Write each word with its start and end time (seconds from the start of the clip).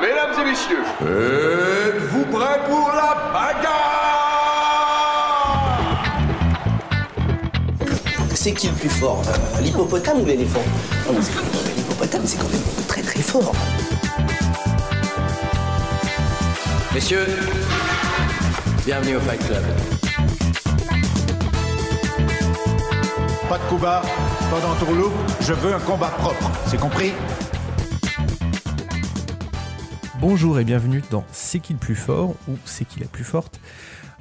Mesdames 0.00 0.34
et 0.40 0.44
messieurs, 0.50 0.82
êtes-vous 1.02 2.24
prêts 2.26 2.60
pour 2.68 2.88
la 2.88 3.14
bagarre? 3.32 3.72
C'est 8.34 8.52
qui 8.52 8.68
le 8.68 8.74
plus 8.74 8.88
fort? 8.88 9.22
Euh, 9.28 9.60
L'hippopotame 9.60 10.20
ou 10.20 10.24
l'éléphant? 10.26 10.62
Non, 11.06 11.14
mais 11.14 11.22
c'est 11.22 11.32
quand 11.34 11.42
même- 11.42 11.74
L'hippopotame, 11.76 12.22
c'est 12.26 12.38
quand 12.38 12.48
même 12.50 12.62
très 12.86 13.02
très 13.02 13.20
fort. 13.22 13.52
Messieurs, 16.94 17.26
bienvenue 18.84 19.16
au 19.16 19.20
Fight 19.20 19.44
Club. 19.46 19.64
Pas 23.48 23.58
de 23.58 23.62
coup 23.68 23.78
bas, 23.78 24.02
pas 24.50 24.60
d'entourloupe, 24.60 25.12
je 25.40 25.52
veux 25.52 25.72
un 25.72 25.78
combat 25.78 26.08
propre, 26.08 26.50
c'est 26.66 26.80
compris? 26.80 27.12
Bonjour 30.20 30.58
et 30.58 30.64
bienvenue 30.64 31.00
dans 31.12 31.24
C'est 31.30 31.60
qui 31.60 31.72
le 31.72 31.78
plus 31.78 31.94
fort 31.94 32.34
ou 32.48 32.56
C'est 32.64 32.84
qui 32.84 32.98
la 32.98 33.06
plus 33.06 33.22
forte 33.22 33.60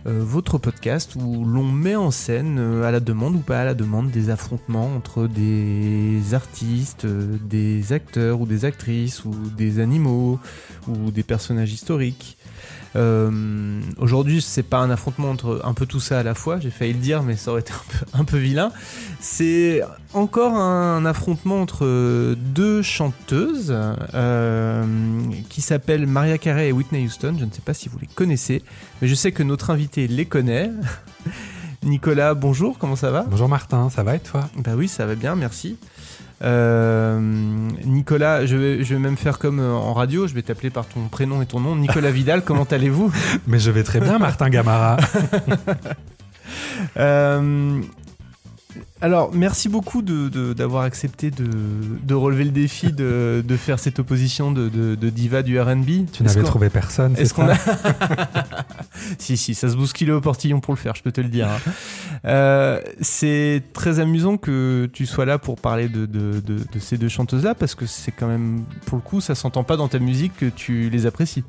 euh, 0.06 0.20
votre 0.24 0.60
podcast 0.60 1.16
où 1.16 1.44
l'on 1.44 1.64
met 1.64 1.96
en 1.96 2.12
scène 2.12 2.60
euh, 2.60 2.84
à 2.84 2.92
la 2.92 3.00
demande 3.00 3.36
ou 3.36 3.40
pas 3.40 3.62
à 3.62 3.66
la 3.66 3.74
demande 3.74 4.12
des 4.12 4.30
affrontements 4.30 4.96
entre 4.96 5.26
des 5.26 6.36
artistes, 6.36 7.06
euh, 7.06 7.38
des 7.42 7.92
acteurs 7.92 8.40
ou 8.40 8.46
des 8.46 8.66
actrices 8.66 9.26
ou 9.26 9.32
des 9.58 9.80
animaux 9.80 10.40
ou 10.88 11.10
des 11.10 11.24
personnages 11.24 11.74
historiques. 11.74 12.38
Euh, 12.96 13.82
Aujourd'hui, 13.98 14.42
c'est 14.42 14.64
pas 14.64 14.80
un 14.80 14.90
affrontement 14.90 15.30
entre 15.30 15.62
un 15.64 15.74
peu 15.74 15.86
tout 15.86 16.00
ça 16.00 16.20
à 16.20 16.24
la 16.24 16.34
fois, 16.34 16.60
j'ai 16.60 16.70
failli 16.70 16.94
le 16.94 17.00
dire, 17.00 17.24
mais 17.24 17.36
ça 17.36 17.52
aurait 17.52 17.62
été 17.62 17.74
un 17.74 17.84
peu, 17.90 18.06
un 18.20 18.24
peu 18.24 18.38
vilain. 18.38 18.72
C'est 19.20 19.82
encore 20.14 20.54
un 20.56 21.06
affrontement 21.06 21.62
entre 21.62 22.36
deux 22.36 22.82
chanteuses 22.82 23.76
euh, 24.14 24.84
qui 25.50 25.62
s'appellent 25.62 26.08
Maria 26.08 26.38
Carey 26.38 26.70
et 26.70 26.72
Whitney 26.72 27.06
Houston. 27.06 27.36
Je 27.40 27.46
ne 27.46 27.52
sais 27.52 27.62
pas 27.64 27.74
si 27.74 27.90
vous 27.90 28.00
les 28.00 28.08
connaissez, 28.08 28.64
mais 29.02 29.08
je 29.08 29.16
sais 29.16 29.32
que 29.32 29.44
notre 29.44 29.70
invité 29.70 30.08
les 30.08 30.26
connaît. 30.26 30.72
Nicolas, 31.84 32.34
bonjour, 32.34 32.80
comment 32.80 32.96
ça 32.96 33.12
va? 33.12 33.26
Bonjour 33.30 33.48
Martin, 33.48 33.90
ça 33.90 34.02
va 34.04 34.16
et 34.16 34.20
toi? 34.20 34.50
Bah 34.58 34.72
oui, 34.76 34.88
ça 34.88 35.06
va 35.06 35.16
bien, 35.16 35.36
merci. 35.36 35.78
Euh, 36.46 37.20
Nicolas, 37.86 38.46
je 38.46 38.56
vais, 38.56 38.84
je 38.84 38.94
vais 38.94 39.00
même 39.00 39.18
faire 39.18 39.40
comme 39.40 39.60
euh, 39.60 39.74
en 39.74 39.94
radio, 39.94 40.28
je 40.28 40.34
vais 40.34 40.44
t'appeler 40.44 40.70
par 40.70 40.86
ton 40.86 41.08
prénom 41.08 41.42
et 41.42 41.46
ton 41.46 41.60
nom. 41.60 41.76
Nicolas 41.76 42.12
Vidal, 42.12 42.44
comment 42.44 42.66
allez-vous? 42.66 43.12
Mais 43.48 43.60
je 43.60 43.72
vais 43.72 43.84
très 43.84 44.00
bien 44.00 44.20
Martin 44.20 44.50
Gamara. 44.50 44.98
Euh, 46.98 47.82
alors, 49.02 49.32
merci 49.34 49.70
beaucoup 49.70 50.02
d'avoir 50.02 50.84
accepté 50.84 51.32
de, 51.32 51.46
de 52.04 52.14
relever 52.14 52.44
le 52.46 52.52
défi 52.52 52.92
de, 52.92 53.44
de 53.46 53.58
faire 53.58 53.80
cette 53.80 54.00
opposition 54.00 54.52
de, 54.52 54.70
de- 54.70 55.10
diva 55.10 55.44
du 55.44 55.60
RB. 55.60 56.06
Tu 56.12 56.24
n'avais 56.24 56.44
trouvé 56.44 56.70
personne, 56.70 57.14
c'est 57.16 57.26
ça? 57.26 57.54
A. 57.54 58.36
si, 59.18 59.38
si, 59.38 59.54
ça 59.56 59.70
se 59.70 59.76
bousculait 59.76 60.12
au 60.12 60.22
portillon 60.22 60.60
pour 60.60 60.74
le 60.74 60.80
faire, 60.80 60.96
je 60.96 61.04
peux 61.04 61.12
te 61.12 61.22
le 61.22 61.30
dire. 61.30 61.48
hein. 61.50 61.72
Euh, 62.26 62.82
c'est 63.02 63.62
très 63.74 64.00
amusant 64.00 64.38
que 64.38 64.90
tu 64.92 65.06
sois 65.06 65.26
là 65.26 65.38
pour 65.38 65.58
parler 65.60 65.88
de, 65.90 66.06
de- 66.06 66.40
de- 66.40 66.60
de 66.72 66.80
ces 66.80 66.98
deux 66.98 67.10
chanteuses-là, 67.10 67.56
parce 67.56 67.76
que 67.76 67.86
c'est 67.86 68.12
quand 68.12 68.28
même, 68.28 68.64
pour 68.86 68.98
le 68.98 69.02
coup, 69.04 69.22
ça 69.22 69.36
s'entend 69.36 69.64
pas 69.64 69.78
dans 69.78 69.88
ta 69.88 70.00
musique 70.00 70.36
que 70.38 70.46
tu 70.48 70.90
les 70.90 71.06
apprécies. 71.06 71.44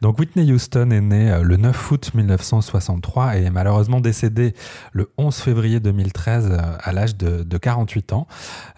Donc 0.00 0.18
Whitney 0.18 0.52
Houston 0.52 0.90
est 0.90 1.00
née 1.00 1.30
euh, 1.30 1.42
le 1.42 1.56
9 1.56 1.90
août 1.90 2.10
1963 2.14 3.38
et 3.38 3.44
est 3.44 3.50
malheureusement 3.50 4.00
décédée 4.00 4.54
le 4.92 5.10
11 5.18 5.34
février 5.36 5.80
2013 5.80 6.48
euh, 6.50 6.58
à 6.80 6.92
l'âge 6.92 7.16
de, 7.16 7.42
de 7.42 7.58
48 7.58 8.12
ans. 8.12 8.26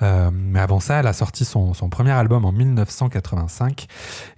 Euh, 0.02 0.30
mais 0.32 0.60
avant 0.60 0.80
ça, 0.80 1.00
elle 1.00 1.06
a 1.06 1.12
sorti 1.12 1.44
son, 1.44 1.74
son 1.74 1.88
premier 1.88 2.10
album 2.10 2.44
en 2.44 2.52
1985 2.52 3.86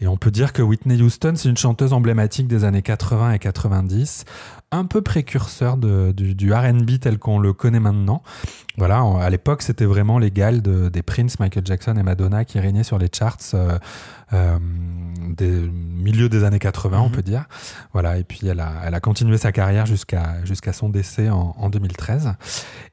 et 0.01 0.07
on 0.07 0.17
peut 0.17 0.31
dire 0.31 0.53
que 0.53 0.63
Whitney 0.63 1.01
Houston, 1.01 1.35
c'est 1.37 1.49
une 1.49 1.57
chanteuse 1.57 1.93
emblématique 1.93 2.47
des 2.47 2.65
années 2.65 2.83
80 2.83 3.33
et 3.33 3.39
90 3.39 4.25
un 4.71 4.85
peu 4.85 5.01
précurseur 5.03 5.77
du, 5.77 6.53
RB 6.53 6.99
tel 7.01 7.19
qu'on 7.19 7.39
le 7.39 7.53
connaît 7.53 7.81
maintenant. 7.81 8.23
Voilà, 8.77 9.03
à 9.21 9.31
l'époque, 9.31 9.63
c'était 9.63 9.87
vraiment 9.87 10.19
l'égal 10.19 10.63
de, 10.63 10.89
des 10.89 11.03
Prince, 11.03 11.41
Michael 11.41 11.67
Jackson 11.67 11.97
et 11.97 12.03
Madonna 12.03 12.45
qui 12.45 12.61
régnaient 12.61 12.85
sur 12.85 12.99
les 12.99 13.09
charts 13.13 13.39
euh, 13.55 13.79
des 14.33 15.51
milieu 15.71 16.29
des 16.29 16.45
années 16.45 16.59
80, 16.59 17.01
on 17.01 17.07
Mhm. 17.09 17.13
peut 17.13 17.23
dire. 17.23 17.45
Voilà, 17.93 18.19
et 18.19 18.25
puis 18.25 18.47
elle 18.47 18.61
a, 18.61 18.73
elle 18.85 18.95
a 18.95 19.01
continué 19.01 19.37
sa 19.39 19.53
carrière 19.53 19.87
jusqu'à 19.87 20.45
jusqu'à 20.45 20.73
son 20.73 20.89
décès 20.89 21.29
en, 21.29 21.55
en 21.59 21.71
2013. 21.71 22.35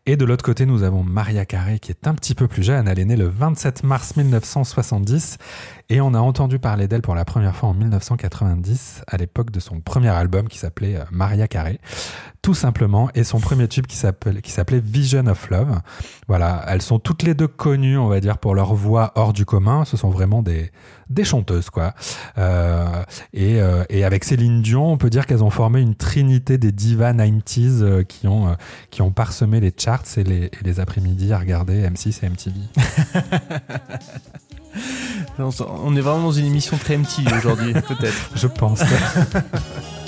Et 0.06 0.18
de 0.18 0.26
l'autre 0.26 0.44
côté, 0.44 0.66
nous 0.66 0.84
avons 0.84 1.04
Maria 1.04 1.46
Carey 1.46 1.80
qui 1.80 1.92
est 1.92 2.08
un 2.08 2.14
petit 2.14 2.36
peu 2.36 2.48
plus 2.48 2.64
jeune. 2.64 2.88
Elle 2.88 3.00
est 3.00 3.06
née 3.06 3.16
le 3.16 3.28
27 3.28 3.84
mars 3.84 4.16
1970 4.18 5.38
Et 5.90 6.02
on 6.02 6.16
a 6.16 6.20
entendu 6.20 6.58
parler 6.58 6.88
d'elle 6.88 7.04
pour 7.04 7.14
la 7.14 7.26
première 7.26 7.56
fois 7.56 7.70
en 7.70 7.74
1990, 7.76 9.04
à 9.08 9.18
l'époque 9.18 9.52
de 9.52 9.60
son 9.60 9.82
premier 9.82 10.10
album 10.10 10.48
qui 10.48 10.58
s'appelait 10.58 10.96
euh, 10.96 11.04
Maria 11.12 11.48
Carey, 11.48 11.80
tout 12.42 12.56
simplement, 12.56 13.10
et 13.14 13.24
son 13.24 13.40
premier 13.40 13.68
tube 13.68 13.86
qui 13.86 13.96
s'appelait 13.96 14.42
qui 14.42 14.52
s'appelait 14.52 14.80
Vision 14.80 15.28
of 15.28 15.48
Love. 15.52 15.80
Voilà, 16.28 16.66
elles 16.70 16.82
sont 16.82 16.98
toutes 16.98 17.22
les 17.22 17.36
deux 17.36 17.48
connues, 17.48 18.00
on 18.00 18.08
va 18.08 18.20
dire, 18.20 18.40
pour 18.40 18.56
leur 18.56 18.74
voix 18.74 19.12
hors 19.16 19.32
du 19.32 19.46
commun. 19.46 19.86
Ce 19.86 19.96
sont 19.96 20.10
vraiment 20.10 20.42
des 20.42 20.72
des 21.10 21.24
chanteuses, 21.24 21.70
quoi. 21.70 21.94
Euh, 22.38 23.04
et, 23.34 23.62
euh, 23.62 23.84
et, 23.90 24.04
avec 24.04 24.24
Céline 24.24 24.62
Dion, 24.62 24.92
on 24.92 24.98
peut 24.98 25.10
dire 25.10 25.26
qu'elles 25.26 25.44
ont 25.44 25.50
formé 25.50 25.82
une 25.82 25.96
trinité 25.96 26.58
des 26.58 26.72
divas 26.72 27.14
90s 27.14 27.82
euh, 27.82 28.04
qui, 28.04 28.28
ont, 28.28 28.56
qui 28.90 29.02
ont 29.02 29.12
parsemé 29.12 29.60
les 29.60 29.74
charts 29.76 30.04
et 30.18 30.24
les, 30.24 30.46
et 30.46 30.64
les 30.64 30.80
après-midi 30.80 31.32
à 31.34 31.40
regarder 31.40 31.88
M6 31.88 32.24
et 32.24 32.30
MTV. 32.30 32.56
On 35.40 35.96
est 35.96 36.02
vraiment 36.02 36.24
dans 36.24 36.32
une 36.32 36.46
émission 36.46 36.78
très 36.78 36.98
MTV 36.98 37.32
aujourd'hui, 37.38 37.74
peut-être. 37.74 38.32
Je 38.36 38.48
pense. 38.48 38.82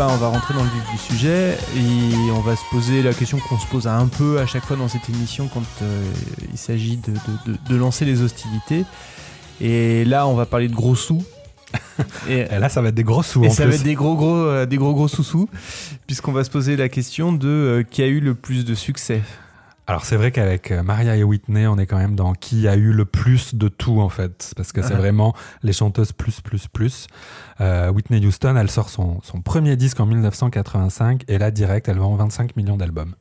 ben, 0.00 0.08
on 0.08 0.16
va 0.16 0.28
rentrer 0.28 0.54
dans 0.54 0.64
le 0.64 0.70
vif 0.70 0.90
du 0.92 0.96
sujet 0.96 1.58
et 1.76 2.30
on 2.30 2.40
va 2.40 2.56
se 2.56 2.62
poser 2.70 3.02
la 3.02 3.12
question 3.12 3.36
qu'on 3.36 3.58
se 3.58 3.66
pose 3.66 3.86
un 3.86 4.06
peu 4.06 4.38
à 4.38 4.46
chaque 4.46 4.64
fois 4.64 4.78
dans 4.78 4.88
cette 4.88 5.06
émission 5.10 5.46
quand 5.52 5.62
euh, 5.82 6.02
il 6.50 6.56
s'agit 6.56 6.96
de, 6.96 7.12
de, 7.12 7.52
de, 7.52 7.58
de, 7.68 7.76
lancer 7.76 8.06
les 8.06 8.22
hostilités. 8.22 8.86
Et 9.60 10.06
là, 10.06 10.26
on 10.26 10.32
va 10.32 10.46
parler 10.46 10.68
de 10.68 10.74
gros 10.74 10.94
sous. 10.94 11.22
Et, 12.30 12.38
et, 12.38 12.58
là, 12.58 12.70
ça 12.70 12.80
va 12.80 12.88
être 12.88 12.94
des 12.94 13.04
gros 13.04 13.22
sous. 13.22 13.44
Et 13.44 13.48
en 13.48 13.50
ça 13.50 13.64
plus. 13.64 13.72
va 13.72 13.76
être 13.76 13.82
des 13.82 13.94
gros 13.94 14.14
gros, 14.14 14.36
euh, 14.36 14.64
des 14.64 14.78
gros 14.78 14.94
gros 14.94 15.06
sous 15.06 15.22
sous, 15.22 15.50
puisqu'on 16.06 16.32
va 16.32 16.44
se 16.44 16.50
poser 16.50 16.78
la 16.78 16.88
question 16.88 17.34
de 17.34 17.48
euh, 17.48 17.82
qui 17.82 18.02
a 18.02 18.06
eu 18.06 18.20
le 18.20 18.34
plus 18.34 18.64
de 18.64 18.74
succès. 18.74 19.20
Alors 19.90 20.04
c'est 20.04 20.16
vrai 20.16 20.30
qu'avec 20.30 20.70
Maria 20.70 21.16
et 21.16 21.24
Whitney, 21.24 21.66
on 21.66 21.76
est 21.76 21.86
quand 21.86 21.96
même 21.96 22.14
dans 22.14 22.32
qui 22.32 22.68
a 22.68 22.76
eu 22.76 22.92
le 22.92 23.04
plus 23.04 23.56
de 23.56 23.66
tout 23.66 24.00
en 24.00 24.08
fait, 24.08 24.52
parce 24.56 24.70
que 24.70 24.82
c'est 24.82 24.94
vraiment 24.94 25.34
les 25.64 25.72
chanteuses 25.72 26.12
plus 26.12 26.40
plus 26.40 26.68
plus. 26.68 27.08
Euh, 27.60 27.90
Whitney 27.90 28.24
Houston, 28.24 28.54
elle 28.54 28.70
sort 28.70 28.88
son, 28.88 29.20
son, 29.24 29.40
premier 29.40 29.74
disque 29.74 29.98
en 29.98 30.06
1985 30.06 31.24
et 31.26 31.38
là 31.38 31.50
direct, 31.50 31.88
elle 31.88 31.98
vend 31.98 32.14
25 32.14 32.54
millions 32.54 32.76
d'albums. 32.76 33.16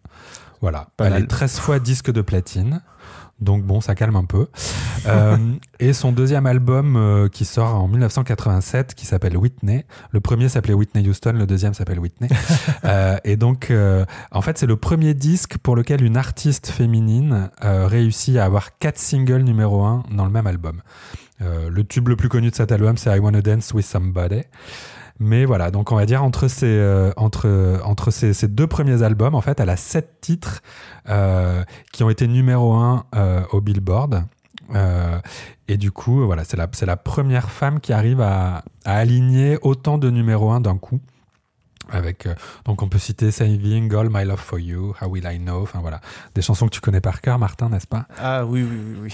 Voilà, 0.61 0.89
Pas 0.95 1.05
elle 1.05 1.13
mal. 1.13 1.23
est 1.23 1.27
13 1.27 1.57
fois 1.57 1.79
disque 1.79 2.11
de 2.11 2.21
platine. 2.21 2.83
Donc 3.41 3.63
bon, 3.63 3.81
ça 3.81 3.95
calme 3.95 4.15
un 4.15 4.25
peu. 4.25 4.47
euh, 5.05 5.37
et 5.79 5.93
son 5.93 6.11
deuxième 6.11 6.45
album 6.45 6.95
euh, 6.95 7.29
qui 7.29 7.45
sort 7.45 7.75
en 7.75 7.87
1987, 7.87 8.95
qui 8.95 9.05
s'appelle 9.05 9.37
Whitney. 9.37 9.85
Le 10.11 10.19
premier 10.19 10.49
s'appelait 10.49 10.73
Whitney 10.73 11.07
Houston, 11.07 11.33
le 11.33 11.45
deuxième 11.45 11.73
s'appelle 11.73 11.99
Whitney. 11.99 12.29
euh, 12.83 13.17
et 13.23 13.37
donc, 13.37 13.71
en 14.31 14.41
fait, 14.41 14.57
c'est 14.57 14.67
le 14.67 14.75
premier 14.75 15.13
disque 15.13 15.57
pour 15.57 15.75
lequel 15.75 16.03
une 16.03 16.17
artiste 16.17 16.67
féminine 16.67 17.49
réussit 17.61 18.37
à 18.37 18.45
avoir 18.45 18.77
quatre 18.77 18.97
singles 18.97 19.43
numéro 19.43 19.83
un 19.83 20.03
dans 20.11 20.25
le 20.25 20.31
même 20.31 20.47
album. 20.47 20.81
Le 21.39 21.81
tube 21.83 22.09
le 22.09 22.15
plus 22.15 22.29
connu 22.29 22.49
de 22.49 22.55
cet 22.55 22.71
album, 22.71 22.97
c'est 22.97 23.15
I 23.15 23.19
Wanna 23.19 23.41
Dance 23.41 23.73
with 23.73 23.85
Somebody. 23.85 24.41
Mais 25.19 25.43
voilà, 25.43 25.69
donc 25.69 25.91
on 25.91 25.97
va 25.97 26.05
dire 26.05 26.23
entre 26.23 26.47
ces, 26.47 26.65
euh, 26.65 27.11
entre, 27.17 27.81
entre 27.83 28.09
ces, 28.09 28.33
ces, 28.33 28.47
deux 28.47 28.67
premiers 28.67 29.03
albums, 29.03 29.35
en 29.35 29.41
fait, 29.41 29.59
elle 29.59 29.69
a 29.69 29.75
sept 29.75 30.21
titres 30.21 30.61
euh, 31.09 31.63
qui 31.91 32.03
ont 32.03 32.09
été 32.09 32.25
numéro 32.27 32.73
un 32.73 33.05
euh, 33.15 33.43
au 33.51 33.59
Billboard. 33.59 34.25
Et 35.67 35.77
du 35.77 35.91
coup, 35.91 36.25
voilà, 36.25 36.43
c'est 36.43 36.57
la, 36.85 36.97
première 36.97 37.49
femme 37.49 37.79
qui 37.79 37.91
arrive 37.91 38.21
à, 38.21 38.63
à 38.85 38.97
aligner 38.97 39.57
autant 39.61 39.97
de 39.97 40.09
numéro 40.09 40.51
un 40.51 40.61
d'un 40.61 40.77
coup. 40.77 40.99
Avec, 41.91 42.27
donc 42.65 42.83
on 42.83 42.87
peut 42.87 42.99
citer 42.99 43.31
Saving 43.31 43.91
All 43.95 44.09
My 44.11 44.23
Love 44.23 44.39
for 44.39 44.59
You, 44.59 44.93
How 45.01 45.07
Will 45.07 45.27
I 45.27 45.39
Know, 45.39 45.63
enfin 45.63 45.79
voilà, 45.79 46.01
des 46.35 46.43
chansons 46.43 46.67
que 46.67 46.71
tu 46.71 46.81
connais 46.81 47.01
par 47.01 47.19
cœur, 47.19 47.39
Martin, 47.39 47.69
n'est-ce 47.69 47.87
pas? 47.87 48.05
Ah 48.19 48.45
oui, 48.45 48.63
oui, 48.63 48.77
oui. 49.01 49.11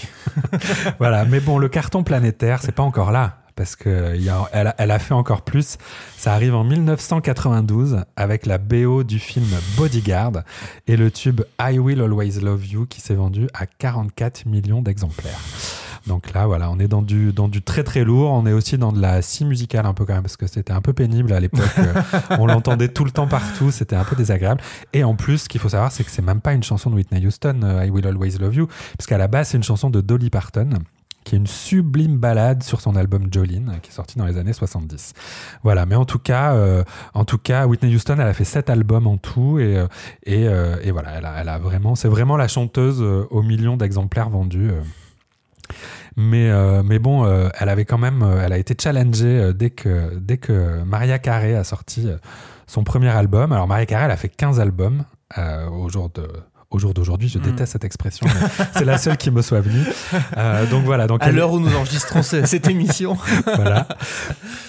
oui. 0.52 0.60
voilà, 0.98 1.24
mais 1.24 1.40
bon, 1.40 1.56
le 1.56 1.70
carton 1.70 2.04
planétaire, 2.04 2.60
c'est 2.60 2.72
pas 2.72 2.82
encore 2.82 3.12
là 3.12 3.45
parce 3.56 3.74
qu'elle 3.74 4.28
a, 4.28 4.74
elle 4.78 4.90
a 4.90 4.98
fait 4.98 5.14
encore 5.14 5.42
plus. 5.42 5.78
Ça 6.16 6.32
arrive 6.34 6.54
en 6.54 6.64
1992 6.64 8.04
avec 8.14 8.46
la 8.46 8.58
BO 8.58 9.02
du 9.02 9.18
film 9.18 9.48
Bodyguard 9.76 10.42
et 10.86 10.96
le 10.96 11.10
tube 11.10 11.40
I 11.60 11.78
Will 11.78 12.00
Always 12.00 12.40
Love 12.40 12.66
You 12.66 12.86
qui 12.86 13.00
s'est 13.00 13.14
vendu 13.14 13.48
à 13.54 13.66
44 13.66 14.46
millions 14.46 14.82
d'exemplaires. 14.82 15.40
Donc 16.06 16.32
là, 16.32 16.46
voilà, 16.46 16.70
on 16.70 16.78
est 16.78 16.86
dans 16.86 17.02
du, 17.02 17.32
dans 17.32 17.48
du 17.48 17.62
très 17.62 17.82
très 17.82 18.04
lourd. 18.04 18.30
On 18.30 18.46
est 18.46 18.52
aussi 18.52 18.78
dans 18.78 18.92
de 18.92 19.00
la 19.00 19.22
scie 19.22 19.44
musicale 19.44 19.86
un 19.86 19.94
peu 19.94 20.04
quand 20.04 20.14
même, 20.14 20.22
parce 20.22 20.36
que 20.36 20.46
c'était 20.46 20.72
un 20.72 20.80
peu 20.80 20.92
pénible 20.92 21.32
à 21.32 21.40
l'époque. 21.40 21.68
on 22.38 22.46
l'entendait 22.46 22.88
tout 22.88 23.04
le 23.04 23.10
temps 23.10 23.26
partout, 23.26 23.70
c'était 23.70 23.96
un 23.96 24.04
peu 24.04 24.14
désagréable. 24.14 24.60
Et 24.92 25.02
en 25.02 25.16
plus, 25.16 25.38
ce 25.38 25.48
qu'il 25.48 25.60
faut 25.60 25.68
savoir, 25.68 25.90
c'est 25.90 26.04
que 26.04 26.10
c'est 26.10 26.22
même 26.22 26.40
pas 26.40 26.52
une 26.52 26.62
chanson 26.62 26.90
de 26.90 26.94
Whitney 26.94 27.26
Houston, 27.26 27.60
uh, 27.62 27.86
I 27.86 27.90
Will 27.90 28.06
Always 28.06 28.38
Love 28.38 28.54
You, 28.54 28.66
parce 28.96 29.06
qu'à 29.06 29.18
la 29.18 29.26
base, 29.26 29.48
c'est 29.48 29.56
une 29.56 29.64
chanson 29.64 29.90
de 29.90 30.00
Dolly 30.00 30.30
Parton 30.30 30.70
qui 31.26 31.34
est 31.34 31.38
une 31.38 31.46
sublime 31.48 32.18
balade 32.18 32.62
sur 32.62 32.80
son 32.80 32.94
album 32.94 33.26
Jolene, 33.32 33.78
qui 33.82 33.90
est 33.90 33.92
sorti 33.92 34.16
dans 34.16 34.26
les 34.26 34.38
années 34.38 34.52
70. 34.52 35.12
Voilà, 35.64 35.84
mais 35.84 35.96
en 35.96 36.04
tout 36.04 36.20
cas, 36.20 36.54
euh, 36.54 36.84
en 37.14 37.24
tout 37.24 37.36
cas, 37.38 37.66
Whitney 37.66 37.92
Houston, 37.94 38.14
elle 38.14 38.28
a 38.28 38.32
fait 38.32 38.44
sept 38.44 38.70
albums 38.70 39.08
en 39.08 39.16
tout, 39.18 39.58
et, 39.58 39.84
et, 40.24 40.46
euh, 40.46 40.76
et 40.82 40.92
voilà, 40.92 41.10
elle 41.40 41.48
a, 41.48 41.58
vraiment, 41.58 41.96
c'est 41.96 42.06
vraiment 42.08 42.36
la 42.36 42.46
chanteuse 42.46 43.02
euh, 43.02 43.26
aux 43.30 43.42
millions 43.42 43.76
d'exemplaires 43.76 44.30
vendus. 44.30 44.70
euh. 44.70 44.80
Mais, 46.16 46.48
euh, 46.48 46.82
mais 46.84 46.98
bon, 47.00 47.24
euh, 47.24 47.48
elle 47.58 47.68
avait 47.68 47.84
quand 47.84 47.98
même, 47.98 48.22
euh, 48.22 48.42
elle 48.44 48.52
a 48.52 48.58
été 48.58 48.74
challengée 48.80 49.26
euh, 49.26 49.52
dès 49.52 49.70
que, 49.70 50.16
dès 50.18 50.38
que 50.38 50.82
Maria 50.84 51.18
Carey 51.18 51.54
a 51.56 51.64
sorti 51.64 52.08
euh, 52.08 52.16
son 52.68 52.84
premier 52.84 53.08
album. 53.10 53.52
Alors 53.52 53.66
Maria 53.66 53.84
Carey, 53.84 54.04
elle 54.04 54.10
a 54.12 54.16
fait 54.16 54.28
15 54.28 54.60
albums 54.60 55.04
euh, 55.36 55.68
au 55.68 55.88
jour 55.88 56.08
de, 56.14 56.26
au 56.76 56.78
jour 56.78 56.94
d'aujourd'hui. 56.94 57.28
Je 57.28 57.38
Mm. 57.38 57.42
déteste 57.42 57.72
cette 57.72 57.84
expression, 57.84 58.26
c'est 58.74 58.84
la 58.84 58.98
seule 58.98 59.16
qui 59.16 59.30
me 59.30 59.42
soit 59.42 59.60
venue. 59.60 59.84
Euh, 60.36 60.66
donc 60.66 60.84
voilà. 60.84 61.06
Donc 61.06 61.22
à 61.22 61.28
elle- 61.28 61.34
l'heure 61.34 61.52
où 61.52 61.58
nous 61.60 61.74
enregistrons 61.74 62.22
ce- 62.22 62.46
cette 62.46 62.68
émission. 62.68 63.16
voilà. 63.56 63.88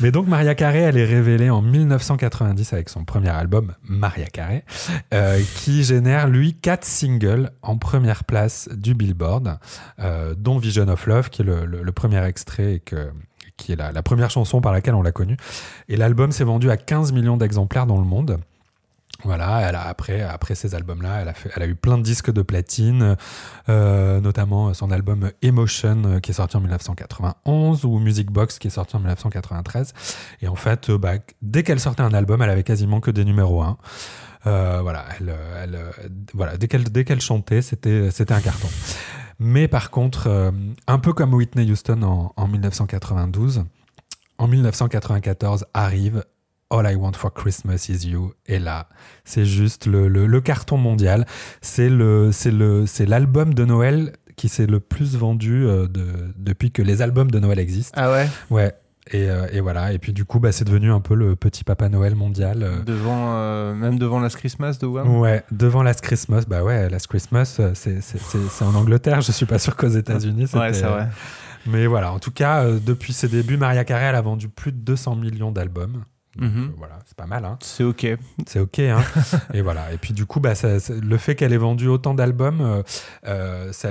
Mais 0.01 0.11
donc 0.11 0.27
Maria 0.27 0.55
Carey, 0.55 0.79
elle 0.79 0.97
est 0.97 1.05
révélée 1.05 1.49
en 1.49 1.61
1990 1.61 2.73
avec 2.73 2.89
son 2.89 3.03
premier 3.05 3.29
album 3.29 3.73
Maria 3.83 4.25
Carey, 4.27 4.63
euh, 5.13 5.39
qui 5.57 5.83
génère 5.83 6.27
lui 6.27 6.53
quatre 6.53 6.85
singles 6.85 7.51
en 7.61 7.77
première 7.77 8.23
place 8.23 8.69
du 8.75 8.93
Billboard, 8.93 9.59
euh, 9.99 10.33
dont 10.37 10.57
Vision 10.57 10.87
of 10.87 11.05
Love, 11.07 11.29
qui 11.29 11.41
est 11.41 11.45
le, 11.45 11.65
le- 11.65 11.83
le 11.83 11.91
premier 11.91 12.23
extrait 12.25 12.75
et 12.75 12.79
que 12.79 13.09
qui 13.57 13.71
est 13.71 13.75
la, 13.75 13.91
la 13.91 14.03
première 14.03 14.29
chanson 14.29 14.61
par 14.61 14.71
laquelle 14.71 14.93
on 14.93 15.01
l'a 15.01 15.11
connue. 15.11 15.35
Et 15.89 15.97
l'album 15.97 16.31
s'est 16.31 16.43
vendu 16.43 16.69
à 16.69 16.77
15 16.77 17.11
millions 17.11 17.37
d'exemplaires 17.37 17.87
dans 17.87 17.97
le 17.97 18.03
monde. 18.05 18.37
Voilà, 19.23 19.57
après, 19.87 20.55
ces 20.55 20.75
albums-là, 20.75 21.23
elle, 21.55 21.63
a 21.63 21.67
eu 21.67 21.75
plein 21.75 21.97
de 21.97 22.03
disques 22.03 22.31
de 22.31 22.41
platine, 22.43 23.15
euh, 23.67 24.21
notamment 24.21 24.73
son 24.73 24.91
album 24.91 25.31
Emotion 25.41 26.03
euh, 26.05 26.19
qui 26.19 26.31
est 26.31 26.35
sorti 26.35 26.55
en 26.55 26.59
1991 26.59 27.85
ou 27.85 27.97
Music 27.97 28.31
Box 28.31 28.59
qui 28.59 28.67
est 28.67 28.71
sorti 28.71 28.95
en 28.95 28.99
1993. 28.99 29.93
Et 30.41 30.47
en 30.47 30.55
fait, 30.55 30.89
euh, 30.89 30.97
bah, 30.97 31.13
dès 31.41 31.63
qu'elle 31.63 31.79
sortait 31.79 32.03
un 32.03 32.13
album, 32.13 32.41
elle 32.41 32.49
avait 32.49 32.63
quasiment 32.63 32.99
que 32.99 33.09
des 33.09 33.25
numéros 33.25 33.63
1. 33.63 33.77
Euh, 34.45 34.79
voilà, 34.81 35.05
elle, 35.19 35.35
voilà, 36.33 36.55
dès 36.57 36.67
qu'elle 36.67 37.21
chantait, 37.21 37.61
c'était 37.61 38.09
un 38.31 38.41
carton. 38.41 38.69
Mais 39.39 39.67
par 39.67 39.89
contre, 39.89 40.51
un 40.87 40.99
peu 40.99 41.13
comme 41.13 41.33
Whitney 41.33 41.69
Houston 41.69 42.01
en, 42.03 42.33
en 42.35 42.47
1992, 42.47 43.65
en 44.37 44.47
1994 44.47 45.65
arrive 45.73 46.23
All 46.69 46.85
I 46.91 46.95
Want 46.95 47.13
for 47.13 47.33
Christmas 47.33 47.87
is 47.89 48.07
You. 48.07 48.33
Et 48.45 48.59
là, 48.59 48.87
c'est 49.23 49.45
juste 49.45 49.85
le, 49.87 50.07
le, 50.07 50.25
le 50.27 50.41
carton 50.41 50.77
mondial. 50.77 51.25
C'est 51.61 51.89
le, 51.89 52.31
c'est 52.31 52.51
le, 52.51 52.85
c'est 52.85 53.05
l'album 53.05 53.53
de 53.53 53.63
Noël 53.65 54.13
qui 54.35 54.49
s'est 54.49 54.67
le 54.67 54.79
plus 54.79 55.15
vendu 55.15 55.65
euh, 55.65 55.87
de, 55.87 56.05
depuis 56.37 56.71
que 56.71 56.81
les 56.81 57.01
albums 57.01 57.31
de 57.31 57.39
Noël 57.39 57.57
existent. 57.59 57.99
Ah 57.99 58.11
ouais? 58.11 58.27
Ouais. 58.49 58.73
Et, 59.11 59.29
euh, 59.29 59.47
et 59.53 59.61
voilà. 59.61 59.93
Et 59.93 59.99
puis 59.99 60.11
du 60.11 60.25
coup, 60.25 60.39
bah, 60.41 60.51
c'est 60.51 60.65
devenu 60.65 60.91
un 60.91 60.99
peu 60.99 61.15
le 61.15 61.37
petit 61.37 61.63
Papa 61.63 61.87
Noël 61.87 62.13
mondial. 62.15 62.61
euh. 62.61 62.83
Devant, 62.83 63.73
même 63.73 63.97
devant 63.97 64.19
Last 64.19 64.35
Christmas 64.35 64.77
de 64.81 64.85
Wham? 64.85 65.15
Ouais, 65.19 65.43
devant 65.51 65.81
Last 65.81 66.01
Christmas, 66.01 66.43
bah 66.47 66.61
ouais, 66.63 66.89
Last 66.89 67.07
Christmas, 67.07 67.59
c'est 67.73 68.63
en 68.65 68.75
Angleterre. 68.75 69.21
Je 69.21 69.31
suis 69.31 69.45
pas 69.45 69.59
sûr 69.59 69.75
qu'aux 69.77 69.87
États-Unis. 69.87 70.47
Ouais, 70.53 70.73
c'est 70.73 70.83
vrai. 70.85 71.07
Mais 71.65 71.87
voilà, 71.87 72.11
en 72.11 72.19
tout 72.19 72.31
cas, 72.31 72.65
depuis 72.69 73.13
ses 73.13 73.29
débuts, 73.29 73.55
Maria 73.57 73.85
Carey, 73.85 74.03
elle 74.05 74.15
a 74.15 74.21
vendu 74.21 74.49
plus 74.49 74.73
de 74.73 74.77
200 74.77 75.15
millions 75.15 75.51
d'albums. 75.53 76.03
Donc, 76.37 76.51
Mhm. 76.51 76.63
euh, 76.65 76.73
voilà, 76.77 76.99
c'est 77.05 77.15
pas 77.17 77.25
mal. 77.25 77.43
Hein. 77.45 77.57
C'est 77.61 77.83
ok. 77.83 78.05
C'est 78.45 78.59
ok. 78.59 78.79
Hein. 78.79 78.99
et 79.53 79.61
voilà. 79.61 79.91
Et 79.93 79.97
puis 79.97 80.13
du 80.13 80.25
coup, 80.25 80.39
bah, 80.39 80.55
ça- 80.55 80.77
le 80.89 81.17
fait 81.17 81.35
qu'elle 81.35 81.53
ait 81.53 81.57
vendu 81.57 81.87
autant 81.87 82.13
d'albums, 82.13 82.61
euh, 82.61 82.83
euh, 83.27 83.71
ça- 83.73 83.89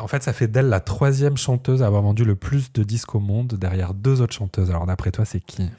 en 0.00 0.06
fait, 0.08 0.22
ça 0.22 0.32
fait 0.32 0.48
d'elle 0.48 0.68
la 0.68 0.80
troisième 0.80 1.36
chanteuse 1.36 1.82
à 1.82 1.86
avoir 1.86 2.02
vendu 2.02 2.24
le 2.24 2.34
plus 2.34 2.72
de 2.72 2.82
disques 2.82 3.14
au 3.14 3.20
monde, 3.20 3.54
derrière 3.54 3.94
deux 3.94 4.20
autres 4.20 4.34
chanteuses. 4.34 4.70
Alors 4.70 4.86
d'après 4.86 5.10
toi, 5.10 5.24
c'est 5.24 5.40
qui? 5.40 5.70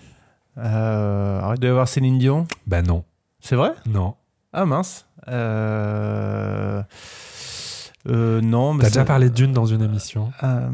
Euh, 0.58 1.39
arrête 1.41 1.60
de 1.60 1.70
voir 1.70 1.88
Céline 1.88 2.20
Dion. 2.20 2.46
Bah 2.67 2.82
non, 2.84 3.03
C'est 3.41 3.55
vrai? 3.55 3.72
Non. 3.88 4.13
Ah 4.53 4.65
mince. 4.65 5.05
Euh... 5.29 6.84
euh, 8.08 8.41
non, 8.41 8.74
mais 8.74 8.84
T'as 8.84 8.89
déjà 8.89 9.05
parlé 9.05 9.29
d'une 9.29 9.51
dans 9.53 9.65
une 9.65 9.82
émission? 9.82 10.32
Euh, 10.43 10.70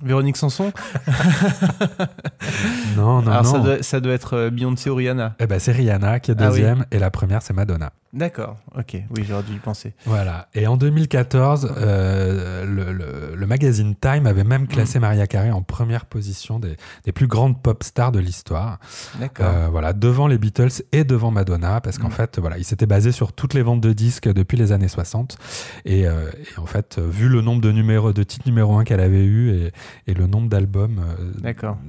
Véronique 0.00 0.36
Sanson 0.36 0.72
Non, 2.96 3.22
non, 3.22 3.30
Alors 3.30 3.46
ça 3.46 3.58
non. 3.58 3.64
doit, 3.64 3.82
ça 3.82 4.00
doit 4.00 4.12
être 4.12 4.34
euh, 4.36 4.50
Beyoncé 4.50 4.90
ou 4.90 4.94
Rihanna. 4.94 5.34
Eh 5.38 5.46
ben, 5.46 5.58
c'est 5.58 5.72
Rihanna 5.72 6.20
qui 6.20 6.30
est 6.30 6.34
Ah 6.38 6.44
oui. 6.44 6.48
deuxième 6.50 6.84
et 6.90 6.98
la 6.98 7.10
première 7.10 7.42
c'est 7.42 7.52
Madonna. 7.52 7.92
D'accord, 8.12 8.58
ok, 8.76 8.96
oui, 9.16 9.24
j'aurais 9.26 9.42
dû 9.42 9.54
y 9.54 9.58
penser. 9.58 9.94
Voilà. 10.04 10.48
Et 10.54 10.66
en 10.66 10.76
2014, 10.76 11.72
euh, 11.78 12.66
le, 12.66 12.92
le- 12.92 13.34
le 13.34 13.46
magazine 13.46 13.94
Time 13.96 14.26
avait 14.26 14.44
même 14.44 14.66
classé 14.68 14.98
Mm. 14.98 15.02
Maria 15.02 15.26
Carey 15.26 15.50
en 15.50 15.62
première 15.62 16.04
position 16.04 16.58
des, 16.58 16.76
des 17.04 17.12
plus 17.12 17.26
grandes 17.26 17.62
pop 17.62 17.82
stars 17.82 18.12
de 18.12 18.18
l'histoire. 18.18 18.78
D'accord. 19.18 19.46
Euh, 19.46 19.68
voilà, 19.70 19.94
devant 19.94 20.26
les 20.26 20.36
Beatles 20.36 20.82
et 20.92 21.04
devant 21.04 21.30
Madonna, 21.30 21.80
parce 21.80 21.96
qu'en 21.96 22.08
Mm. 22.08 22.12
fait, 22.12 22.38
voilà, 22.38 22.58
il 22.58 22.64
s'était 22.64 22.84
basé 22.86 23.12
sur 23.12 23.32
toutes 23.32 23.54
les 23.54 23.62
ventes 23.62 23.80
de 23.80 23.94
disques 23.94 24.30
depuis 24.30 24.58
les 24.58 24.72
années 24.72 24.88
60. 24.88 25.38
Et, 25.86 26.06
euh, 26.06 26.30
et 26.36 26.58
en 26.60 26.66
fait, 26.66 26.98
vu 26.98 27.28
le 27.30 27.40
nombre 27.40 27.62
de 27.62 28.22
titres 28.22 28.46
numéro 28.46 28.76
1 28.76 28.84
qu'elle 28.84 29.00
avait 29.00 29.24
eu 29.24 29.50
et, 29.52 29.72
et 30.06 30.12
le 30.14 30.26
nombre 30.26 30.48
d'albums 30.50 31.00
euh, 31.00 31.30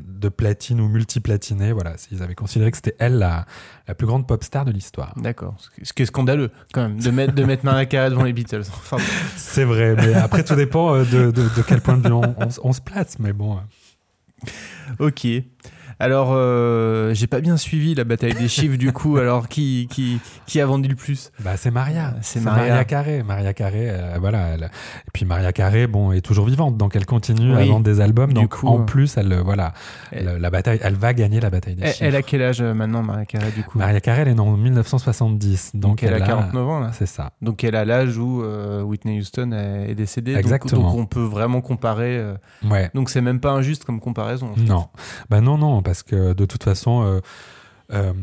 de 0.08 0.30
platine 0.30 0.80
ou 0.80 0.88
multiplatinés, 0.88 1.74
voilà, 1.74 1.96
ils 2.12 2.24
avaient 2.24 2.34
considéré 2.36 2.72
que 2.72 2.78
c'était 2.78 2.96
elle 3.00 3.18
la, 3.18 3.46
la 3.90 3.94
plus 3.96 4.08
grande 4.08 4.26
pop 4.26 4.42
star 4.44 4.64
de 4.64 4.72
l'histoire. 4.72 5.14
D'accord. 5.18 5.56
Ce 5.82 5.92
est 6.02 6.13
scandaleux, 6.14 6.52
quand 6.74 6.84
même, 6.84 7.00
de 7.00 7.10
mettre, 7.10 7.34
de 7.34 7.44
mettre 7.44 7.66
Mariah 7.66 7.88
Carey 7.88 8.10
devant 8.12 8.24
les 8.24 8.34
Beatles. 8.34 8.62
Enfin. 8.70 8.98
C'est 9.36 9.64
vrai, 9.64 9.96
mais 9.96 10.14
après, 10.14 10.44
tout 10.44 10.56
dépend 10.56 10.94
euh, 10.94 11.04
de, 11.06 11.32
de, 11.32 11.44
de 11.44 11.62
quel 11.68 11.82
point 11.82 11.98
de 11.98 12.08
vue 12.08 12.14
on, 12.14 12.22
on 12.22 12.48
on 12.64 12.74
se 12.74 12.82
place. 12.82 13.18
Mais 13.20 13.34
bon. 13.34 13.58
ok. 15.00 15.28
Alors, 16.00 16.30
euh, 16.32 17.14
j'ai 17.14 17.28
pas 17.28 17.40
bien 17.42 17.58
suivi 17.58 17.96
la 17.96 18.04
bataille 18.04 18.34
des 18.34 18.48
chiffres, 18.48 18.78
du 18.78 18.92
coup. 18.92 19.18
Alors, 19.24 19.48
qui, 19.48 19.88
qui, 19.92 20.20
qui 20.46 20.60
a 20.60 20.66
vendu 20.66 20.90
le 20.90 20.96
plus? 20.96 21.32
Bah, 21.44 21.58
c'est 21.58 21.72
Maria. 21.72 22.08
Euh, 22.08 22.20
c'est 22.22 22.40
Maria. 22.40 22.68
Maria. 22.70 22.86
Carré. 22.86 23.24
Maria 23.24 23.54
Carré, 23.54 23.90
euh, 23.90 24.18
voilà. 24.20 24.50
elle- 24.54 24.64
Et 24.64 25.12
puis 25.14 25.26
Maria 25.26 25.52
Carré, 25.54 25.88
bon, 25.88 26.12
est 26.12 26.22
toujours 26.22 26.46
vivante, 26.46 26.78
donc 26.78 26.96
elle 26.96 27.06
continue 27.06 27.56
à 27.56 27.64
vendre 27.66 27.84
des 27.86 28.02
albums. 28.02 28.30
Du 28.34 28.42
Donc 28.42 28.56
coup, 28.56 28.68
en 28.68 28.84
plus, 28.86 29.18
elle, 29.18 29.34
voilà, 29.44 29.74
elle- 30.12 30.38
la 30.40 30.50
bataille, 30.50 30.80
elle 30.84 30.96
va 30.96 31.14
gagner 31.14 31.40
la 31.40 31.50
bataille 31.50 31.76
des 31.76 31.84
elle, 31.84 31.90
chiffres. 31.92 32.04
elle 32.04 32.16
a 32.16 32.22
quel 32.22 32.42
âge 32.42 32.62
maintenant, 32.62 33.04
Mariah 33.04 33.26
Carey, 33.26 33.52
du 33.56 33.64
coup? 33.64 33.78
Maria 33.78 34.00
Carré, 34.02 34.22
elle 34.24 34.28
est 34.30 34.34
née 34.34 34.40
en 34.42 34.58
1970, 34.58 35.72
donc, 35.76 35.82
Donc, 35.84 36.04
elle, 36.04 36.14
a 36.14 36.22
49 36.22 36.68
ans, 36.70 36.80
là. 36.80 36.92
C'est 36.94 37.06
ça. 37.06 37.32
Donc, 37.42 37.64
elle 37.64 37.76
a 37.76 37.86
l'âge 37.86 38.18
où 38.18 38.42
euh, 38.44 38.82
Whitney 38.82 39.20
Houston 39.20 39.52
est 39.52 39.96
décédée. 39.96 40.34
Donc- 40.34 40.40
Exactement. 40.42 40.82
Donc, 40.92 40.96
on 41.00 41.06
peut 41.06 41.24
vraiment 41.24 41.62
comparer. 41.62 42.22
Ouais. 42.70 42.90
Donc, 42.94 43.10
c'est 43.10 43.22
même 43.22 43.40
pas 43.40 43.52
injuste 43.52 43.86
comme 43.86 44.00
comparaison. 44.00 44.52
en 44.52 44.56
fait. 44.56 44.62
Non, 44.64 44.88
bah 45.30 45.42
non, 45.42 45.58
non, 45.58 45.82
parce 45.84 46.02
que 46.04 46.34
de 46.34 46.46
toute 46.46 46.64
façon, 46.64 47.04
euh, 47.04 47.20
euh, 47.92 48.14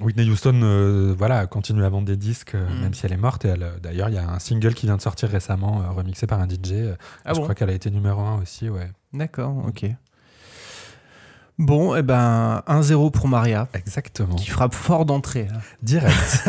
Whitney 0.00 0.28
Houston, 0.30 0.60
euh, 0.62 1.14
voilà, 1.18 1.46
continue 1.46 1.84
à 1.84 1.88
vendre 1.88 2.06
des 2.06 2.16
disques, 2.16 2.54
euh, 2.54 2.66
Mm. 2.68 2.80
même 2.80 2.94
si 2.94 3.04
elle 3.06 3.12
est 3.12 3.16
morte. 3.18 3.44
Et 3.44 3.52
d'ailleurs, 3.82 4.08
il 4.08 4.14
y 4.14 4.18
a 4.18 4.26
un 4.28 4.38
single 4.38 4.72
qui 4.74 4.86
vient 4.86 4.96
de 4.96 5.02
sortir 5.02 5.28
récemment, 5.28 5.82
remixé 5.94 6.26
par 6.26 6.40
un 6.40 6.46
DJ. 6.48 6.94
Ah 7.24 7.30
je 7.32 7.34
bon 7.34 7.42
crois 7.42 7.54
qu'elle 7.54 7.70
a 7.70 7.74
été 7.74 7.90
numéro 7.90 8.20
un 8.22 8.40
aussi, 8.40 8.68
ouais. 8.70 8.90
D'accord, 9.12 9.54
ok. 9.66 9.86
Bon, 11.58 11.94
et 11.94 12.02
ben 12.02 12.62
1-0 12.66 13.10
pour 13.10 13.28
Maria, 13.28 13.68
Exactement. 13.74 14.34
qui 14.36 14.48
frappe 14.48 14.72
fort 14.74 15.04
d'entrée. 15.04 15.48
hein. 15.52 15.58
Direct. 15.82 16.48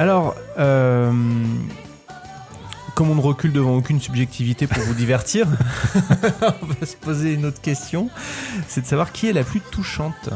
Alors, 0.00 0.34
euh, 0.58 1.12
comme 2.94 3.10
on 3.10 3.14
ne 3.16 3.20
recule 3.20 3.52
devant 3.52 3.76
aucune 3.76 4.00
subjectivité 4.00 4.66
pour 4.66 4.82
vous 4.84 4.94
divertir, 4.94 5.46
on 6.62 6.66
va 6.66 6.86
se 6.86 6.96
poser 6.96 7.34
une 7.34 7.44
autre 7.44 7.60
question. 7.60 8.08
C'est 8.66 8.80
de 8.80 8.86
savoir 8.86 9.12
qui 9.12 9.28
est 9.28 9.34
la 9.34 9.44
plus 9.44 9.60
touchante. 9.60 10.30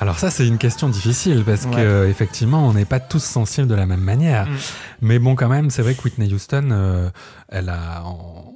Alors 0.00 0.18
ça, 0.18 0.30
c'est 0.30 0.46
une 0.46 0.56
question 0.56 0.88
difficile 0.88 1.44
parce 1.44 1.64
Ouais. 1.66 1.72
que 1.74 2.06
effectivement, 2.08 2.66
on 2.66 2.72
n'est 2.72 2.86
pas 2.86 3.00
tous 3.00 3.22
sensibles 3.22 3.66
de 3.68 3.74
la 3.74 3.84
même 3.84 4.00
manière. 4.00 4.46
Mm. 4.46 4.56
Mais 5.02 5.18
bon, 5.18 5.34
quand 5.34 5.48
même, 5.48 5.68
c'est 5.68 5.82
vrai 5.82 5.92
que 5.94 6.02
Whitney 6.04 6.32
Houston, 6.32 6.68
euh, 6.70 7.10
elle 7.50 7.68
a, 7.68 8.02
en- 8.06 8.47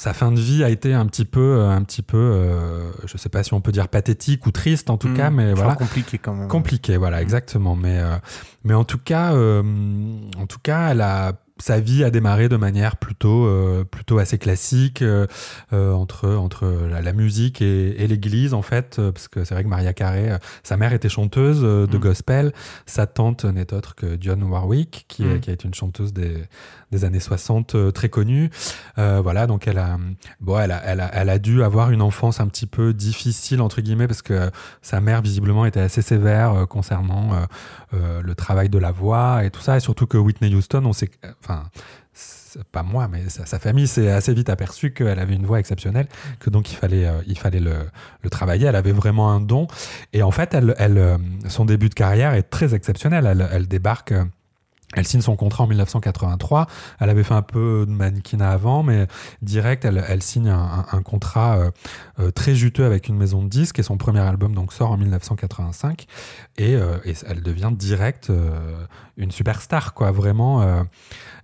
sa 0.00 0.14
fin 0.14 0.32
de 0.32 0.40
vie 0.40 0.64
a 0.64 0.70
été 0.70 0.94
un 0.94 1.04
petit 1.04 1.26
peu, 1.26 1.40
euh, 1.58 1.68
un 1.68 1.82
petit 1.82 2.00
peu, 2.00 2.16
euh, 2.16 2.90
je 3.04 3.18
sais 3.18 3.28
pas 3.28 3.42
si 3.42 3.52
on 3.52 3.60
peut 3.60 3.70
dire 3.70 3.88
pathétique 3.88 4.46
ou 4.46 4.50
triste 4.50 4.88
en 4.88 4.96
tout 4.96 5.08
Hmm, 5.08 5.14
cas, 5.16 5.28
mais 5.30 5.52
voilà. 5.52 5.74
compliqué 5.74 6.16
quand 6.16 6.34
même. 6.34 6.48
Compliqué, 6.48 6.96
voilà, 6.96 7.20
exactement. 7.20 7.76
Mais, 7.76 7.98
euh, 7.98 8.16
mais 8.64 8.72
en 8.72 8.84
tout 8.84 8.96
cas, 8.96 9.34
euh, 9.34 9.62
en 10.38 10.46
tout 10.46 10.58
cas, 10.62 10.92
elle 10.92 11.02
a 11.02 11.34
sa 11.62 11.78
vie 11.78 12.02
a 12.04 12.10
démarré 12.10 12.48
de 12.48 12.56
manière 12.56 12.96
plutôt, 12.96 13.44
euh, 13.44 13.84
plutôt 13.84 14.16
assez 14.18 14.38
classique 14.38 15.02
euh, 15.02 15.26
euh, 15.74 15.92
entre, 15.92 16.26
entre 16.30 16.64
la, 16.90 17.02
la 17.02 17.12
musique 17.12 17.60
et, 17.60 18.02
et 18.02 18.06
l'église 18.06 18.54
en 18.54 18.62
fait, 18.62 18.96
euh, 18.98 19.12
parce 19.12 19.28
que 19.28 19.44
c'est 19.44 19.52
vrai 19.52 19.62
que 19.64 19.68
Maria 19.68 19.92
Carey, 19.92 20.30
euh, 20.30 20.38
sa 20.62 20.78
mère 20.78 20.94
était 20.94 21.10
chanteuse 21.10 21.60
de 21.60 21.86
Mm. 21.98 22.00
gospel, 22.00 22.52
sa 22.86 23.06
tante 23.06 23.44
n'est 23.44 23.74
autre 23.74 23.94
que 23.94 24.16
Dionne 24.16 24.42
Warwick, 24.44 25.04
qui, 25.06 25.26
est- 25.26 25.40
qui 25.40 25.50
été 25.50 25.68
une 25.68 25.74
chanteuse 25.74 26.14
des, 26.14 26.32
des 26.90 27.04
années 27.04 27.20
60 27.20 27.74
euh, 27.74 27.90
très 27.90 28.08
connue. 28.08 28.50
Euh, 28.98 29.20
voilà, 29.22 29.46
donc 29.46 29.66
elle 29.68 29.78
a, 29.78 29.98
bon, 30.40 30.58
elle 30.58 30.72
a, 30.72 30.82
elle 30.84 31.00
a, 31.00 31.10
elle 31.14 31.28
a 31.28 31.38
dû 31.38 31.62
avoir 31.62 31.90
une 31.90 32.02
enfance 32.02 32.40
un 32.40 32.48
petit 32.48 32.66
peu 32.66 32.92
difficile 32.92 33.60
entre 33.60 33.80
guillemets 33.80 34.06
parce 34.06 34.22
que 34.22 34.50
sa 34.82 35.00
mère 35.00 35.22
visiblement 35.22 35.66
était 35.66 35.80
assez 35.80 36.02
sévère 36.02 36.52
euh, 36.52 36.66
concernant 36.66 37.34
euh, 37.34 37.36
euh, 37.94 38.22
le 38.22 38.34
travail 38.34 38.68
de 38.68 38.78
la 38.78 38.92
voix 38.92 39.44
et 39.44 39.50
tout 39.50 39.60
ça, 39.60 39.76
et 39.76 39.80
surtout 39.80 40.06
que 40.06 40.16
Whitney 40.16 40.54
Houston, 40.54 40.82
on 40.84 40.92
sait, 40.92 41.10
enfin, 41.42 41.64
pas 42.72 42.82
moi, 42.82 43.08
mais 43.08 43.28
sa, 43.28 43.46
sa 43.46 43.58
famille 43.58 43.86
s'est 43.86 44.10
assez 44.10 44.34
vite 44.34 44.48
aperçu 44.48 44.92
qu'elle 44.92 45.18
avait 45.18 45.34
une 45.34 45.46
voix 45.46 45.58
exceptionnelle, 45.60 46.06
que 46.38 46.50
donc 46.50 46.70
il 46.70 46.76
fallait, 46.76 47.06
euh, 47.06 47.20
il 47.26 47.38
fallait 47.38 47.60
le, 47.60 47.74
le 48.22 48.30
travailler. 48.30 48.66
Elle 48.66 48.76
avait 48.76 48.92
vraiment 48.92 49.30
un 49.30 49.40
don, 49.40 49.66
et 50.12 50.22
en 50.22 50.30
fait, 50.30 50.54
elle, 50.54 50.74
elle, 50.78 50.98
euh, 50.98 51.18
son 51.48 51.64
début 51.64 51.88
de 51.88 51.94
carrière 51.94 52.34
est 52.34 52.44
très 52.44 52.74
exceptionnel. 52.74 53.26
Elle, 53.26 53.48
elle 53.50 53.68
débarque. 53.68 54.14
Elle 54.96 55.06
signe 55.06 55.20
son 55.20 55.36
contrat 55.36 55.64
en 55.64 55.66
1983. 55.68 56.66
Elle 56.98 57.10
avait 57.10 57.22
fait 57.22 57.34
un 57.34 57.42
peu 57.42 57.84
de 57.86 57.92
mannequinat 57.92 58.50
avant, 58.50 58.82
mais 58.82 59.06
direct, 59.40 59.84
elle, 59.84 60.22
signe 60.22 60.48
un, 60.48 61.02
contrat 61.02 61.58
euh, 61.58 61.70
euh, 62.18 62.30
très 62.30 62.54
juteux 62.54 62.84
avec 62.84 63.08
une 63.08 63.16
maison 63.16 63.42
de 63.42 63.48
disques 63.48 63.78
et 63.78 63.82
son 63.82 63.96
premier 63.96 64.20
album 64.20 64.54
donc 64.54 64.72
sort 64.72 64.90
en 64.90 64.96
1985 64.96 66.06
et, 66.58 66.74
euh, 66.74 66.98
elle 67.26 67.42
devient 67.42 67.70
direct 67.72 68.30
euh, 68.30 68.84
une 69.16 69.30
superstar 69.30 69.94
quoi. 69.94 70.10
Vraiment, 70.10 70.84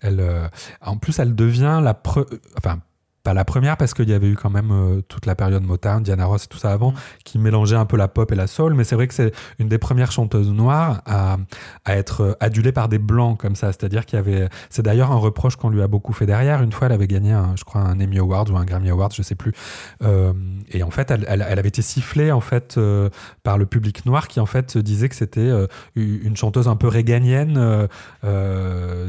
elle. 0.00 0.50
en 0.80 0.96
plus, 0.96 1.18
elle 1.18 1.34
devient 1.34 1.80
la 1.82 1.92
pre- 1.92 2.26
enfin 2.58 2.80
pas 3.26 3.34
la 3.34 3.44
première 3.44 3.76
parce 3.76 3.92
qu'il 3.92 4.08
y 4.08 4.12
avait 4.12 4.28
eu 4.28 4.36
quand 4.36 4.50
même 4.50 4.70
euh, 4.70 5.00
toute 5.08 5.26
la 5.26 5.34
période 5.34 5.64
Motown, 5.64 6.00
Diana 6.00 6.26
Ross 6.26 6.44
et 6.44 6.46
tout 6.46 6.58
ça 6.58 6.70
avant, 6.70 6.94
qui 7.24 7.40
mélangeait 7.40 7.74
un 7.74 7.84
peu 7.84 7.96
la 7.96 8.06
pop 8.06 8.30
et 8.30 8.36
la 8.36 8.46
soul, 8.46 8.74
mais 8.74 8.84
c'est 8.84 8.94
vrai 8.94 9.08
que 9.08 9.14
c'est 9.14 9.34
une 9.58 9.66
des 9.66 9.78
premières 9.78 10.12
chanteuses 10.12 10.52
noires 10.52 11.02
à, 11.06 11.36
à 11.84 11.96
être 11.96 12.20
euh, 12.20 12.32
adulée 12.38 12.70
par 12.70 12.88
des 12.88 13.00
blancs 13.00 13.36
comme 13.36 13.56
ça. 13.56 13.72
C'est-à-dire 13.72 14.06
qu'il 14.06 14.16
y 14.16 14.20
avait, 14.20 14.48
c'est 14.70 14.82
d'ailleurs 14.82 15.10
un 15.10 15.16
reproche 15.16 15.56
qu'on 15.56 15.70
lui 15.70 15.82
a 15.82 15.88
beaucoup 15.88 16.12
fait 16.12 16.24
derrière. 16.24 16.62
Une 16.62 16.70
fois, 16.70 16.86
elle 16.86 16.92
avait 16.92 17.08
gagné, 17.08 17.32
un, 17.32 17.56
je 17.56 17.64
crois, 17.64 17.80
un 17.80 18.00
Emmy 18.00 18.20
Award 18.20 18.48
ou 18.50 18.56
un 18.56 18.64
Grammy 18.64 18.90
Award, 18.90 19.12
je 19.12 19.22
sais 19.22 19.34
plus. 19.34 19.52
Euh, 20.04 20.32
et 20.70 20.84
en 20.84 20.92
fait, 20.92 21.10
elle, 21.10 21.26
elle, 21.28 21.44
elle 21.48 21.58
avait 21.58 21.66
été 21.66 21.82
sifflée 21.82 22.30
en 22.30 22.40
fait 22.40 22.76
euh, 22.78 23.10
par 23.42 23.58
le 23.58 23.66
public 23.66 24.06
noir 24.06 24.28
qui 24.28 24.38
en 24.38 24.46
fait 24.46 24.78
disait 24.78 25.08
que 25.08 25.16
c'était 25.16 25.50
une 25.96 26.36
chanteuse 26.36 26.68
un 26.68 26.76
peu 26.76 26.86
réganienne 26.86 27.88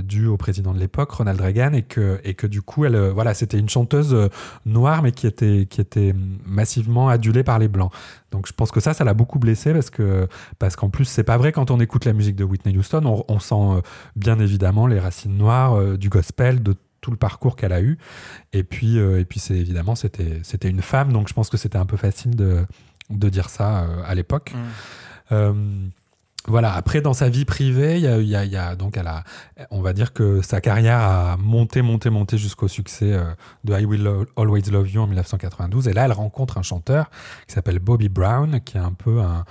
due 0.02 0.26
au 0.26 0.38
président 0.38 0.74
de 0.74 0.80
l'époque, 0.80 1.12
Ronald 1.12 1.40
Reagan, 1.40 1.74
et 1.74 1.84
que 1.84 2.20
et 2.24 2.34
que 2.34 2.48
du 2.48 2.64
coup, 2.64 2.86
elle, 2.86 2.98
voilà, 3.10 3.36
c'était 3.36 3.60
une 3.60 3.70
chanteuse 3.70 4.07
chanteuse 4.08 4.14
euh, 4.14 4.30
noire, 4.66 5.02
mais 5.02 5.12
qui 5.12 5.28
était, 5.28 5.68
qui 5.70 5.82
était 5.82 6.14
massivement 6.46 7.10
adulée 7.10 7.44
par 7.44 7.60
les 7.60 7.68
blancs. 7.68 7.92
Donc 8.32 8.48
je 8.48 8.54
pense 8.54 8.72
que 8.72 8.80
ça, 8.80 8.94
ça 8.94 9.04
l'a 9.04 9.14
beaucoup 9.14 9.40
blessé 9.40 9.74
parce 9.74 9.90
que 9.90 10.28
parce 10.60 10.76
qu'en 10.76 10.90
plus 10.90 11.06
c'est 11.06 11.24
pas 11.24 11.38
vrai 11.38 11.52
quand 11.52 11.72
on 11.72 11.80
écoute 11.80 12.06
la 12.06 12.14
musique 12.14 12.36
de 12.36 12.44
Whitney 12.44 12.78
Houston, 12.78 13.02
on, 13.06 13.24
on 13.28 13.40
sent 13.40 13.56
euh, 13.56 13.82
bien 14.16 14.40
évidemment 14.40 14.88
les 14.88 15.00
racines 15.00 15.38
noires 15.38 15.76
euh, 15.76 15.98
du 15.98 16.10
gospel, 16.10 16.62
de 16.62 16.76
tout 17.00 17.12
le 17.12 17.18
parcours 17.18 17.56
qu'elle 17.56 17.74
a 17.74 17.82
eu. 17.82 17.98
Et 18.54 18.64
puis 18.64 18.98
et 18.98 19.26
puis 19.26 19.40
c'est 19.40 19.56
évidemment 19.56 19.96
c'était 19.96 20.40
c'était 20.44 20.70
une 20.70 20.82
femme, 20.82 21.14
donc 21.14 21.30
je 21.30 21.34
pense 21.34 21.50
que 21.50 21.58
c'était 21.58 21.78
un 21.78 21.86
peu 21.86 21.98
facile 21.98 22.36
de 22.36 22.66
de 23.10 23.30
dire 23.30 23.50
ça 23.50 23.88
à 24.06 24.16
l'époque. 24.16 24.54
Euh, 25.32 25.54
voilà. 26.48 26.74
Après, 26.74 27.02
dans 27.02 27.14
sa 27.14 27.30
vie 27.30 27.46
privée, 27.46 27.96
il 27.98 28.02
y 28.04 28.08
a, 28.08 28.18
y 28.20 28.36
a- 28.36 28.46
y 28.46 28.56
a- 28.56 28.76
donc 28.76 28.98
elle 28.98 29.08
a, 29.08 29.24
on 29.72 29.82
va 29.82 29.94
dire 29.94 30.14
que 30.14 30.42
sa 30.42 30.62
carrière 30.62 31.00
a 31.00 31.38
monté, 31.38 31.82
monté, 31.82 32.10
monté 32.10 32.38
jusqu'au 32.38 32.68
succès 32.68 33.14
euh, 33.14 33.26
de 33.64 33.78
I 33.80 33.86
Will 33.86 34.10
Always 34.38 34.64
Love 34.72 34.90
You 34.90 35.02
en 35.02 35.08
1992. 35.08 35.88
Et 35.88 35.94
là, 35.94 36.06
elle 36.06 36.12
rencontre 36.14 36.58
un 36.58 36.64
chanteur 36.64 37.10
qui 37.48 37.54
s'appelle 37.54 37.80
Bobby 37.80 38.10
Brown, 38.10 38.60
qui 38.62 38.78
est 38.78 38.82
un 38.82 38.94
peu 38.94 39.20
un, 39.22 39.44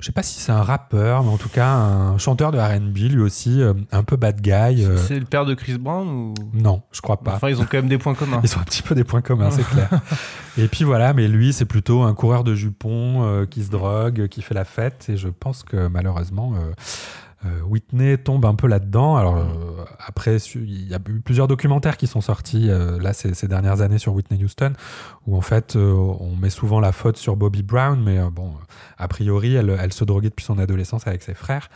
je 0.00 0.06
sais 0.06 0.12
pas 0.12 0.22
si 0.22 0.38
c'est 0.38 0.52
un 0.52 0.62
rappeur, 0.62 1.24
mais 1.24 1.30
en 1.30 1.38
tout 1.38 1.48
cas 1.48 1.66
un 1.72 2.18
chanteur 2.18 2.52
de 2.52 2.58
R&B, 2.58 2.96
lui 3.12 3.20
aussi, 3.20 3.60
euh, 3.60 3.74
un 3.90 4.04
peu 4.04 4.14
bad 4.16 4.40
guy. 4.40 4.84
euh, 4.84 4.96
C'est 4.96 5.18
le 5.18 5.24
père 5.24 5.44
de 5.44 5.54
Chris 5.54 5.76
Brown 5.76 6.08
ou? 6.08 6.34
Non, 6.54 6.82
je 6.92 7.00
crois 7.00 7.16
pas. 7.16 7.34
Enfin, 7.34 7.48
ils 7.48 7.60
ont 7.60 7.64
quand 7.68 7.78
même 7.78 7.88
des 7.88 7.98
points 7.98 8.14
communs. 8.14 8.40
Ils 8.44 8.56
ont 8.56 8.60
un 8.60 8.64
petit 8.64 8.82
peu 8.82 8.94
des 8.94 9.02
points 9.02 9.22
communs, 9.22 9.50
c'est 9.50 9.66
clair. 9.66 9.90
Et 10.56 10.68
puis 10.68 10.84
voilà, 10.84 11.14
mais 11.14 11.26
lui, 11.26 11.52
c'est 11.52 11.64
plutôt 11.64 12.02
un 12.02 12.14
coureur 12.14 12.44
de 12.44 12.54
jupons 12.54 13.24
euh, 13.24 13.44
qui 13.46 13.64
se 13.64 13.70
drogue, 13.70 14.28
qui 14.28 14.40
fait 14.42 14.54
la 14.54 14.64
fête. 14.64 15.06
Et 15.08 15.16
je 15.16 15.28
pense 15.28 15.64
que 15.64 15.88
malheureusement, 15.88 16.54
euh, 16.54 16.58
euh, 16.60 16.72
Whitney 17.66 18.18
tombe 18.18 18.44
un 18.46 18.54
peu 18.54 18.66
là-dedans. 18.66 19.16
Alors 19.16 19.36
euh, 19.36 19.84
après, 20.04 20.36
il 20.56 20.88
y 20.88 20.94
a 20.94 20.98
eu 21.08 21.20
plusieurs 21.20 21.46
documentaires 21.48 21.96
qui 21.96 22.06
sont 22.06 22.20
sortis 22.20 22.68
euh, 22.68 22.98
là 23.00 23.12
ces, 23.12 23.34
ces 23.34 23.46
dernières 23.48 23.80
années 23.80 23.98
sur 23.98 24.12
Whitney 24.14 24.42
Houston, 24.42 24.72
où 25.26 25.36
en 25.36 25.40
fait, 25.40 25.76
euh, 25.76 25.92
on 25.92 26.34
met 26.36 26.50
souvent 26.50 26.80
la 26.80 26.92
faute 26.92 27.16
sur 27.16 27.36
Bobby 27.36 27.62
Brown, 27.62 28.02
mais 28.02 28.18
euh, 28.18 28.30
bon, 28.30 28.52
a 28.98 29.08
priori, 29.08 29.54
elle, 29.54 29.76
elle 29.80 29.92
se 29.92 30.04
droguait 30.04 30.30
depuis 30.30 30.44
son 30.44 30.58
adolescence 30.58 31.06
avec 31.06 31.22
ses 31.22 31.34
frères. 31.34 31.68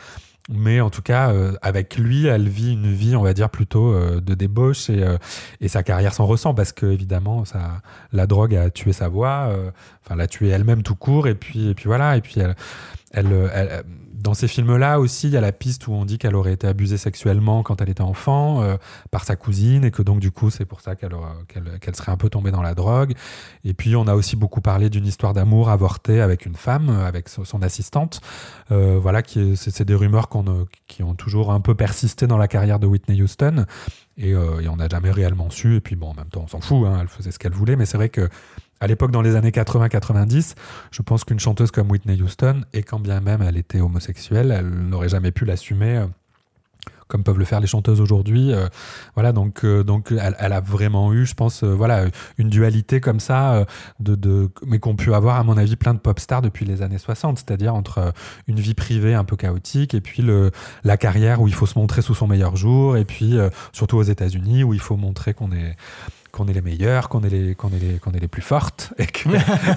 Mais 0.51 0.81
en 0.81 0.91
tout 0.91 1.03
cas, 1.03 1.31
euh, 1.31 1.53
avec 1.63 1.97
lui, 1.97 2.27
elle 2.27 2.49
vit 2.49 2.73
une 2.73 2.93
vie, 2.93 3.15
on 3.15 3.23
va 3.23 3.33
dire, 3.33 3.49
plutôt 3.49 3.93
euh, 3.95 4.21
de 4.21 4.35
débauche 4.35 4.91
et, 4.91 5.01
euh, 5.05 5.17
et 5.61 5.69
sa 5.69 5.85
carrière 5.85 6.13
s'en 6.13 6.27
ressent 6.27 6.53
parce 6.53 6.73
que, 6.73 6.87
évidemment, 6.87 7.45
ça, 7.45 7.81
la 8.13 8.27
drogue 8.27 8.57
a 8.57 8.69
tué 8.69 8.93
sa 8.93 9.07
voix, 9.07 9.47
euh, 9.51 9.71
enfin, 10.05 10.17
l'a 10.17 10.27
tué 10.27 10.49
elle-même 10.49 10.83
tout 10.83 10.97
court. 10.97 11.29
Et 11.29 11.37
puis, 11.37 11.69
et 11.69 11.75
puis 11.77 11.85
voilà. 11.87 12.17
Et 12.17 12.21
puis, 12.21 12.41
elle, 12.41 12.57
elle, 13.13 13.51
elle- 13.55 13.85
dans 14.23 14.35
ces 14.35 14.49
films-là 14.49 15.01
aussi, 15.01 15.27
il 15.27 15.33
y 15.33 15.37
a 15.37 15.41
la 15.41 15.53
piste 15.53 15.87
où 15.89 15.93
on 15.93 16.05
dit 16.05 16.17
qu'elle 16.19 16.37
aurait 16.37 16.53
été 16.53 16.67
abusée 16.67 16.97
sexuellement 16.97 17.63
quand 17.63 17.81
elle 17.83 17.91
était 17.91 18.03
enfant 18.03 18.63
euh, 18.63 18.77
par 19.11 19.25
sa 19.25 19.37
cousine 19.37 19.85
et 19.85 19.91
que 19.91 20.03
donc, 20.03 20.21
du 20.21 20.31
coup, 20.31 20.51
c'est 20.51 20.65
pour 20.65 20.81
ça 20.81 20.95
qu'elle 20.97 21.13
aura- 21.13 21.37
qu'elle 21.81 21.97
serait 21.97 22.13
un 22.13 22.17
peu 22.17 22.29
tombée 22.31 22.51
dans 22.51 22.63
la 22.63 22.75
drogue. 22.75 23.15
Et 23.65 23.75
puis, 23.75 23.97
on 23.97 24.07
a 24.07 24.15
aussi 24.15 24.37
beaucoup 24.37 24.61
parlé 24.61 24.89
d'une 24.91 25.07
histoire 25.07 25.33
d'amour 25.33 25.71
avortée 25.71 26.21
avec 26.21 26.47
une 26.47 26.55
femme, 26.55 26.89
euh, 26.89 27.05
avec 27.07 27.29
so- 27.29 27.45
son 27.45 27.63
assistante. 27.63 28.21
Euh, 28.71 28.99
voilà, 29.01 29.23
c'est 29.27 29.83
des 29.83 29.95
rumeurs 29.95 30.29
euh, 30.35 30.65
qui 30.87 31.03
ont 31.03 31.15
toujours 31.15 31.53
un 31.53 31.61
peu 31.61 31.75
persisté 31.75 32.27
dans 32.27 32.39
la 32.39 32.49
carrière 32.49 32.79
de 32.79 32.87
Whitney 32.87 33.21
Houston. 33.21 33.67
Et, 34.19 34.35
euh, 34.35 34.61
et 34.61 34.69
on 34.69 34.77
n'a 34.77 34.89
jamais 34.89 35.11
réellement 35.11 35.51
su. 35.51 35.77
Et 35.77 35.81
puis, 35.81 35.97
bon, 35.97 36.11
en 36.11 36.15
même 36.15 36.29
temps, 36.29 36.43
on 36.45 36.49
s'en 36.49 36.61
fout. 36.61 36.87
hein, 36.87 36.99
elle 37.01 37.09
faisait 37.09 37.31
ce 37.33 37.39
qu'elle 37.39 37.53
voulait. 37.55 37.77
Mais 37.77 37.87
c'est 37.87 37.97
vrai 37.97 38.09
que 38.11 38.29
à 38.83 38.89
l'époque, 38.89 39.13
dans 39.13 39.23
les 39.23 39.37
années 39.37 39.53
80-90, 39.53 40.57
je 40.91 41.03
pense 41.03 41.23
qu'une 41.23 41.39
chanteuse 41.39 41.71
comme 41.71 41.89
Whitney 41.89 42.21
Houston, 42.21 42.63
et 42.73 42.83
quand 42.83 42.99
bien 42.99 43.21
même 43.21 43.41
elle 43.41 43.57
était 43.57 43.81
homosexuelle, 43.81 44.51
elle 44.51 44.69
n'aurait 44.69 45.09
jamais 45.09 45.31
pu 45.31 45.45
l'assumer. 45.45 45.99
euh, 45.99 46.07
comme 47.07 47.23
peuvent 47.25 47.39
le 47.39 47.45
faire 47.45 47.61
les 47.61 47.67
chanteuses 47.67 48.01
aujourd'hui. 48.01 48.55
euh, 48.55 48.69
voilà, 49.15 49.33
donc, 49.33 49.65
euh, 49.65 49.85
donc 49.85 50.11
elle, 50.11 50.53
a 50.53 50.61
vraiment 50.61 51.13
eu, 51.13 51.27
je 51.27 51.35
pense, 51.35 51.63
voilà, 51.63 52.07
une 52.39 52.49
dualité 52.49 53.01
comme 53.01 53.21
ça, 53.21 53.67
de, 54.01 54.51
mais 54.67 54.79
qu'on 54.79 54.97
pu 54.97 55.13
avoir, 55.13 55.37
à 55.37 55.45
mon 55.45 55.59
avis, 55.59 55.77
plein 55.77 55.93
de 55.93 55.99
pop 55.99 56.19
stars 56.19 56.41
depuis 56.41 56.65
les 56.65 56.81
années 56.81 56.99
60, 56.99 57.39
c'est-à-dire 57.39 57.75
entre 57.75 58.13
une 58.49 58.59
vie 58.59 58.73
privée 58.75 59.13
un 59.13 59.25
peu 59.25 59.37
chaotique 59.37 59.93
et 59.93 60.01
puis 60.01 60.25
la 60.85 60.97
carrière 60.97 61.43
où 61.43 61.49
il 61.49 61.55
faut 61.55 61.67
se 61.67 61.79
montrer 61.79 62.01
sous 62.01 62.15
son 62.15 62.27
meilleur 62.27 62.57
jour, 62.57 62.97
et 62.97 63.05
puis 63.05 63.37
surtout 63.73 63.99
aux 63.99 64.03
États-Unis 64.03 64.65
où 64.65 64.73
il 64.73 64.81
faut 64.81 64.97
montrer 64.97 65.35
qu'on 65.35 65.53
est 65.53 65.77
qu'on 66.33 66.49
est 66.49 66.53
les 66.55 66.63
meilleurs, 66.63 67.09
qu'on 67.09 67.23
est 67.23 67.29
les, 67.29 67.55
qu'on 67.55 67.69
est 67.69 67.79
les, 67.79 67.99
qu'on 67.99 68.13
est 68.13 68.19
les 68.21 68.29
plus 68.29 68.43
fortes, 68.43 68.93
et 68.99 69.07
que, 69.07 69.29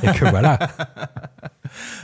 et 0.03 0.11
que 0.13 0.29
voilà. 0.29 0.57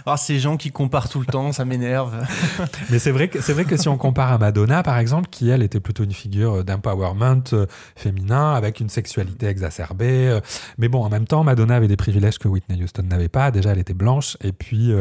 Ah, 0.06 0.18
ces 0.18 0.40
gens 0.40 0.58
qui 0.58 0.72
comparent 0.72 1.08
tout 1.08 1.20
le 1.20 1.26
temps, 1.26 1.52
ça 1.54 1.64
m'énerve. 1.66 2.26
Mais 2.90 3.00
c'est 3.00 3.12
vrai 3.12 3.30
que 3.30 3.40
c'est 3.42 3.54
vrai 3.54 3.64
que 3.64 3.78
si 3.78 3.88
on 3.88 3.96
compare 3.96 4.32
à 4.32 4.38
Madonna, 4.38 4.84
par 4.84 4.98
exemple, 4.98 5.30
qui 5.30 5.50
elle 5.50 5.62
était 5.64 5.80
plutôt 5.80 6.04
une 6.04 6.12
figure 6.14 6.64
d'empowerment 6.66 7.44
euh, 7.54 7.68
féminin 7.96 8.54
avec 8.54 8.80
une 8.80 8.90
sexualité 8.90 9.46
exacerbée. 9.46 10.28
euh, 10.28 10.42
Mais 10.78 10.90
bon, 10.90 11.04
en 11.04 11.10
même 11.10 11.26
temps, 11.28 11.44
Madonna 11.44 11.76
avait 11.76 11.88
des 11.88 11.96
privilèges 11.96 12.40
que 12.40 12.48
Whitney 12.48 12.84
Houston 12.84 13.04
n'avait 13.04 13.30
pas. 13.30 13.52
Déjà, 13.52 13.72
elle 13.72 13.80
était 13.80 13.94
blanche, 13.94 14.36
et 14.42 14.52
puis. 14.52 14.92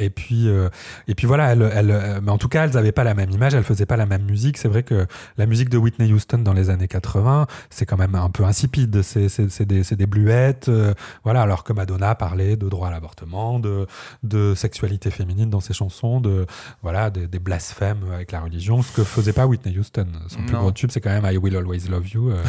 Et 0.00 0.10
puis, 0.10 0.48
euh, 0.48 0.68
et 1.06 1.14
puis 1.14 1.26
voilà, 1.26 1.52
elle, 1.52 1.70
elle, 1.74 1.90
euh, 1.90 2.20
mais 2.22 2.30
en 2.30 2.38
tout 2.38 2.48
cas, 2.48 2.64
elles 2.64 2.72
n'avaient 2.72 2.90
pas 2.92 3.04
la 3.04 3.14
même 3.14 3.30
image, 3.30 3.54
elles 3.54 3.62
faisaient 3.64 3.86
pas 3.86 3.96
la 3.96 4.06
même 4.06 4.24
musique. 4.24 4.58
C'est 4.58 4.68
vrai 4.68 4.82
que 4.82 5.06
la 5.36 5.46
musique 5.46 5.68
de 5.68 5.76
Whitney 5.78 6.12
Houston 6.12 6.38
dans 6.38 6.52
les 6.54 6.70
années 6.70 6.88
80, 6.88 7.46
c'est 7.70 7.86
quand 7.86 7.96
même 7.98 8.14
un 8.14 8.30
peu 8.30 8.44
insipide. 8.44 9.02
C'est 9.02 9.62
des, 9.66 9.82
des 9.82 10.06
bluettes, 10.06 10.68
euh, 10.68 10.94
voilà. 11.24 11.42
Alors 11.42 11.62
que 11.64 11.72
Madonna 11.72 12.14
parlait 12.14 12.56
de 12.56 12.68
droit 12.68 12.88
à 12.88 12.90
l'avortement, 12.90 13.60
de, 13.60 13.86
de 14.22 14.54
sexualité 14.54 15.10
féminine 15.10 15.50
dans 15.50 15.60
ses 15.60 15.74
chansons, 15.74 16.20
de 16.20 16.46
voilà, 16.82 17.10
des, 17.10 17.26
des 17.26 17.38
blasphèmes 17.38 18.04
avec 18.12 18.32
la 18.32 18.40
religion, 18.40 18.82
ce 18.82 18.92
que 18.92 19.04
faisait 19.04 19.32
pas 19.32 19.46
Whitney 19.46 19.76
Houston. 19.78 20.06
Son 20.28 20.42
plus 20.42 20.52
Non. 20.54 20.60
gros 20.60 20.72
tube, 20.72 20.90
c'est 20.90 21.00
quand 21.00 21.10
même 21.10 21.26
I 21.30 21.36
Will 21.36 21.56
Always 21.56 21.88
Love 21.90 22.08
You. 22.08 22.30
euh. 22.30 22.42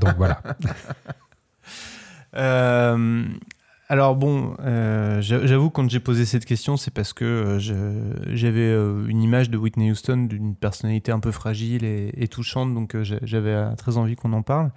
donc 0.00 0.16
voilà. 0.16 0.42
Euh, 2.36 3.24
alors 3.90 4.16
bon, 4.16 4.54
euh, 4.60 5.20
j'a- 5.22 5.46
j'avoue 5.46 5.70
quand 5.70 5.88
j'ai 5.88 6.00
posé 6.00 6.26
cette 6.26 6.44
question, 6.44 6.76
c'est 6.76 6.90
parce 6.92 7.14
que 7.14 7.24
euh, 7.24 7.58
j'avais 8.34 8.60
euh, 8.60 9.06
une 9.08 9.22
image 9.22 9.48
de 9.48 9.56
Whitney 9.56 9.90
Houston 9.90 10.26
d'une 10.28 10.54
personnalité 10.54 11.10
un 11.10 11.20
peu 11.20 11.30
fragile 11.30 11.84
et, 11.84 12.12
et 12.16 12.28
touchante, 12.28 12.74
donc 12.74 12.94
euh, 12.94 13.02
j'a- 13.02 13.18
j'avais 13.22 13.74
très 13.76 13.96
envie 13.96 14.14
qu'on 14.14 14.34
en 14.34 14.42
parle. 14.42 14.70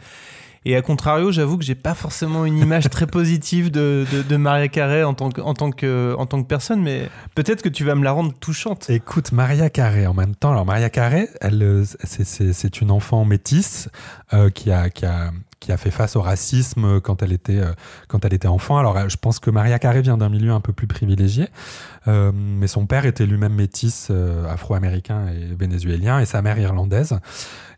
Et 0.64 0.76
à 0.76 0.82
contrario, 0.84 1.32
j'avoue 1.32 1.58
que 1.58 1.64
j'ai 1.64 1.74
pas 1.76 1.96
forcément 1.96 2.46
une 2.46 2.60
image 2.60 2.88
très 2.90 3.08
positive 3.08 3.72
de, 3.72 4.06
de, 4.30 4.38
Maria 4.38 4.68
Carey 4.68 5.04
en 5.04 5.16
tant 5.16 5.30
que, 5.30 5.42
en 5.42 5.56
tant 5.56 5.72
que, 5.72 6.16
en 6.20 6.28
tant 6.28 6.42
que 6.44 6.48
personne, 6.48 6.84
mais 6.84 7.10
peut-être 7.34 7.64
que 7.64 7.70
tu 7.70 7.84
vas 7.84 7.96
me 7.96 8.04
la 8.04 8.12
rendre 8.12 8.32
touchante. 8.40 8.90
Écoute, 8.92 9.32
Maria 9.32 9.72
Carré 9.72 10.06
en 10.06 10.14
même 10.14 10.36
temps. 10.36 10.52
Alors 10.52 10.66
Maria 10.66 10.92
Carré, 10.92 11.30
elle, 11.42 11.64
euh, 11.64 11.84
c'est- 12.04 12.82
une 12.82 12.92
enfant 12.92 13.26
métisse 13.26 13.90
euh, 14.34 14.50
qui 14.50 14.72
a 14.72 14.90
qui 14.90 15.06
a 15.06 15.32
qui 15.60 15.72
a 15.72 15.78
fait 15.78 15.92
face 15.92 16.16
au 16.16 16.22
racisme 16.22 17.02
quand 17.02 17.22
elle 17.22 17.34
était 17.34 17.58
euh, 17.60 17.74
quand 18.08 18.24
elle 18.26 18.34
était 18.34 18.48
enfant. 18.48 18.78
Alors 18.78 19.10
je 19.10 19.18
pense 19.18 19.40
que 19.40 19.50
Maria 19.50 19.80
Carré 19.80 20.02
vient 20.02 20.18
d'un 20.18 20.30
milieu 20.30 20.52
un 20.52 20.62
peu 20.62 20.74
plus 20.74 20.88
privilégié, 20.88 21.48
mais 22.08 22.68
son 22.68 22.86
père 22.86 23.06
était 23.06 23.26
lui-même 23.26 23.54
métis 23.54 24.08
euh, 24.10 24.48
afro-américain 24.52 25.28
et 25.30 25.56
vénézuélien 25.56 26.20
et 26.20 26.26
sa 26.26 26.42
mère 26.42 26.58
irlandaise. 26.60 27.20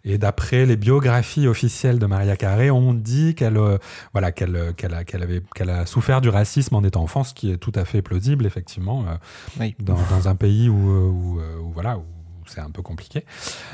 Et 0.06 0.17
d'après 0.17 0.65
les 0.65 0.76
biographies 0.76 1.48
officielles 1.48 1.98
de 1.98 2.06
Maria 2.06 2.36
Carré, 2.36 2.69
on 2.73 2.93
dit 2.93 3.36
qu'elle 3.36 3.57
euh, 3.57 3.77
voilà 4.13 4.31
qu'elle 4.31 4.55
euh, 4.55 4.73
qu'elle 4.73 4.93
avait 4.93 5.41
qu'elle 5.55 5.69
a 5.69 5.86
souffert 5.86 6.19
du 6.21 6.29
racisme 6.29 6.75
en 6.75 6.83
étant 6.83 7.01
enfant, 7.03 7.23
ce 7.23 7.33
qui 7.33 7.51
est 7.51 7.57
tout 7.57 7.71
à 7.75 7.86
fait 7.86 8.01
plausible 8.01 8.45
effectivement. 8.45 9.05
euh, 9.07 9.15
Oui. 9.59 9.75
dans, 9.79 9.97
dans 10.09 10.27
un 10.27 10.36
pays 10.36 10.69
où, 10.69 10.75
où, 10.75 11.39
où, 11.39 11.71
voilà 11.73 11.97
où 11.97 12.03
c'est 12.45 12.59
un 12.59 12.71
peu 12.71 12.81
compliqué. 12.81 13.23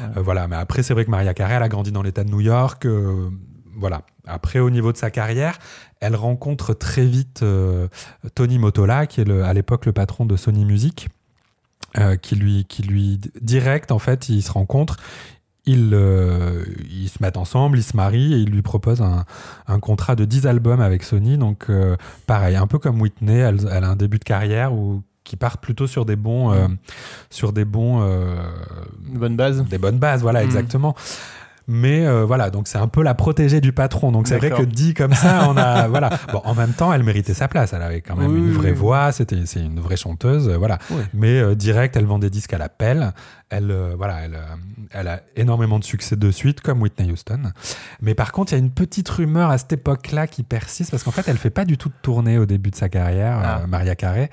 Euh, 0.02 0.22
voilà, 0.22 0.48
mais 0.48 0.56
après 0.56 0.84
c'est 0.84 0.94
vrai 0.94 1.04
que 1.06 1.10
Maria 1.12 1.34
Carey 1.34 1.56
elle 1.56 1.64
a 1.64 1.70
grandi 1.70 1.92
dans 1.92 2.04
l'État 2.04 2.24
de 2.24 2.30
New 2.30 2.42
York. 2.42 2.86
euh, 2.86 3.30
voilà. 3.76 4.04
Après 4.28 4.60
au 4.60 4.70
niveau 4.70 4.92
de 4.92 4.98
sa 4.98 5.10
carrière, 5.10 5.58
elle 6.02 6.16
rencontre 6.16 6.74
très 6.74 7.06
vite 7.06 7.42
euh, 7.44 7.88
Tony 8.36 8.60
Motola, 8.60 9.08
qui 9.08 9.22
est 9.22 9.26
le- 9.26 9.44
à 9.44 9.54
l'époque 9.54 9.86
le 9.86 9.94
patron 9.94 10.26
de 10.26 10.36
Sony 10.36 10.66
Music, 10.66 11.08
qui 12.22 12.36
lui 12.36 12.66
qui 12.66 12.84
lui 12.84 13.20
direct 13.42 13.92
en 13.92 13.98
fait 14.00 14.30
ils 14.30 14.44
se 14.44 14.52
rencontrent. 14.52 14.98
Ils, 15.66 15.92
euh, 15.94 16.64
ils 16.90 17.10
se 17.10 17.22
mettent 17.22 17.38
ensemble, 17.38 17.78
ils 17.78 17.84
se 17.84 17.96
marient 17.96 18.34
et 18.34 18.38
il 18.38 18.50
lui 18.50 18.62
propose 18.62 19.02
un, 19.02 19.26
un 19.68 19.80
contrat 19.80 20.16
de 20.16 20.26
10 20.26 20.48
albums 20.48 20.82
avec 20.82 21.04
Sony. 21.04 21.38
Donc, 21.38 21.66
euh, 21.70 21.96
pareil, 22.26 22.56
un 22.56 22.66
peu 22.66 22.80
comme 22.80 23.00
Whitney, 23.02 23.38
elle, 23.38 23.60
elle 23.72 23.84
a 23.84 23.90
un 23.90 23.96
début 23.96 24.18
de 24.20 24.24
carrière 24.24 24.74
où, 24.74 25.04
qui 25.24 25.36
part 25.36 25.60
plutôt 25.60 25.86
sur 25.86 26.06
des 26.06 26.16
bons, 26.16 26.52
euh, 26.52 26.68
sur 27.30 27.54
des 27.54 27.66
bons, 27.66 28.02
euh, 28.02 28.36
Une 29.12 29.20
bonne 29.20 29.36
base. 29.36 29.64
des 29.66 29.78
bonnes 29.78 30.00
bases, 30.00 30.22
voilà, 30.22 30.42
Mm. 30.42 30.46
exactement. 30.46 30.96
Mais 31.72 32.04
euh, 32.04 32.26
voilà, 32.26 32.50
donc 32.50 32.68
c'est 32.68 32.80
un 32.80 32.88
peu 32.88 33.04
la 33.04 33.14
protégée 33.14 33.62
du 33.62 33.72
patron. 33.74 34.12
Donc 34.12 34.28
c'est 34.28 34.38
vrai 34.38 34.50
que 34.50 34.64
dit 34.64 34.96
comme 34.96 35.14
ça, 35.14 35.46
on 35.48 35.56
a 35.56 35.88
voilà. 35.88 36.10
Bon, 36.34 36.42
en 36.44 36.56
même 36.56 36.74
temps, 36.74 36.92
elle 36.92 37.04
méritait 37.04 37.36
sa 37.36 37.48
place. 37.48 37.74
Elle 37.74 37.84
avait 37.84 38.02
quand 38.02 38.16
même 38.16 38.32
Oui, 38.32 38.40
une 38.40 38.52
vraie 38.54 38.72
oui. 38.72 38.76
voix. 38.76 39.12
C'était 39.12 39.36
c'est 39.46 39.60
une 39.64 39.80
vraie 39.80 39.96
chanteuse, 39.98 40.50
voilà. 40.50 40.80
Oui. 40.90 41.04
Mais 41.14 41.40
euh, 41.40 41.54
direct, 41.54 41.96
elle 41.96 42.06
vend 42.08 42.18
des 42.18 42.32
disques 42.32 42.54
à 42.54 42.58
l'appel. 42.58 43.14
Elle 43.52 43.72
euh, 43.72 43.96
voilà, 43.98 44.20
elle, 44.22 44.36
euh, 44.36 44.56
elle 44.92 45.08
a 45.08 45.22
énormément 45.36 45.80
de 45.80 45.84
succès 45.84 46.16
de 46.16 46.30
suite, 46.30 46.62
comme 46.62 46.82
Whitney 46.84 47.12
Houston. 47.12 47.52
Mais 48.00 48.14
par 48.14 48.32
contre, 48.32 48.54
il 48.54 48.56
y 48.58 48.60
a 48.60 48.64
une 48.64 48.70
petite 48.70 49.10
rumeur 49.10 49.50
à 49.50 49.58
cette 49.58 49.74
époque-là 49.74 50.28
qui 50.28 50.44
persiste 50.44 50.92
parce 50.92 51.02
qu'en 51.04 51.10
fait, 51.12 51.28
elle 51.28 51.38
fait 51.38 51.50
pas 51.50 51.66
du 51.66 51.76
tout 51.78 51.90
de 51.90 51.96
tournée 52.02 52.38
au 52.38 52.46
début 52.46 52.70
de 52.70 52.76
sa 52.76 52.90
carrière, 52.90 53.40
Ah. 53.44 53.62
euh, 53.64 53.68
Maria 53.68 53.96
Carey. 53.96 54.30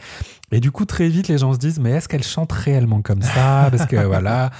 Et 0.52 0.60
du 0.60 0.70
coup, 0.70 0.84
très 0.84 1.08
vite, 1.08 1.28
les 1.28 1.38
gens 1.38 1.54
se 1.54 1.58
disent, 1.58 1.80
mais 1.80 1.92
est-ce 1.92 2.08
qu'elle 2.08 2.22
chante 2.22 2.52
réellement 2.52 3.00
comme 3.00 3.22
ça? 3.22 3.68
Parce 3.70 3.86
que 3.86 3.96
voilà, 3.96 4.50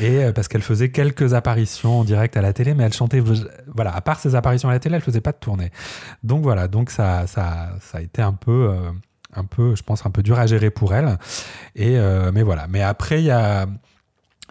et 0.00 0.24
euh, 0.24 0.32
parce 0.32 0.46
qu'elle 0.48 0.62
faisait 0.62 0.90
quelques 0.90 1.34
apparitions 1.34 2.00
en 2.00 2.04
direct 2.04 2.36
à 2.36 2.42
la 2.42 2.52
télé, 2.52 2.74
mais 2.74 2.84
elle 2.84 2.92
chantait, 2.92 3.20
voilà, 3.74 3.94
à 3.94 4.00
part 4.00 4.20
ses 4.20 4.34
apparitions 4.36 4.68
à 4.68 4.72
la 4.72 4.78
télé, 4.78 4.94
elle 4.96 5.02
faisait 5.02 5.20
pas 5.20 5.32
de 5.32 5.38
tournée. 5.38 5.70
Donc 6.22 6.42
voilà, 6.42 6.68
donc 6.68 6.90
ça, 6.90 7.26
ça, 7.26 7.70
ça 7.80 7.98
a 7.98 8.00
été 8.00 8.22
un 8.22 8.32
peu, 8.32 8.70
un 9.34 9.44
peu, 9.44 9.74
je 9.76 9.82
pense, 9.82 10.06
un 10.06 10.10
peu 10.10 10.22
dur 10.22 10.38
à 10.38 10.46
gérer 10.46 10.70
pour 10.70 10.94
elle. 10.94 11.18
Et 11.74 11.98
euh, 11.98 12.30
mais 12.32 12.42
voilà. 12.42 12.66
Mais 12.68 12.82
après, 12.82 13.20
il 13.20 13.26
y 13.26 13.30
a 13.30 13.66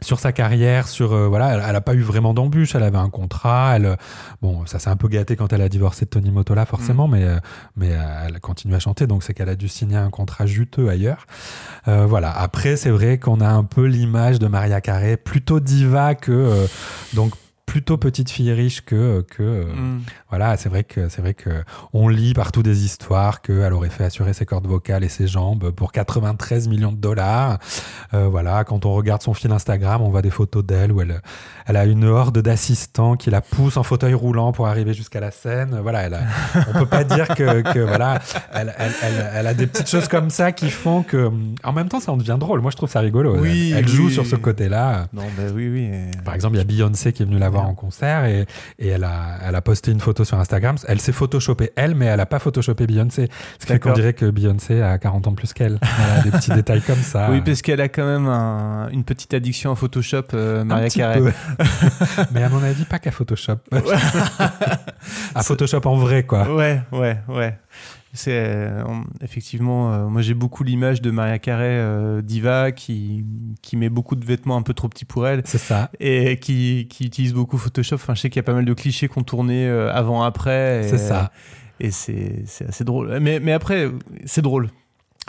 sur 0.02 0.20
sa 0.20 0.32
carrière, 0.32 0.88
sur 0.88 1.14
euh, 1.14 1.28
voilà, 1.28 1.54
elle, 1.54 1.64
elle 1.68 1.76
a 1.76 1.82
pas 1.82 1.94
eu 1.94 2.02
vraiment 2.02 2.34
d'embûches. 2.34 2.76
Elle 2.76 2.84
avait 2.84 2.98
un 2.98 3.10
contrat. 3.10 3.74
Elle, 3.76 3.86
euh, 3.86 3.96
bon, 4.42 4.66
ça 4.66 4.80
s'est 4.80 4.90
un 4.90 4.96
peu 4.96 5.08
gâté 5.08 5.36
quand 5.36 5.54
elle 5.54 5.62
a 5.62 5.70
divorcé 5.70 6.06
de 6.06 6.10
Tony 6.10 6.32
Motola, 6.32 6.66
forcément, 6.66 7.08
mais 7.08 7.24
euh, 7.24 7.40
mais 7.78 7.92
euh, 7.92 8.28
elle 8.28 8.40
continue 8.40 8.76
à 8.76 8.80
chanter. 8.80 9.08
Donc 9.08 9.24
c'est 9.24 9.34
qu'elle 9.34 9.50
a 9.50 9.56
dû 9.56 9.68
signer 9.68 9.98
un 9.98 10.10
contrat 10.10 10.46
juteux 10.46 10.90
ailleurs. 10.90 11.26
Euh, 11.88 12.06
voilà. 12.06 12.32
Après, 12.32 12.76
c'est 12.76 12.90
vrai 12.90 13.20
qu'on 13.20 13.42
a 13.42 13.48
un 13.50 13.64
peu 13.64 13.86
l'image 13.86 14.40
de 14.40 14.48
Maria 14.48 14.82
Carey, 14.82 15.18
plutôt 15.18 15.60
diva 15.60 16.16
que 16.16 16.32
euh, 16.32 16.68
donc 17.14 17.34
plutôt 17.66 17.98
petite 17.98 18.30
fille 18.30 18.52
riche 18.54 18.86
que 18.86 19.26
que 19.36 19.42
euh, 19.44 19.66
Mm. 19.66 20.02
voilà, 20.30 20.56
c'est 20.58 20.70
vrai 20.70 20.84
que 20.84 21.10
c'est 21.10 21.22
vrai 21.22 21.34
que 21.34 21.50
on 21.94 22.08
lit 22.08 22.34
partout 22.34 22.62
des 22.64 22.86
histoires 22.86 23.42
qu'elle 23.42 23.74
aurait 23.74 23.90
fait 23.90 24.04
assurer 24.06 24.34
ses 24.34 24.46
cordes 24.46 24.68
vocales 24.68 25.04
et 25.04 25.10
ses 25.10 25.28
jambes 25.28 25.72
pour 25.72 25.92
93 25.92 26.68
millions 26.68 26.92
de 26.92 26.98
dollars. 26.98 27.58
Euh, 28.14 28.28
voilà, 28.30 28.64
quand 28.64 28.86
on 28.86 28.94
regarde 28.94 29.22
son 29.24 29.34
fil 29.34 29.52
Instagram, 29.52 30.02
on 30.02 30.10
voit 30.10 30.22
des 30.22 30.30
photos 30.30 30.64
d'elle 30.64 30.92
où 30.92 31.02
elle, 31.02 31.22
elle 31.66 31.76
a 31.76 31.86
une 31.86 32.06
horde 32.06 32.38
d'assistants 32.40 33.16
qui 33.16 33.30
la 33.32 33.42
poussent 33.42 33.78
en 33.78 33.84
fauteuil 33.84 34.14
roulant 34.14 34.52
pour 34.52 34.68
arriver 34.68 34.94
jusqu'à 34.94 35.20
la 35.20 35.32
scène. 35.32 35.80
Voilà, 35.82 36.04
elle 36.04 36.14
a- 36.14 36.22
on 36.70 36.80
peut 36.80 36.86
pas 36.86 37.04
dire 37.04 37.28
que, 37.30 37.62
que, 37.74 37.80
voilà, 37.80 38.22
elle, 38.54 38.74
elle, 38.78 38.92
elle- 39.02 39.30
elle 39.36 39.48
a 39.48 39.54
des 39.54 39.68
petites 39.68 39.90
choses 39.90 40.08
comme 40.08 40.30
ça 40.30 40.52
qui 40.52 40.70
font 40.70 41.02
que, 41.04 41.32
en 41.64 41.74
même 41.74 41.90
temps, 41.90 42.00
ça 42.00 42.12
en 42.12 42.18
devient 42.18 42.38
drôle. 42.40 42.62
Moi, 42.62 42.72
je 42.72 42.78
trouve 42.78 42.90
ça 42.90 43.00
rigolo. 43.00 43.36
Oui, 43.40 43.74
elle, 43.76 43.88
joue 43.88 44.10
sur 44.10 44.26
ce 44.26 44.36
côté-là. 44.36 45.08
Non, 45.14 45.24
bah 45.36 45.44
oui, 45.54 45.68
oui. 45.68 45.90
Par 46.24 46.36
exemple, 46.36 46.56
il 46.56 46.60
y 46.60 46.62
a 46.62 46.66
Beyoncé 46.66 47.12
qui 47.12 47.24
est 47.24 47.26
venue 47.26 47.40
la 47.40 47.50
voir 47.56 47.70
en 47.70 47.76
concert 47.76 48.26
et, 48.26 48.46
et 48.80 48.88
elle, 48.88 49.04
a, 49.04 49.38
elle 49.48 49.56
a 49.56 49.62
posté 49.62 49.92
une 49.92 50.00
photo 50.00 50.24
sur 50.24 50.40
Instagram. 50.40 50.76
Elle 50.88 51.00
s'est 51.02 51.12
photoshopée 51.12 51.72
elle, 51.76 51.96
mais 51.96 52.06
elle 52.06 52.20
a 52.20 52.26
pas 52.26 52.40
photoshopé 52.40 52.88
Beyoncé. 52.88 53.30
Ce 53.60 53.66
qui 53.66 53.74
fait 53.74 53.80
qu'on 53.80 53.94
dirait 53.94 54.14
que 54.14 54.26
Beyoncé 54.30 54.82
a 54.82 54.98
40 54.98 55.28
ans 55.28 55.32
de 55.32 55.36
plus 55.36 55.54
qu'elle. 55.54 55.80
Voilà, 55.98 56.22
des 56.24 56.32
petits 56.32 56.52
détails 56.56 56.82
comme 56.82 57.02
ça. 57.02 57.30
Oui, 57.32 57.42
parce 57.46 57.62
qu'elle 57.62 57.82
a 57.82 57.90
quand 57.90 58.06
même 58.06 58.28
un- 58.28 58.90
une 58.90 59.04
petite 59.04 59.34
addiction 59.34 59.72
à 59.72 59.76
Photoshop, 59.76 60.24
euh, 60.34 60.64
Maria 60.64 61.14
peu. 61.14 61.32
mais 62.32 62.44
à 62.44 62.50
mon 62.50 62.64
avis, 62.64 62.86
pas 62.86 63.00
qu'à 63.00 63.12
Photoshop. 63.12 63.58
à 65.36 65.44
Photoshop 65.44 65.82
en 65.86 65.96
vrai, 65.96 66.24
quoi. 66.24 66.54
Ouais, 66.54 66.82
ouais, 66.92 67.18
ouais. 67.28 67.58
C'est 68.16 68.32
euh, 68.34 68.84
effectivement, 69.22 69.94
euh, 69.94 70.08
moi 70.08 70.22
j'ai 70.22 70.34
beaucoup 70.34 70.64
l'image 70.64 71.02
de 71.02 71.12
Maria 71.12 71.38
Carey 71.38 71.68
euh, 71.70 72.22
diva 72.22 72.72
qui 72.72 73.26
qui 73.62 73.78
met 73.78 73.90
beaucoup 73.90 74.16
de 74.16 74.24
vêtements 74.26 74.56
un 74.58 74.62
peu 74.62 74.74
trop 74.74 74.88
petits 74.90 75.06
pour 75.06 75.28
elle 75.28 75.42
C'est 75.46 75.58
ça. 75.58 75.92
et 76.00 76.40
qui, 76.40 76.88
qui 76.90 77.06
utilise 77.06 77.34
beaucoup 77.34 77.58
Photoshop. 77.58 77.96
Enfin, 77.96 78.16
je 78.16 78.22
sais 78.22 78.30
qu'il 78.30 78.38
y 78.38 78.40
a 78.40 78.44
pas 78.44 78.54
mal 78.54 78.66
de 78.66 78.74
clichés 78.74 79.08
qu'on 79.08 79.24
tournait 79.24 79.68
avant 79.70 80.24
après. 80.24 80.86
et- 80.86 80.88
C'est 80.90 80.98
ça. 80.98 81.32
Et 81.82 81.92
c'est 81.92 82.44
c'est 82.46 82.70
assez 82.70 82.84
drôle. 82.86 83.20
Mais 83.20 83.40
mais 83.42 83.52
après 83.52 83.90
c'est 84.26 84.42
drôle. 84.42 84.70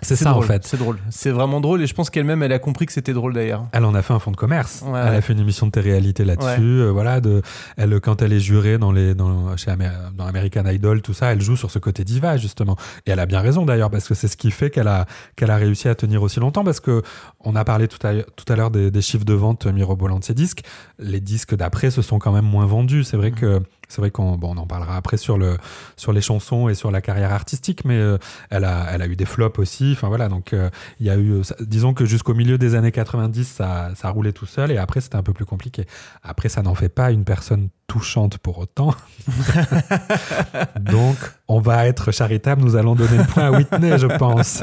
C'est 0.02 0.16
ça, 0.16 0.34
en 0.34 0.42
fait. 0.42 0.66
C'est 0.66 0.76
drôle. 0.76 0.98
C'est 1.10 1.30
vraiment 1.30 1.60
drôle 1.60 1.82
et 1.82 1.86
je 1.86 1.94
pense 1.94 2.10
qu'elle-même 2.10 2.42
elle 2.42 2.52
a 2.52 2.58
compris 2.58 2.84
que 2.84 2.92
c'était 2.92 3.14
drôle 3.14 3.32
d'ailleurs. 3.32 3.66
Elle 3.72 3.84
en 3.84 3.94
a 3.94 4.02
fait 4.02 4.12
un 4.12 4.18
fonds 4.18 4.30
de 4.30 4.36
commerce. 4.36 4.82
Ouais, 4.82 5.00
elle 5.02 5.10
ouais. 5.10 5.16
a 5.16 5.20
fait 5.22 5.32
une 5.32 5.40
émission 5.40 5.66
de 5.66 5.72
télé-réalité 5.72 6.24
là-dessus. 6.24 6.46
Ouais. 6.60 6.86
Euh, 6.86 6.90
voilà, 6.90 7.20
de, 7.22 7.40
elle, 7.78 7.98
quand 8.00 8.20
elle 8.20 8.34
est 8.34 8.40
jurée 8.40 8.76
dans 8.76 8.92
les, 8.92 9.14
dans, 9.14 9.56
chez 9.56 9.72
dans 10.14 10.26
American 10.26 10.66
Idol, 10.66 11.00
tout 11.00 11.14
ça, 11.14 11.32
elle 11.32 11.40
joue 11.40 11.56
sur 11.56 11.70
ce 11.70 11.78
côté 11.78 12.04
diva 12.04 12.36
justement. 12.36 12.76
Et 13.06 13.10
elle 13.10 13.20
a 13.20 13.26
bien 13.26 13.40
raison 13.40 13.64
d'ailleurs 13.64 13.90
parce 13.90 14.06
que 14.06 14.14
c'est 14.14 14.28
ce 14.28 14.36
qui 14.36 14.50
fait 14.50 14.68
qu'elle 14.68 14.88
a, 14.88 15.06
qu'elle 15.34 15.50
a 15.50 15.56
réussi 15.56 15.88
à 15.88 15.94
tenir 15.94 16.22
aussi 16.22 16.40
longtemps 16.40 16.64
parce 16.64 16.80
que 16.80 17.02
on 17.40 17.56
a 17.56 17.64
parlé 17.64 17.88
tout 17.88 18.04
à, 18.06 18.22
tout 18.22 18.52
à 18.52 18.56
l'heure 18.56 18.70
des, 18.70 18.90
des 18.90 19.02
chiffres 19.02 19.24
de 19.24 19.34
vente 19.34 19.66
mirobolants 19.66 20.18
de 20.18 20.24
ses 20.24 20.34
disques. 20.34 20.62
Les 20.98 21.20
disques 21.20 21.54
d'après 21.54 21.90
se 21.90 22.02
sont 22.02 22.18
quand 22.18 22.32
même 22.32 22.44
moins 22.44 22.66
vendus. 22.66 23.04
C'est 23.04 23.16
vrai 23.16 23.30
que 23.30 23.62
c'est 23.88 24.00
vrai 24.00 24.10
qu'on 24.10 24.36
bon, 24.36 24.54
on 24.54 24.58
en 24.58 24.66
parlera 24.66 24.96
après 24.96 25.16
sur 25.16 25.38
le 25.38 25.56
sur 25.96 26.12
les 26.12 26.20
chansons 26.20 26.68
et 26.68 26.74
sur 26.74 26.90
la 26.90 27.00
carrière 27.00 27.32
artistique, 27.32 27.84
mais 27.84 27.96
euh, 27.98 28.18
elle 28.50 28.64
a 28.64 28.86
elle 28.92 29.02
a 29.02 29.06
eu 29.06 29.16
des 29.16 29.24
flops 29.26 29.58
aussi. 29.58 29.92
Enfin 29.92 30.08
voilà, 30.08 30.28
donc 30.28 30.52
euh, 30.52 30.70
il 31.00 31.06
y 31.06 31.10
a 31.10 31.16
eu, 31.16 31.42
ça- 31.44 31.56
disons 31.60 31.94
que 31.94 32.04
jusqu'au 32.04 32.34
milieu 32.34 32.58
des 32.58 32.74
années 32.74 32.92
90, 32.92 33.44
ça, 33.44 33.90
ça 33.94 34.10
roulait 34.10 34.32
tout 34.32 34.46
seul 34.46 34.70
et 34.72 34.78
après 34.78 35.00
c'était 35.00 35.16
un 35.16 35.22
peu 35.22 35.32
plus 35.32 35.44
compliqué. 35.44 35.86
Après, 36.22 36.48
ça 36.48 36.62
n'en 36.62 36.74
fait 36.74 36.88
pas 36.88 37.10
une 37.10 37.24
personne 37.24 37.68
touchante 37.86 38.38
pour 38.38 38.58
autant. 38.58 38.94
Donc, 40.80 41.16
on 41.48 41.60
va 41.60 41.86
être 41.86 42.12
charitable, 42.12 42.62
nous 42.62 42.76
allons 42.76 42.94
donner 42.94 43.18
le 43.18 43.24
point 43.24 43.44
à 43.44 43.50
Whitney, 43.52 43.98
je 43.98 44.06
pense. 44.06 44.62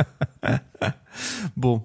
Bon, 1.55 1.83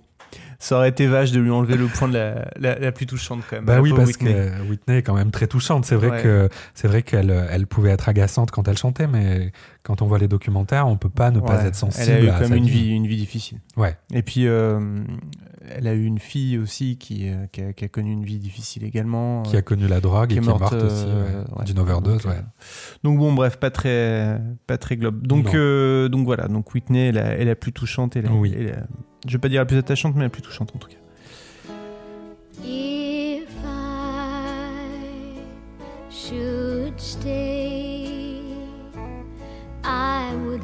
ça 0.61 0.77
aurait 0.77 0.89
été 0.89 1.07
vache 1.07 1.31
de 1.31 1.39
lui 1.41 1.51
enlever 1.51 1.77
le 1.77 1.87
point 1.87 2.09
de 2.09 2.15
la, 2.15 2.49
la, 2.59 2.79
la 2.79 2.91
plus 2.93 3.07
touchante 3.07 3.43
quand 3.49 3.57
même. 3.57 3.65
Bah 3.65 3.81
oui, 3.81 3.93
parce 3.95 4.09
Whitney. 4.11 4.33
que 4.35 4.69
Whitney 4.69 4.99
est 4.99 5.03
quand 5.03 5.15
même 5.15 5.31
très 5.31 5.47
touchante. 5.47 5.85
C'est 5.85 5.95
vrai 5.95 6.11
Ouais. 6.11 6.23
que 6.23 6.49
c'est 6.75 6.89
vrai 6.89 7.03
qu'elle 7.03 7.31
elle 7.51 7.67
pouvait 7.67 7.91
être 7.91 8.09
agaçante 8.09 8.51
quand 8.51 8.67
elle 8.67 8.77
chantait, 8.79 9.07
mais 9.07 9.53
quand 9.85 10.03
on 10.03 10.07
voit 10.07 10.19
les 10.19 10.29
documentaires, 10.29 10.87
on 10.89 10.97
peut 10.97 11.09
pas 11.09 11.31
ne 11.31 11.41
pas 11.41 11.65
être 11.65 11.77
sensible 11.77 12.11
Elle 12.11 12.25
a 12.25 12.27
eu 12.27 12.29
à 12.31 12.41
même 12.41 12.55
une 12.55 12.65
vie. 12.65 12.83
vie, 12.85 12.91
une 12.91 13.07
vie 13.07 13.17
difficile. 13.17 13.59
Ouais. 13.77 13.97
Et 14.13 14.23
puis, 14.23 14.47
euh, 14.47 14.81
elle 15.71 15.87
a 15.87 15.95
eu 15.95 16.05
une 16.05 16.19
fille 16.19 16.59
aussi 16.59 16.97
qui, 16.99 17.29
euh, 17.31 17.47
qui, 17.53 17.63
a, 17.63 17.73
qui 17.73 17.85
a 17.85 17.89
connu 17.89 18.13
une 18.13 18.25
vie 18.25 18.39
difficile 18.39 18.85
également. 18.85 19.43
Qui 19.45 19.57
a 19.57 19.63
connu 19.63 19.87
la 19.87 20.01
drogue 20.01 20.29
qui 20.31 20.37
et 20.39 20.41
qui 20.41 20.45
est 20.45 20.49
morte, 20.49 20.61
morte 20.61 20.75
aussi, 20.75 21.05
euh, 21.07 21.45
ouais, 21.57 21.65
d'une 21.65 21.79
overdose. 21.79 22.27
Donc, 23.05 23.19
bon, 23.19 23.33
bref, 23.33 23.57
pas 23.59 23.71
très, 23.71 24.41
pas 24.67 24.77
très 24.77 24.97
globe. 24.97 25.27
Donc, 25.27 25.55
donc 25.55 26.25
voilà, 26.27 26.49
donc 26.49 26.75
Whitney 26.75 27.09
est 27.09 27.13
la, 27.13 27.37
est 27.39 27.45
la 27.45 27.55
plus 27.55 27.73
touchante 27.73 28.17
et 28.17 28.23
la, 28.23 28.31
Oui. 28.33 28.53
et 28.57 28.65
la- 28.65 28.87
je 29.27 29.33
vais 29.33 29.39
pas 29.39 29.49
dire 29.49 29.61
la 29.61 29.67
plus 29.67 29.77
attachante, 29.77 30.15
mais 30.15 30.23
la 30.23 30.29
plus 30.29 30.43
touchante 30.43 30.71
en 30.75 30.79
tout 30.79 30.89
cas. 30.89 30.97
If 32.65 33.49
I 33.65 35.41
should 36.11 36.99
stay, 37.01 38.43
I 39.85 40.35
would 40.45 40.63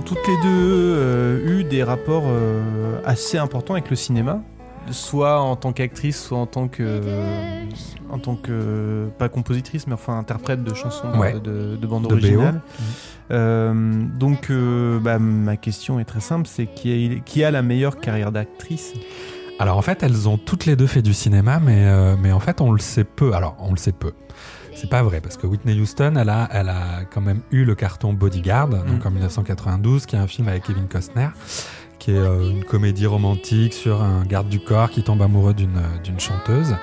ont 0.00 0.02
toutes 0.02 0.26
les 0.26 0.36
deux 0.36 0.44
euh, 0.46 1.58
eu 1.60 1.64
des 1.64 1.82
rapports 1.82 2.24
euh, 2.26 3.00
assez 3.04 3.36
importants 3.36 3.74
avec 3.74 3.90
le 3.90 3.96
cinéma, 3.96 4.40
soit 4.90 5.40
en 5.40 5.56
tant 5.56 5.72
qu'actrice, 5.72 6.22
soit 6.22 6.38
en 6.38 6.46
tant 6.46 6.68
que, 6.68 7.02
en 8.10 8.18
tant 8.18 8.34
que 8.36 9.08
pas 9.18 9.28
compositrice, 9.28 9.86
mais 9.86 9.92
enfin 9.94 10.18
interprète 10.18 10.64
de 10.64 10.74
chansons 10.74 11.08
Ouais. 11.18 11.34
de, 11.34 11.38
de, 11.38 11.76
de 11.76 11.86
bande 11.86 12.06
De 12.08 12.14
originale. 12.14 12.60
Euh, 13.30 14.02
donc, 14.18 14.50
euh, 14.50 14.98
bah, 14.98 15.18
ma 15.18 15.56
question 15.56 16.00
est 16.00 16.04
très 16.04 16.20
simple, 16.20 16.46
c'est 16.48 16.66
qui 16.66 17.18
a, 17.18 17.20
qui 17.20 17.44
a 17.44 17.50
la 17.50 17.62
meilleure 17.62 17.98
carrière 18.00 18.32
d'actrice? 18.32 18.94
Alors 19.58 19.76
en 19.76 19.82
fait, 19.82 20.02
elles 20.02 20.28
ont 20.28 20.38
toutes 20.38 20.64
les 20.64 20.76
deux 20.76 20.86
fait 20.86 21.02
du 21.02 21.12
cinéma, 21.12 21.60
mais, 21.62 21.84
euh, 21.84 22.16
mais 22.18 22.32
en 22.32 22.40
fait, 22.40 22.62
on 22.62 22.72
le 22.72 22.78
sait 22.80 23.04
peu. 23.04 23.34
Alors, 23.34 23.56
on 23.60 23.70
le 23.72 23.76
sait 23.76 23.92
peu. 23.92 24.12
C'est 24.80 24.88
pas 24.88 25.02
vrai, 25.02 25.20
parce 25.20 25.36
que 25.36 25.46
Whitney 25.46 25.78
Houston, 25.78 26.14
elle 26.16 26.30
a, 26.30 26.48
elle 26.50 26.70
a 26.70 27.04
quand 27.04 27.20
même 27.20 27.42
eu 27.50 27.64
le 27.66 27.74
carton 27.74 28.14
Bodyguard, 28.14 28.68
donc 28.68 29.04
en 29.04 29.10
1992, 29.10 30.06
qui 30.06 30.16
est 30.16 30.18
un 30.18 30.26
film 30.26 30.48
avec 30.48 30.62
Kevin 30.62 30.88
Costner, 30.88 31.28
qui 31.98 32.12
est 32.12 32.16
euh, 32.16 32.48
une 32.48 32.64
comédie 32.64 33.04
romantique 33.04 33.74
sur 33.74 34.00
un 34.00 34.24
garde 34.24 34.48
du 34.48 34.58
corps 34.58 34.88
qui 34.88 35.02
tombe 35.02 35.20
amoureux 35.20 35.52
d'une 35.52 35.82
d'une 36.02 36.18
chanteuse. 36.18 36.76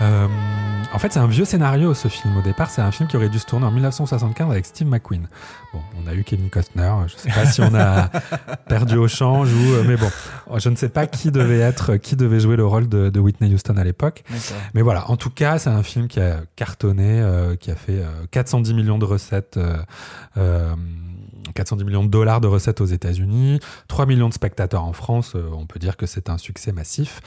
Euh, 0.00 0.28
en 0.92 0.98
fait, 0.98 1.12
c'est 1.12 1.18
un 1.18 1.26
vieux 1.26 1.44
scénario 1.44 1.92
ce 1.92 2.08
film 2.08 2.36
au 2.36 2.42
départ. 2.42 2.70
C'est 2.70 2.80
un 2.80 2.90
film 2.92 3.08
qui 3.08 3.16
aurait 3.16 3.28
dû 3.28 3.38
se 3.38 3.46
tourner 3.46 3.66
en 3.66 3.70
1975 3.70 4.50
avec 4.50 4.64
Steve 4.64 4.86
McQueen. 4.88 5.28
Bon, 5.72 5.80
on 6.02 6.08
a 6.08 6.14
eu 6.14 6.22
Kevin 6.24 6.48
Costner. 6.50 6.92
Je 7.08 7.16
sais 7.16 7.30
pas 7.30 7.46
si 7.46 7.60
on 7.60 7.74
a 7.74 8.08
perdu 8.68 8.96
au 8.96 9.08
change 9.08 9.52
ou, 9.52 9.72
euh, 9.74 9.84
mais 9.86 9.96
bon, 9.96 10.08
je 10.56 10.68
ne 10.68 10.76
sais 10.76 10.88
pas 10.88 11.06
qui 11.06 11.30
devait 11.30 11.58
être, 11.58 11.96
qui 11.96 12.16
devait 12.16 12.40
jouer 12.40 12.56
le 12.56 12.64
rôle 12.64 12.88
de, 12.88 13.10
de 13.10 13.20
Whitney 13.20 13.52
Houston 13.52 13.76
à 13.76 13.84
l'époque. 13.84 14.22
Mais 14.74 14.82
voilà, 14.82 15.10
en 15.10 15.16
tout 15.16 15.30
cas, 15.30 15.58
c'est 15.58 15.70
un 15.70 15.82
film 15.82 16.06
qui 16.08 16.20
a 16.20 16.40
cartonné, 16.56 17.20
euh, 17.20 17.56
qui 17.56 17.70
a 17.70 17.74
fait 17.74 17.98
euh, 18.00 18.26
410 18.30 18.74
millions 18.74 18.98
de 18.98 19.04
recettes. 19.04 19.56
euh, 19.56 19.76
euh, 20.36 20.74
410 21.54 21.84
millions 21.84 22.04
de 22.04 22.10
dollars 22.10 22.40
de 22.40 22.46
recettes 22.46 22.80
aux 22.80 22.86
États-Unis, 22.86 23.58
3 23.88 24.06
millions 24.06 24.28
de 24.28 24.34
spectateurs 24.34 24.84
en 24.84 24.92
France, 24.92 25.32
euh, 25.34 25.48
on 25.52 25.66
peut 25.66 25.78
dire 25.78 25.96
que 25.96 26.06
c'est 26.06 26.28
un 26.28 26.38
succès 26.38 26.72
massif. 26.72 27.20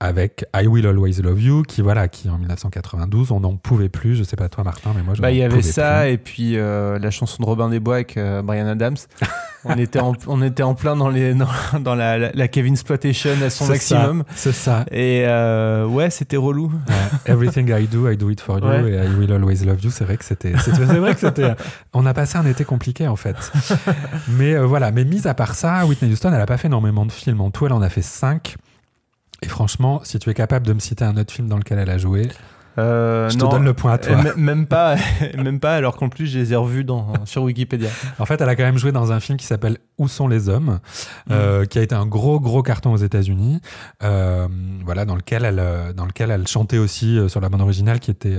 Avec 0.00 0.44
I 0.54 0.66
Will 0.68 0.86
Always 0.86 1.20
Love 1.22 1.42
You, 1.42 1.62
qui 1.66 1.82
voilà, 1.82 2.06
qui 2.06 2.28
en 2.30 2.38
1992, 2.38 3.32
on 3.32 3.40
n'en 3.40 3.56
pouvait 3.56 3.88
plus. 3.88 4.14
Je 4.14 4.22
sais 4.22 4.36
pas 4.36 4.48
toi, 4.48 4.62
Martin, 4.62 4.92
mais 4.94 5.02
moi, 5.02 5.14
je 5.14 5.22
Bah, 5.22 5.32
il 5.32 5.38
y 5.38 5.42
avait 5.42 5.60
ça 5.60 6.02
plus. 6.02 6.10
et 6.12 6.18
puis 6.18 6.56
euh, 6.56 7.00
la 7.00 7.10
chanson 7.10 7.42
de 7.42 7.46
Robin 7.46 7.68
des 7.68 7.80
Bois 7.80 7.96
avec 7.96 8.16
euh, 8.16 8.40
Brian 8.42 8.68
Adams. 8.68 8.96
on 9.64 9.76
était 9.76 9.98
en, 9.98 10.12
on 10.28 10.40
était 10.40 10.62
en 10.62 10.74
plein 10.74 10.94
dans 10.94 11.08
les 11.08 11.34
dans, 11.34 11.48
dans 11.80 11.96
la, 11.96 12.16
la, 12.16 12.30
la 12.32 12.48
Kevin 12.48 12.74
exploitation 12.74 13.30
à 13.44 13.50
son 13.50 13.66
maximum. 13.66 14.22
C'est 14.36 14.52
ça. 14.52 14.84
Et 14.92 15.24
euh, 15.26 15.84
ouais, 15.86 16.10
c'était 16.10 16.36
relou. 16.36 16.70
Ouais. 16.88 17.32
Everything 17.32 17.68
I 17.76 17.88
Do, 17.88 18.08
I 18.08 18.16
Do 18.16 18.30
It 18.30 18.40
For 18.40 18.60
You 18.60 18.66
Ouais. 18.66 18.92
et 18.92 19.04
I 19.04 19.14
Will 19.18 19.32
Always 19.32 19.64
Love 19.64 19.82
You. 19.84 19.90
C'est 19.90 20.04
vrai 20.04 20.16
que 20.16 20.24
c'était, 20.24 20.56
c'était- 20.58 20.86
c'est 20.86 20.98
vrai 20.98 21.14
que 21.14 21.20
c'était. 21.20 21.54
On 21.92 22.06
a 22.06 22.14
passé 22.14 22.38
un 22.38 22.46
été 22.46 22.64
compliqué 22.64 23.08
en 23.08 23.16
fait. 23.16 23.34
mais 24.28 24.54
euh, 24.54 24.64
voilà. 24.64 24.92
Mais 24.92 25.04
mis 25.04 25.26
à 25.26 25.34
part 25.34 25.54
ça, 25.56 25.84
Whitney 25.86 26.12
Houston, 26.12 26.32
elle 26.32 26.40
a 26.40 26.46
pas 26.46 26.56
fait 26.56 26.68
énormément 26.68 27.04
de 27.04 27.10
films. 27.12 27.40
En 27.40 27.50
tout, 27.50 27.66
elle 27.66 27.72
en 27.72 27.82
a 27.82 27.88
fait 27.88 28.02
5 28.02 28.54
Et 29.42 29.48
franchement, 29.48 30.00
si 30.04 30.18
tu 30.18 30.30
es 30.30 30.34
capable 30.34 30.66
de 30.66 30.72
me 30.72 30.80
citer 30.80 31.04
un 31.04 31.16
autre 31.16 31.32
film 31.32 31.48
dans 31.48 31.58
lequel 31.58 31.78
elle 31.78 31.90
a 31.90 31.98
joué, 31.98 32.28
Euh, 32.76 33.28
je 33.28 33.36
non, 33.38 33.48
te 33.48 33.54
donne 33.56 33.64
le 33.64 33.74
point 33.74 33.94
à 33.94 33.98
toi. 33.98 34.16
euh, 34.16 34.20
m- 34.20 34.32
même 34.36 34.66
pas, 34.66 34.94
même 35.36 35.58
pas. 35.58 35.74
Alors 35.74 35.96
qu'en 35.96 36.08
plus, 36.08 36.26
je 36.28 36.38
les 36.38 36.52
ai 36.52 36.56
revus 36.56 36.84
dans, 36.84 37.12
sur 37.26 37.42
Wikipédia. 37.42 37.90
En 38.20 38.24
fait, 38.24 38.40
elle 38.40 38.48
a 38.48 38.54
quand 38.54 38.62
même 38.62 38.78
joué 38.78 38.92
dans 38.92 39.10
un 39.10 39.18
film 39.18 39.36
qui 39.36 39.46
s'appelle 39.46 39.78
Où 39.98 40.06
sont 40.06 40.28
les 40.28 40.48
hommes, 40.48 40.78
euh, 41.32 41.64
qui 41.64 41.80
a 41.80 41.82
été 41.82 41.96
un 41.96 42.06
gros 42.06 42.38
gros 42.38 42.62
carton 42.62 42.92
aux 42.92 42.96
États-Unis. 42.98 43.60
Euh, 44.04 44.46
voilà, 44.84 45.04
dans 45.06 45.16
lequel 45.16 45.44
elle, 45.44 45.92
dans 45.96 46.06
lequel 46.06 46.30
elle 46.30 46.46
chantait 46.46 46.78
aussi 46.78 47.18
sur 47.28 47.40
la 47.40 47.48
bande 47.48 47.62
originale, 47.62 47.98
qui 47.98 48.12
était 48.12 48.36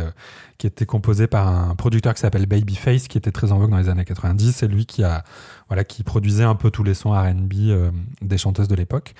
qui 0.57 0.67
était 0.67 0.85
composée 0.85 1.27
par 1.27 1.47
un 1.49 1.75
producteur 1.75 2.13
qui 2.13 2.19
s'appelle 2.21 2.45
Babyface, 2.45 3.07
qui 3.09 3.17
était 3.17 3.31
très 3.31 3.51
en 3.51 3.59
vogue 3.59 3.71
dans 3.71 3.77
les 3.77 3.89
années 3.89 4.05
90. 4.05 4.53
C'est 4.55 4.67
lui 4.67 4.85
qui 4.85 5.03
a 5.03 5.23
voilà 5.69 5.83
qui 5.83 6.03
produisait 6.03 6.43
un 6.45 6.55
peu 6.55 6.69
tous 6.71 6.83
les 6.83 6.93
sons 6.93 7.11
R&B 7.11 7.53
des 8.21 8.37
chanteuses 8.37 8.67
de 8.69 8.75
l'époque. 8.75 9.15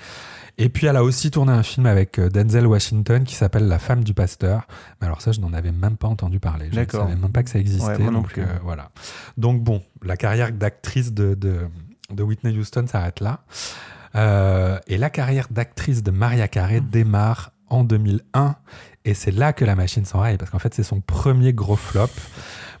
Et 0.62 0.68
puis 0.68 0.86
elle 0.86 0.96
a 0.96 1.02
aussi 1.02 1.30
tourné 1.30 1.52
un 1.52 1.62
film 1.62 1.86
avec 1.86 2.18
euh, 2.18 2.28
Denzel 2.28 2.66
Washington 2.66 3.24
qui 3.24 3.34
s'appelle 3.34 3.66
La 3.66 3.78
femme 3.78 4.04
du 4.04 4.12
pasteur. 4.12 4.66
Mais 5.00 5.06
alors 5.06 5.22
ça, 5.22 5.32
je 5.32 5.40
n'en 5.40 5.54
avais 5.54 5.72
même 5.72 5.96
pas 5.96 6.06
entendu 6.06 6.38
parler. 6.38 6.68
Je 6.70 6.78
ne 6.78 6.86
savais 6.86 7.16
même 7.16 7.32
pas 7.32 7.42
que 7.42 7.48
ça 7.48 7.58
existait. 7.58 7.86
Ouais, 7.92 7.98
moi 7.98 8.10
non 8.12 8.18
donc, 8.20 8.28
plus. 8.28 8.42
euh, 8.42 8.46
voilà. 8.62 8.90
Donc 9.38 9.62
bon, 9.62 9.82
la 10.04 10.18
carrière 10.18 10.52
d'actrice 10.52 11.14
de, 11.14 11.34
de, 11.34 11.60
de 12.12 12.22
Whitney 12.22 12.56
Houston 12.58 12.84
s'arrête 12.86 13.20
là. 13.20 13.40
Euh, 14.16 14.78
et 14.86 14.98
la 14.98 15.08
carrière 15.08 15.46
d'actrice 15.50 16.02
de 16.02 16.10
Maria 16.10 16.46
Carey 16.46 16.80
démarre 16.82 17.52
en 17.68 17.82
2001. 17.82 18.56
Et 19.06 19.14
c'est 19.14 19.30
là 19.30 19.54
que 19.54 19.64
la 19.64 19.74
machine 19.76 20.04
s'enraye, 20.04 20.36
parce 20.36 20.50
qu'en 20.50 20.58
fait, 20.58 20.74
c'est 20.74 20.82
son 20.82 21.00
premier 21.00 21.54
gros 21.54 21.76
flop. 21.76 22.08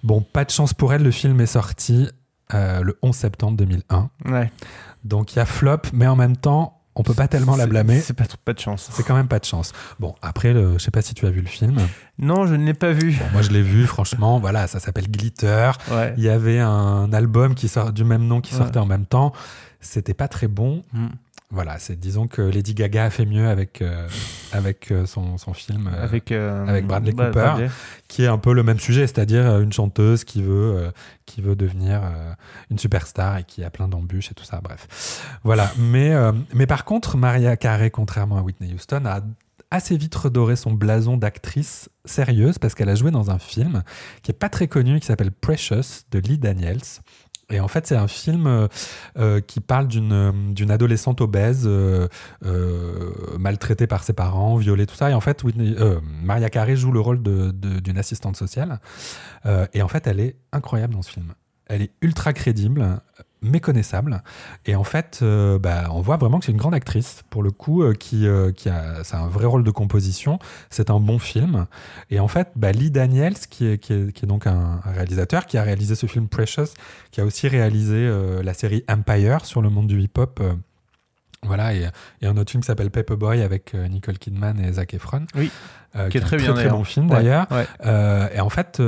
Bon, 0.02 0.20
pas 0.20 0.44
de 0.44 0.50
chance 0.50 0.74
pour 0.74 0.92
elle, 0.92 1.02
le 1.02 1.10
film 1.12 1.40
est 1.40 1.46
sorti 1.46 2.10
euh, 2.52 2.82
le 2.82 2.98
11 3.00 3.14
septembre 3.14 3.56
2001. 3.56 4.10
Ouais. 4.26 4.50
Donc 5.04 5.32
il 5.34 5.36
y 5.36 5.40
a 5.40 5.46
flop, 5.46 5.78
mais 5.94 6.06
en 6.06 6.16
même 6.16 6.36
temps, 6.36 6.79
on 6.96 7.02
peut 7.02 7.14
pas 7.14 7.28
tellement 7.28 7.56
la 7.56 7.66
blâmer. 7.66 8.00
C'est 8.00 8.14
pas, 8.14 8.24
pas 8.44 8.52
de 8.52 8.58
chance. 8.58 8.88
C'est 8.92 9.04
quand 9.04 9.14
même 9.14 9.28
pas 9.28 9.38
de 9.38 9.44
chance. 9.44 9.72
Bon, 10.00 10.14
après, 10.22 10.52
le, 10.52 10.74
je 10.74 10.78
sais 10.78 10.90
pas 10.90 11.02
si 11.02 11.14
tu 11.14 11.24
as 11.26 11.30
vu 11.30 11.40
le 11.40 11.46
film. 11.46 11.76
Non, 12.18 12.46
je 12.46 12.54
ne 12.54 12.64
l'ai 12.66 12.74
pas 12.74 12.92
vu. 12.92 13.12
Bon, 13.12 13.24
moi, 13.32 13.42
je 13.42 13.50
l'ai 13.50 13.62
vu, 13.62 13.86
franchement. 13.86 14.38
Voilà, 14.40 14.66
ça 14.66 14.80
s'appelle 14.80 15.08
Glitter. 15.10 15.70
Ouais. 15.90 16.14
Il 16.16 16.24
y 16.24 16.28
avait 16.28 16.58
un 16.58 17.12
album 17.12 17.54
qui 17.54 17.68
sort 17.68 17.92
du 17.92 18.04
même 18.04 18.26
nom 18.26 18.40
qui 18.40 18.52
Ouais. 18.54 18.58
sortait 18.60 18.78
en 18.80 18.86
même 18.86 19.06
temps. 19.06 19.32
C'était 19.80 20.14
pas 20.14 20.28
très 20.28 20.48
bon. 20.48 20.82
Mm. 20.92 21.06
Voilà, 21.52 21.78
c'est 21.80 21.98
disons 21.98 22.28
que 22.28 22.42
Lady 22.42 22.74
Gaga 22.74 23.06
a 23.06 23.10
fait 23.10 23.26
mieux 23.26 23.48
avec 23.48 23.82
euh, 23.82 24.06
avec 24.52 24.90
euh, 24.92 25.04
son, 25.06 25.36
son 25.36 25.52
film 25.52 25.90
euh, 25.92 26.04
avec, 26.04 26.30
avec 26.30 26.86
Bradley 26.86 27.12
Brad- 27.12 27.32
Cooper. 27.32 27.40
Bradley. 27.44 27.70
qui 28.08 28.22
est 28.22 28.28
un 28.28 28.38
peu 28.38 28.52
le 28.52 28.62
même 28.62 28.78
sujet, 28.78 29.06
c'est-à-dire 29.06 29.58
une 29.60 29.72
chanteuse 29.72 30.22
qui 30.24 30.42
veut 30.42 30.92
qui 31.26 31.40
veut 31.42 31.56
devenir 31.56 32.02
une 32.70 32.78
superstar 32.78 33.38
et 33.38 33.44
qui 33.44 33.64
a 33.64 33.70
plein 33.70 33.88
d'embûches 33.88 34.30
et 34.30 34.34
tout 34.34 34.44
ça. 34.44 34.60
Bref, 34.62 35.26
voilà. 35.44 35.72
Mais 35.78 36.12
mais 36.54 36.66
par 36.66 36.84
contre, 36.84 37.16
Maria 37.16 37.56
Carey, 37.56 37.90
contrairement 37.90 38.36
à 38.38 38.42
Whitney 38.42 38.72
Houston, 38.74 39.02
a 39.06 39.20
assez 39.72 39.96
vite 39.96 40.14
redoré 40.16 40.56
son 40.56 40.72
blason 40.72 41.16
d'actrice 41.16 41.88
sérieuse 42.04 42.58
parce 42.58 42.74
qu'elle 42.74 42.88
a 42.88 42.96
joué 42.96 43.12
dans 43.12 43.30
un 43.30 43.38
film 43.38 43.82
qui 44.22 44.32
est 44.32 44.34
pas 44.38 44.48
très 44.48 44.66
connu 44.66 44.98
qui 44.98 45.06
s'appelle 45.06 45.30
Precious 45.30 46.02
de 46.10 46.18
Lee 46.18 46.38
Daniels. 46.38 46.80
Et 47.50 47.60
en 47.60 47.68
fait, 47.68 47.86
c'est 47.86 47.96
un 47.96 48.08
film 48.08 48.46
euh, 48.46 48.68
euh, 49.18 49.40
qui 49.40 49.60
parle 49.60 49.88
d'une 49.88 50.12
euh, 50.12 50.68
adolescente 50.68 51.20
obèse, 51.20 51.68
maltraitée 53.38 53.86
par 53.86 54.04
ses 54.04 54.12
parents, 54.12 54.56
violée, 54.56 54.86
tout 54.86 54.94
ça. 54.94 55.10
Et 55.10 55.14
en 55.14 55.20
fait, 55.20 55.44
Maria 56.22 56.50
Carey 56.50 56.76
joue 56.76 56.92
le 56.92 57.00
rôle 57.00 57.22
d'une 57.22 57.98
assistante 57.98 58.36
sociale. 58.36 58.80
Et 59.72 59.82
en 59.82 59.88
fait, 59.88 60.06
elle 60.06 60.20
est 60.20 60.36
incroyable 60.52 60.94
dans 60.94 61.02
ce 61.02 61.10
film. 61.10 61.34
Elle 61.66 61.82
est 61.82 61.92
ultra 62.02 62.32
crédible, 62.32 63.00
méconnaissable. 63.42 64.22
Et 64.66 64.74
en 64.74 64.84
fait, 64.84 65.20
euh, 65.22 65.58
bah, 65.58 65.88
on 65.92 66.00
voit 66.00 66.16
vraiment 66.16 66.38
que 66.38 66.44
c'est 66.44 66.52
une 66.52 66.58
grande 66.58 66.74
actrice, 66.74 67.22
pour 67.30 67.42
le 67.42 67.50
coup, 67.50 67.82
euh, 67.82 67.94
qui, 67.94 68.26
euh, 68.26 68.52
qui 68.52 68.68
a, 68.68 69.02
un 69.12 69.28
vrai 69.28 69.46
rôle 69.46 69.64
de 69.64 69.70
composition. 69.70 70.38
C'est 70.68 70.90
un 70.90 71.00
bon 71.00 71.18
film. 71.18 71.66
Et 72.10 72.20
en 72.20 72.28
fait, 72.28 72.48
bah, 72.56 72.72
Lee 72.72 72.90
Daniels, 72.90 73.34
qui 73.34 73.66
est, 73.66 73.78
qui 73.78 73.92
est, 73.92 74.12
qui 74.12 74.24
est 74.24 74.28
donc 74.28 74.46
un, 74.46 74.80
un 74.84 74.92
réalisateur, 74.92 75.46
qui 75.46 75.58
a 75.58 75.62
réalisé 75.62 75.94
ce 75.94 76.06
film 76.06 76.28
Precious, 76.28 76.74
qui 77.10 77.20
a 77.20 77.24
aussi 77.24 77.48
réalisé 77.48 78.10
la 78.42 78.54
série 78.54 78.84
Empire 78.88 79.44
sur 79.44 79.62
le 79.62 79.70
monde 79.70 79.86
du 79.86 80.00
hip-hop. 80.00 80.40
voilà, 81.42 81.74
et, 81.74 81.88
et 82.20 82.26
un 82.26 82.36
autre 82.36 82.50
film 82.50 82.62
qui 82.62 82.66
s'appelle 82.66 82.90
Paperboy 82.90 83.42
avec 83.42 83.74
Nicole 83.74 84.18
Kidman 84.18 84.58
et 84.60 84.72
Zac 84.74 84.94
Efron. 84.94 85.26
Oui. 85.34 85.50
Qui 86.10 86.18
est 86.18 86.22
un 86.22 86.24
très 86.24 86.36
bien, 86.36 86.52
Très, 86.52 86.64
très 86.66 86.70
bon 86.70 86.84
film 86.84 87.10
Ouais, 87.10 87.16
d'ailleurs. 87.16 87.46
ouais. 87.50 88.30
Et 88.34 88.40
en 88.40 88.48
fait, 88.50 88.80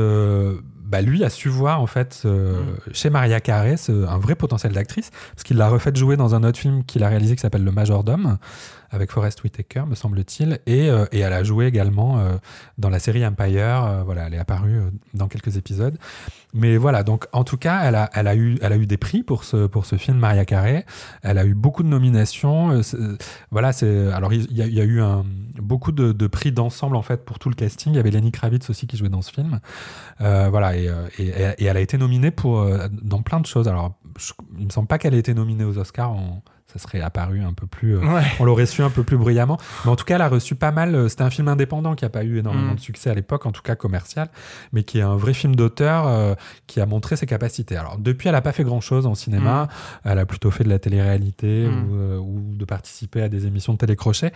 bah, 0.93 1.01
lui 1.03 1.25
a 1.25 1.31
su 1.31 1.49
voir 1.49 1.81
en 1.81 1.87
fait 1.89 2.23
euh, 2.25 2.61
Mm. 2.61 2.93
chez 2.93 3.11
Maria 3.11 3.41
Carey 3.41 3.77
ce- 3.77 4.07
un 4.07 4.19
vrai 4.19 4.35
potentiel 4.37 4.73
d'actrice 4.73 5.11
parce 5.35 5.43
qu'il 5.43 5.57
l'a 5.57 5.69
refait 5.69 5.93
jouer 5.95 6.17
dans 6.17 6.35
un 6.37 6.45
autre 6.45 6.59
film 6.59 6.85
qu'il 6.85 7.03
a 7.03 7.09
réalisé 7.09 7.35
qui 7.35 7.41
s'appelle 7.41 7.65
Le 7.65 7.73
Majordome 7.73 8.39
avec 8.95 9.11
Forest 9.11 9.43
Whitaker, 9.43 9.85
me 9.89 9.95
semble-t-il, 9.95 10.59
et, 10.67 10.91
euh, 10.91 11.07
et 11.13 11.21
elle 11.21 11.33
a 11.33 11.43
joué 11.43 11.65
également 11.65 12.19
euh, 12.19 12.35
dans 12.77 12.91
la 12.91 12.99
série 12.99 13.25
Empire. 13.27 13.83
euh, 13.87 14.03
voilà, 14.05 14.27
elle 14.27 14.35
est 14.35 14.39
apparue 14.39 14.83
dans 15.15 15.29
quelques 15.29 15.57
épisodes. 15.57 15.97
Mais 16.53 16.77
voilà, 16.77 17.03
donc 17.03 17.25
en 17.33 17.43
tout 17.43 17.57
cas, 17.57 17.81
elle 17.85 17.95
a, 17.95 18.11
elle 18.13 18.27
a, 18.29 18.37
eu, 18.37 18.59
elle 18.61 18.71
a 18.75 18.77
eu 18.77 18.85
des 18.85 18.99
prix 18.99 19.23
pour 19.23 19.45
ce, 19.45 19.67
pour 19.67 19.87
ce 19.87 19.97
film 19.97 20.19
Maria 20.19 20.45
Carey. 20.45 20.85
Elle 21.23 21.39
a 21.39 21.47
eu 21.47 21.55
beaucoup 21.55 21.83
de 21.83 21.89
nominations. 21.89 22.83
voilà, 23.51 23.73
c'est 23.73 24.13
alors 24.13 24.35
il 24.35 24.53
y, 24.53 24.61
a, 24.61 24.67
il 24.67 24.75
y 24.75 24.81
a 24.83 24.85
eu 24.85 25.01
un, 25.01 25.25
beaucoup 25.57 25.93
de, 25.93 26.13
de 26.13 26.27
prix 26.27 26.53
d'ensemble 26.53 26.97
en 26.97 27.03
fait 27.03 27.25
pour 27.25 27.39
tout 27.39 27.49
le 27.49 27.55
casting. 27.55 27.95
Il 27.95 27.97
y 27.97 27.99
avait 27.99 28.11
Lenny 28.11 28.31
Kravitz 28.31 28.69
aussi 28.69 28.87
qui 28.87 28.99
jouait 28.99 29.09
dans 29.09 29.23
ce 29.23 29.33
film. 29.33 29.61
Voilà, 30.21 30.77
et, 30.77 30.82
euh, 30.89 31.07
et, 31.19 31.29
et 31.59 31.65
elle 31.67 31.77
a 31.77 31.81
été 31.81 31.99
nominée 31.99 32.31
pour 32.31 32.61
euh, 32.61 32.89
dans 33.03 33.23
plein 33.23 33.41
de 33.41 33.47
choses. 33.47 33.69
Alors, 33.69 33.95
je- 34.19 34.33
il 34.59 34.67
me 34.67 34.71
semble 34.71 34.89
pas 34.89 34.99
qu'elle 34.99 35.15
ait 35.15 35.19
été 35.19 35.35
nominée 35.35 35.65
aux 35.65 35.79
Oscars. 35.79 36.13
On- 36.13 36.43
ça 36.73 36.79
serait 36.79 37.03
apparu 37.03 37.43
un 37.43 37.53
peu 37.53 37.67
plus. 37.67 37.99
euh, 37.99 38.01
Ouais. 38.01 38.23
on 38.41 38.45
l'aurait 38.47 38.65
su 38.65 38.83
un 38.83 38.89
peu 38.89 39.03
plus 39.03 39.19
bruyamment. 39.19 39.59
Mais 39.85 39.91
en 39.91 39.97
tout 39.97 40.07
cas, 40.07 40.15
elle 40.15 40.23
a 40.23 40.29
reçu 40.31 40.55
pas 40.55 40.71
mal. 40.71 41.11
C'était 41.11 41.23
un 41.23 41.29
film 41.29 41.49
indépendant 41.49 41.95
qui 41.95 42.03
n'a 42.07 42.09
pas 42.09 42.25
eu 42.25 42.39
énormément 42.39 42.73
Mm. 42.73 42.77
de 42.77 42.81
succès 42.81 43.11
à 43.11 43.15
l'époque, 43.15 43.45
en 43.45 43.53
tout 43.53 43.61
cas 43.61 43.75
commercial, 43.77 44.29
mais 44.73 44.83
qui 44.83 44.99
est 44.99 45.03
un 45.03 45.17
vrai 45.17 45.35
film 45.35 45.55
d'auteur 45.55 46.07
euh, 46.07 46.35
qui 46.67 46.81
a 46.81 46.87
montré 46.87 47.17
ses 47.17 47.27
capacités. 47.27 47.77
Alors, 47.77 47.99
depuis, 47.99 48.29
elle 48.29 48.35
n'a 48.35 48.41
pas 48.41 48.53
fait 48.53 48.65
grand-chose 48.65 49.05
en 49.07 49.15
cinéma. 49.15 49.69
Elle 50.03 50.19
a 50.19 50.25
plutôt 50.25 50.51
fait 50.51 50.65
de 50.65 50.71
la 50.71 50.79
télé-réalité 50.79 51.67
Mm. 51.69 51.91
ou, 51.91 51.95
euh, 51.97 52.17
ou 52.17 52.41
de 52.57 52.65
participer 52.65 53.21
à 53.21 53.29
des 53.29 53.47
émissions 53.47 53.75
de 53.75 53.79
télécrochet. 53.79 54.33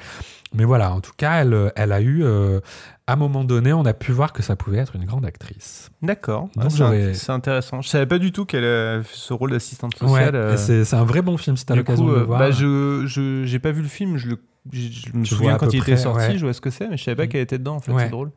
Mais 0.54 0.64
voilà, 0.64 0.92
en 0.92 1.00
tout 1.00 1.12
cas, 1.16 1.40
elle, 1.40 1.72
elle 1.74 1.92
a 1.92 2.02
eu. 2.02 2.22
euh, 2.22 2.60
à 3.08 3.12
un 3.12 3.16
moment 3.16 3.44
donné, 3.44 3.72
on 3.72 3.84
a 3.84 3.94
pu 3.94 4.10
voir 4.12 4.32
que 4.32 4.42
ça 4.42 4.56
pouvait 4.56 4.78
être 4.78 4.96
une 4.96 5.04
grande 5.04 5.24
actrice. 5.24 5.90
D'accord. 6.02 6.48
Donc 6.56 6.72
Ah, 6.80 6.92
c'est 7.14 7.30
intéressant. 7.30 7.80
Je 7.80 7.88
savais 7.88 8.06
pas 8.06 8.18
du 8.18 8.32
tout 8.32 8.44
qu'elle 8.44 8.62
fait 9.04 9.16
ce 9.16 9.32
rôle 9.32 9.52
d'assistante 9.52 9.94
Ouais, 10.00 10.08
sociale. 10.08 10.34
euh, 10.34 10.56
c'est 10.56 10.94
un 10.94 11.04
vrai 11.04 11.22
bon 11.22 11.36
film 11.36 11.56
si 11.56 11.64
tu 11.64 11.72
as 11.72 11.74
du 11.76 11.80
l'occasion 11.80 12.06
de 12.06 12.12
le 12.12 12.18
euh, 12.20 12.24
voir. 12.24 12.38
bah, 12.40 12.50
je 12.50 13.42
j'ai 13.44 13.58
pas 13.58 13.70
vu 13.70 13.82
le 13.82 13.88
film. 13.88 14.16
Je 14.16 14.28
le 14.30 14.38
je, 14.72 14.80
je 14.80 15.16
me 15.16 15.22
Tu 15.22 15.34
souviens 15.36 15.56
quand 15.58 15.66
il 15.72 15.76
était 15.76 15.92
près, 15.92 15.96
sorti. 15.96 16.26
ouais. 16.26 16.38
Je 16.38 16.44
vois 16.44 16.52
ce 16.52 16.60
que 16.60 16.70
c'est, 16.70 16.88
mais 16.88 16.96
je 16.96 17.04
savais 17.04 17.14
pas 17.14 17.26
Mm. 17.26 17.28
qu'elle 17.28 17.40
était 17.42 17.58
dedans. 17.58 17.76
En 17.76 17.80
fait, 17.80 17.92
c'est 17.96 18.08
drôle. 18.08 18.32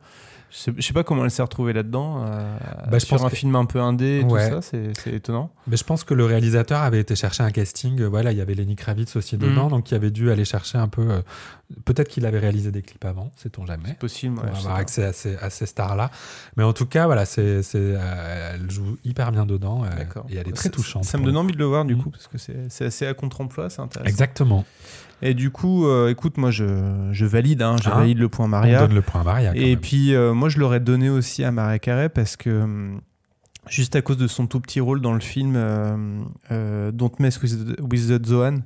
Je 0.52 0.80
sais, 0.82 0.92
pas 0.92 1.04
comment 1.04 1.24
elle 1.24 1.30
s'est 1.30 1.42
retrouvée 1.42 1.72
là-dedans. 1.72 2.24
euh, 2.26 2.56
Bah, 2.90 2.98
je 2.98 3.06
sur 3.06 3.16
pense 3.16 3.24
un 3.24 3.30
que- 3.30 3.36
film 3.36 3.54
un 3.54 3.66
peu 3.66 3.80
indé, 3.80 4.20
et 4.20 4.24
Ouais. 4.24 4.50
tout 4.50 4.60
ça, 4.60 4.76
c'est 4.94 5.12
étonnant. 5.12 5.52
Mais 5.68 5.76
je 5.76 5.84
pense 5.84 6.02
que 6.02 6.12
le 6.12 6.24
réalisateur 6.24 6.80
avait 6.82 6.98
été 6.98 7.14
chercher 7.14 7.44
un 7.44 7.52
casting. 7.52 8.00
euh, 8.00 8.08
Voilà, 8.08 8.32
il 8.32 8.38
y 8.38 8.40
avait 8.40 8.54
Lenny 8.54 8.74
Kravitz 8.74 9.14
aussi 9.14 9.36
dedans, 9.36 9.64
Mhm. 9.66 9.70
donc 9.70 9.90
il 9.92 9.94
avait 9.94 10.10
dû 10.10 10.30
aller 10.32 10.44
chercher 10.44 10.78
un 10.78 10.88
peu. 10.88 11.02
euh, 11.08 11.20
Peut-être 11.84 12.08
qu'il 12.08 12.26
avait 12.26 12.40
réalisé 12.40 12.72
des 12.72 12.82
clips 12.82 13.04
avant, 13.04 13.30
sait-on 13.36 13.64
jamais. 13.64 13.90
C'est 13.90 13.98
possible. 14.00 14.38
Ouais, 14.40 14.46
je 14.50 14.54
sais 14.54 14.58
avoir 14.62 14.74
pas. 14.74 14.80
accès 14.80 15.04
à 15.40 15.50
ces, 15.50 15.66
stars-là. 15.66 16.10
Mais 16.56 16.64
en 16.64 16.72
tout 16.72 16.84
cas, 16.86 17.06
voilà, 17.06 17.24
c'est, 17.24 17.60
euh, 17.76 18.54
elle 18.54 18.68
joue 18.72 18.96
hyper 19.04 19.30
bien 19.30 19.46
dedans 19.46 19.84
et 20.28 20.34
elle 20.36 20.48
est 20.48 20.52
très 20.52 20.68
touchante. 20.70 21.04
Ça 21.04 21.16
me 21.16 21.24
donne 21.24 21.36
envie 21.36 21.52
de 21.52 21.58
le 21.58 21.66
voir 21.66 21.84
du 21.84 21.94
Mm. 21.94 22.02
coup 22.02 22.10
parce 22.10 22.26
que 22.26 22.38
c'est 22.38 22.84
assez 22.84 23.06
à 23.06 23.14
contre-emploi, 23.14 23.70
c'est 23.70 23.82
intéressant. 23.82 24.08
Exactement. 24.10 24.64
Et 25.22 25.34
du 25.34 25.50
coup, 25.52 25.86
écoute, 26.08 26.38
moi 26.38 26.50
je, 26.50 26.64
je 27.12 27.24
valide, 27.26 27.62
hein, 27.62 27.76
je 27.80 27.88
Ah. 27.88 27.98
valide 27.98 28.18
le 28.18 28.28
point 28.28 28.46
On 28.46 28.48
Maria. 28.48 28.80
donne 28.80 28.94
le 28.94 29.02
point 29.02 29.22
Maria. 29.22 29.52
quand 29.52 29.60
Et 29.60 29.70
même. 29.70 29.78
puis, 29.78 30.12
moi, 30.40 30.48
je 30.48 30.58
l'aurais 30.58 30.80
donné 30.80 31.08
aussi 31.10 31.44
à 31.44 31.52
Maria 31.52 31.78
Carey 31.78 32.08
parce 32.08 32.36
que, 32.36 32.62
hum, 32.62 33.00
juste 33.68 33.94
à 33.94 34.02
cause 34.02 34.16
de 34.16 34.26
son 34.26 34.46
tout 34.46 34.58
petit 34.60 34.80
rôle 34.80 35.00
dans 35.00 35.12
le 35.12 35.20
film 35.20 35.54
euh, 35.56 36.22
euh, 36.50 36.90
Don't 36.92 37.12
Mess 37.18 37.40
with 37.42 37.76
the, 37.76 37.80
with 37.80 38.08
the 38.08 38.26
Zohan, 38.26 38.56
qui 38.60 38.64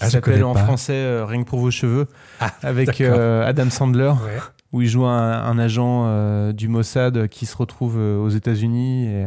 Ah, 0.00 0.10
s'appelle 0.10 0.44
en 0.44 0.52
pas. 0.54 0.64
français 0.64 0.92
euh, 0.94 1.24
Rien 1.24 1.42
que 1.42 1.48
pour 1.48 1.58
vos 1.60 1.70
cheveux, 1.70 2.06
Ah, 2.40 2.52
avec 2.62 3.00
euh, 3.00 3.46
Adam 3.48 3.70
Sandler, 3.70 4.10
Ouais. 4.10 4.38
où 4.72 4.82
il 4.82 4.88
joue 4.88 5.06
un, 5.06 5.42
un 5.42 5.58
agent 5.58 6.04
euh, 6.06 6.52
du 6.52 6.68
Mossad 6.68 7.28
qui 7.28 7.46
se 7.46 7.56
retrouve 7.56 7.96
euh, 7.98 8.18
aux 8.18 8.28
États-Unis. 8.28 9.06
Et 9.08 9.26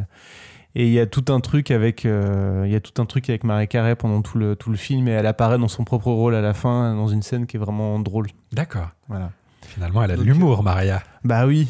et 0.75 0.85
il 0.85 0.93
y 0.93 0.99
a 0.99 1.07
tout 1.07 1.25
un 1.33 1.39
truc 1.39 1.71
avec, 1.71 2.05
euh, 2.05 2.61
il 2.67 2.71
y 2.71 2.75
a 2.75 2.79
tout 2.79 3.01
un 3.01 3.05
truc 3.07 3.27
avec 3.27 3.43
Maria 3.43 3.65
Carey 3.65 3.95
pendant 3.95 4.21
tout 4.21 4.37
le, 4.37 4.55
tout 4.55 4.69
le 4.69 4.77
film 4.77 5.07
et 5.07 5.11
elle 5.11 5.25
apparaît 5.25 5.57
dans 5.57 5.67
son 5.67 5.83
propre 5.83 6.11
rôle 6.11 6.35
à 6.35 6.41
la 6.41 6.53
fin, 6.53 6.93
dans 6.93 7.07
une 7.07 7.23
scène 7.23 7.47
qui 7.47 7.57
est 7.57 7.59
vraiment 7.59 7.97
drôle. 7.99 8.27
D'accord. 8.53 8.89
Voilà. 9.07 9.31
Finalement, 9.73 10.03
elle 10.03 10.11
a 10.11 10.17
de 10.17 10.23
l'humour, 10.23 10.63
Maria. 10.63 11.03
Bah 11.23 11.45
oui. 11.45 11.67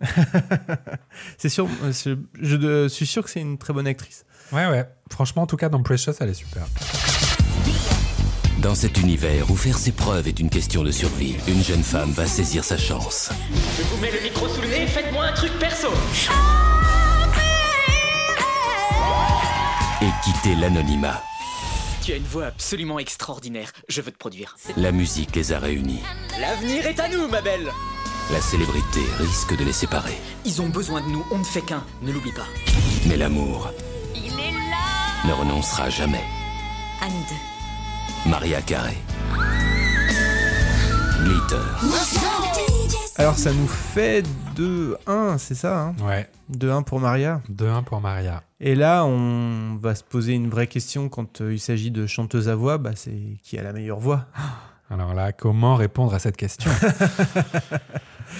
c'est 1.38 1.48
sûr, 1.48 1.68
euh, 1.84 2.16
je, 2.40 2.88
suis 2.88 3.06
sûr 3.06 3.24
que 3.24 3.30
c'est 3.30 3.40
une 3.40 3.58
très 3.58 3.72
bonne 3.72 3.86
actrice. 3.86 4.24
Ouais, 4.52 4.66
ouais. 4.66 4.86
Franchement, 5.10 5.42
en 5.42 5.46
tout 5.46 5.56
cas, 5.56 5.68
dans 5.68 5.82
Precious, 5.82 6.12
elle 6.20 6.30
est 6.30 6.34
super. 6.34 6.66
Dans 8.60 8.74
cet 8.74 8.98
univers 8.98 9.50
où 9.50 9.56
faire 9.56 9.78
ses 9.78 9.92
preuves 9.92 10.28
est 10.28 10.40
une 10.40 10.50
question 10.50 10.82
de 10.82 10.90
survie, 10.90 11.36
une 11.46 11.62
jeune 11.62 11.82
femme 11.82 12.10
va 12.10 12.26
saisir 12.26 12.64
sa 12.64 12.76
chance 12.76 13.30
Je 13.76 13.82
vous 13.82 14.00
mets 14.00 14.10
le 14.10 14.22
micro 14.22 14.48
sous 14.48 14.60
le 14.60 14.68
nez, 14.68 14.86
faites-moi 14.86 15.24
un 15.24 15.32
truc 15.32 15.52
perso. 15.58 15.88
et 20.02 20.10
quitter 20.22 20.54
l'anonymat. 20.56 21.22
Tu 22.06 22.12
as 22.12 22.16
une 22.18 22.22
voix 22.22 22.46
absolument 22.46 23.00
extraordinaire. 23.00 23.72
Je 23.88 24.00
veux 24.00 24.12
te 24.12 24.16
produire. 24.16 24.54
La 24.76 24.92
musique 24.92 25.34
les 25.34 25.52
a 25.52 25.58
réunis. 25.58 25.98
L'avenir 26.40 26.86
est 26.86 27.00
à 27.00 27.08
nous, 27.08 27.26
ma 27.26 27.42
belle. 27.42 27.72
La 28.30 28.40
célébrité 28.40 29.00
risque 29.18 29.58
de 29.58 29.64
les 29.64 29.72
séparer. 29.72 30.16
Ils 30.44 30.62
ont 30.62 30.68
besoin 30.68 31.00
de 31.00 31.08
nous, 31.08 31.26
on 31.32 31.38
ne 31.38 31.42
fait 31.42 31.62
qu'un. 31.62 31.84
Ne 32.02 32.12
l'oublie 32.12 32.30
pas. 32.30 32.46
Mais 33.08 33.16
l'amour 33.16 33.72
Il 34.14 34.26
est 34.26 34.52
là 34.52 35.28
ne 35.28 35.32
renoncera 35.32 35.90
jamais. 35.90 36.22
À 37.02 37.08
nous 37.08 37.24
deux. 37.28 38.30
Maria 38.30 38.62
Carré. 38.62 38.98
Glitter. 41.24 42.65
Alors 43.18 43.38
ça 43.38 43.52
nous 43.52 43.66
fait 43.66 44.24
2-1, 44.56 45.38
c'est 45.38 45.54
ça 45.54 45.80
hein 45.80 45.94
Ouais. 46.06 46.28
2-1 46.52 46.84
pour 46.84 47.00
Maria. 47.00 47.40
2-1 47.50 47.84
pour 47.84 48.00
Maria. 48.00 48.42
Et 48.60 48.74
là, 48.74 49.04
on 49.04 49.76
va 49.76 49.94
se 49.94 50.04
poser 50.04 50.34
une 50.34 50.50
vraie 50.50 50.66
question 50.66 51.08
quand 51.08 51.40
euh, 51.40 51.54
il 51.54 51.58
s'agit 51.58 51.90
de 51.90 52.06
chanteuse 52.06 52.48
à 52.48 52.54
voix, 52.54 52.78
bah, 52.78 52.90
c'est 52.94 53.38
qui 53.42 53.58
a 53.58 53.62
la 53.62 53.72
meilleure 53.72 54.00
voix? 54.00 54.26
Alors 54.90 55.14
là, 55.14 55.32
comment 55.32 55.74
répondre 55.76 56.14
à 56.14 56.18
cette 56.18 56.36
question? 56.36 56.70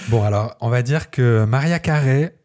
Bon, 0.09 0.23
alors, 0.23 0.55
on 0.61 0.69
va 0.69 0.83
dire 0.83 1.09
que 1.09 1.45
Maria 1.45 1.79
Carré, 1.79 2.35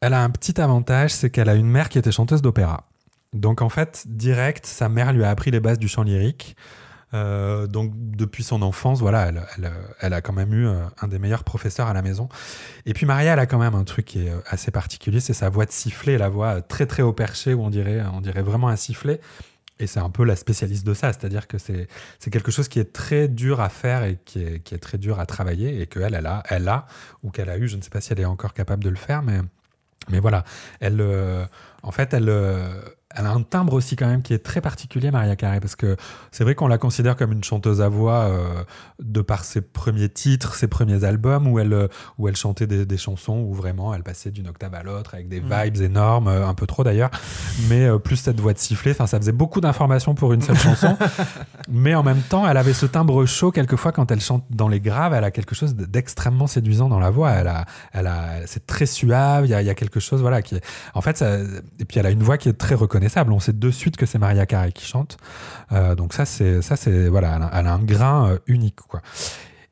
elle 0.00 0.12
a 0.12 0.22
un 0.22 0.30
petit 0.30 0.60
avantage, 0.60 1.12
c'est 1.12 1.30
qu'elle 1.30 1.48
a 1.48 1.54
une 1.54 1.66
mère 1.66 1.88
qui 1.88 1.98
était 1.98 2.12
chanteuse 2.12 2.42
d'opéra. 2.42 2.88
Donc, 3.32 3.62
en 3.62 3.68
fait, 3.68 4.04
direct, 4.06 4.66
sa 4.66 4.88
mère 4.88 5.12
lui 5.12 5.24
a 5.24 5.30
appris 5.30 5.50
les 5.50 5.60
bases 5.60 5.78
du 5.78 5.88
chant 5.88 6.02
lyrique. 6.02 6.56
Euh, 7.14 7.66
donc, 7.66 7.92
depuis 7.94 8.42
son 8.42 8.62
enfance, 8.62 9.00
voilà, 9.00 9.30
elle, 10.00 10.12
a 10.12 10.20
quand 10.20 10.32
même 10.32 10.52
eu 10.52 10.66
euh, 10.66 10.82
un 11.00 11.08
des 11.08 11.18
meilleurs 11.18 11.44
professeurs 11.44 11.86
à 11.86 11.92
la 11.94 12.02
maison. 12.02 12.28
Et 12.86 12.92
puis, 12.92 13.06
Maria, 13.06 13.34
elle 13.34 13.38
a 13.38 13.46
quand 13.46 13.58
même 13.58 13.74
un 13.74 13.84
truc 13.84 14.06
qui 14.06 14.26
est 14.26 14.30
euh, 14.30 14.40
assez 14.46 14.70
particulier, 14.70 15.20
c'est 15.20 15.32
sa 15.32 15.48
voix 15.48 15.64
de 15.64 15.70
sifflet, 15.70 16.18
la 16.18 16.28
voix 16.28 16.60
très, 16.60 16.86
très 16.86 17.02
haut 17.02 17.12
perché, 17.12 17.54
où 17.54 17.62
on 17.62 17.70
dirait, 17.70 18.02
on 18.12 18.20
dirait 18.20 18.42
vraiment 18.42 18.68
un 18.68 18.76
sifflet. 18.76 19.20
Et 19.80 19.86
c'est 19.86 20.00
un 20.00 20.10
peu 20.10 20.24
la 20.24 20.36
spécialiste 20.36 20.86
de 20.86 20.94
ça, 20.94 21.12
c'est-à-dire 21.12 21.48
que 21.48 21.58
c'est 21.58 21.88
quelque 22.30 22.52
chose 22.52 22.68
qui 22.68 22.78
est 22.78 22.92
très 22.92 23.26
dur 23.26 23.60
à 23.60 23.68
faire 23.68 24.04
et 24.04 24.20
qui 24.24 24.40
est, 24.40 24.78
très 24.78 24.98
dur 24.98 25.18
à 25.18 25.26
travailler 25.26 25.80
et 25.80 25.88
qu'elle, 25.88 26.14
elle 26.14 26.26
a, 26.26 26.44
elle 26.48 26.68
a, 26.68 26.86
ou 27.24 27.30
qu'elle 27.30 27.50
a 27.50 27.58
eu, 27.58 27.66
je 27.66 27.76
ne 27.76 27.82
sais 27.82 27.90
pas 27.90 28.00
si 28.00 28.12
elle 28.12 28.20
est 28.20 28.24
encore 28.24 28.54
capable 28.54 28.84
de 28.84 28.88
le 28.88 28.96
faire, 28.96 29.22
mais, 29.22 29.40
mais 30.10 30.20
voilà, 30.20 30.44
elle, 30.78 31.04
en 31.82 31.90
fait, 31.90 32.14
elle, 32.14 32.30
elle 33.16 33.26
a 33.26 33.30
un 33.32 33.42
timbre 33.42 33.72
aussi 33.74 33.96
quand 33.96 34.06
même 34.06 34.22
qui 34.22 34.34
est 34.34 34.38
très 34.44 34.60
particulier, 34.60 35.10
Maria 35.10 35.36
Carré, 35.36 35.60
parce 35.60 35.76
que 35.76 35.96
c'est 36.32 36.44
vrai 36.44 36.54
qu'on 36.54 36.66
la 36.68 36.78
considère 36.78 37.16
comme 37.16 37.32
une 37.32 37.44
chanteuse 37.44 37.80
à 37.80 37.88
voix 37.88 38.24
euh, 38.24 38.62
de 39.02 39.20
par 39.20 39.44
ses 39.44 39.60
premiers 39.60 40.08
titres, 40.08 40.54
ses 40.54 40.66
premiers 40.68 41.04
albums, 41.04 41.46
où 41.46 41.58
elle, 41.58 41.72
euh, 41.72 41.88
où 42.18 42.28
elle 42.28 42.36
chantait 42.36 42.66
des, 42.66 42.84
des 42.86 42.96
chansons 42.96 43.38
où 43.38 43.54
vraiment 43.54 43.94
elle 43.94 44.02
passait 44.02 44.30
d'une 44.30 44.48
octave 44.48 44.74
à 44.74 44.82
l'autre 44.82 45.14
avec 45.14 45.28
des 45.28 45.40
Mm. 45.40 45.64
vibes 45.64 45.76
énormes, 45.82 46.28
euh, 46.28 46.46
un 46.46 46.54
peu 46.54 46.66
trop 46.66 46.84
d'ailleurs, 46.84 47.10
mais 47.68 47.86
euh, 47.86 47.98
plus 47.98 48.16
cette 48.16 48.40
voix 48.40 48.52
de 48.52 48.58
sifflet, 48.58 48.92
enfin 48.92 49.06
ça 49.06 49.18
faisait 49.18 49.32
beaucoup 49.32 49.60
d'informations 49.60 50.14
pour 50.14 50.32
une 50.32 50.42
seule 50.42 50.58
chanson, 50.58 50.96
mais 51.68 51.94
en 51.94 52.02
même 52.02 52.20
temps 52.22 52.48
elle 52.48 52.56
avait 52.56 52.72
ce 52.74 52.86
timbre 52.86 53.24
chaud 53.26 53.50
quelquefois 53.52 53.92
quand 53.92 54.10
elle 54.10 54.20
chante 54.20 54.44
dans 54.50 54.68
les 54.68 54.80
graves, 54.80 55.12
elle 55.14 55.24
a 55.24 55.30
quelque 55.30 55.54
chose 55.54 55.74
d'extrêmement 55.74 56.46
séduisant 56.46 56.88
dans 56.88 56.98
la 56.98 57.10
voix, 57.10 57.30
elle 57.30 57.48
a, 57.48 57.64
elle 57.92 58.06
a, 58.06 58.46
c'est 58.46 58.66
très 58.66 58.86
suave, 58.86 59.46
il 59.46 59.50
y 59.50 59.54
a, 59.54 59.60
il 59.62 59.66
y 59.66 59.70
a 59.70 59.74
quelque 59.74 60.00
chose 60.00 60.20
voilà 60.20 60.42
qui 60.42 60.56
est, 60.56 60.64
en 60.94 61.00
fait, 61.00 61.16
ça- 61.16 61.38
et 61.78 61.84
puis 61.84 61.98
elle 62.00 62.06
a 62.06 62.10
une 62.10 62.22
voix 62.22 62.38
qui 62.38 62.48
est 62.48 62.52
très 62.54 62.74
reconnaissable, 62.74 63.03
on 63.28 63.40
sait 63.40 63.52
de 63.52 63.70
suite 63.70 63.96
que 63.96 64.06
c'est 64.06 64.18
Maria 64.18 64.46
Carey 64.46 64.72
qui 64.72 64.86
chante, 64.86 65.16
Euh, 65.72 65.94
donc 65.94 66.12
ça 66.12 66.24
c'est, 66.24 66.62
ça 66.62 66.76
c'est 66.76 67.08
voilà, 67.08 67.36
elle 67.36 67.42
a, 67.42 67.50
elle 67.54 67.66
a 67.66 67.72
un 67.74 67.78
grain 67.82 68.30
euh, 68.30 68.38
unique 68.46 68.76
quoi. 68.76 69.00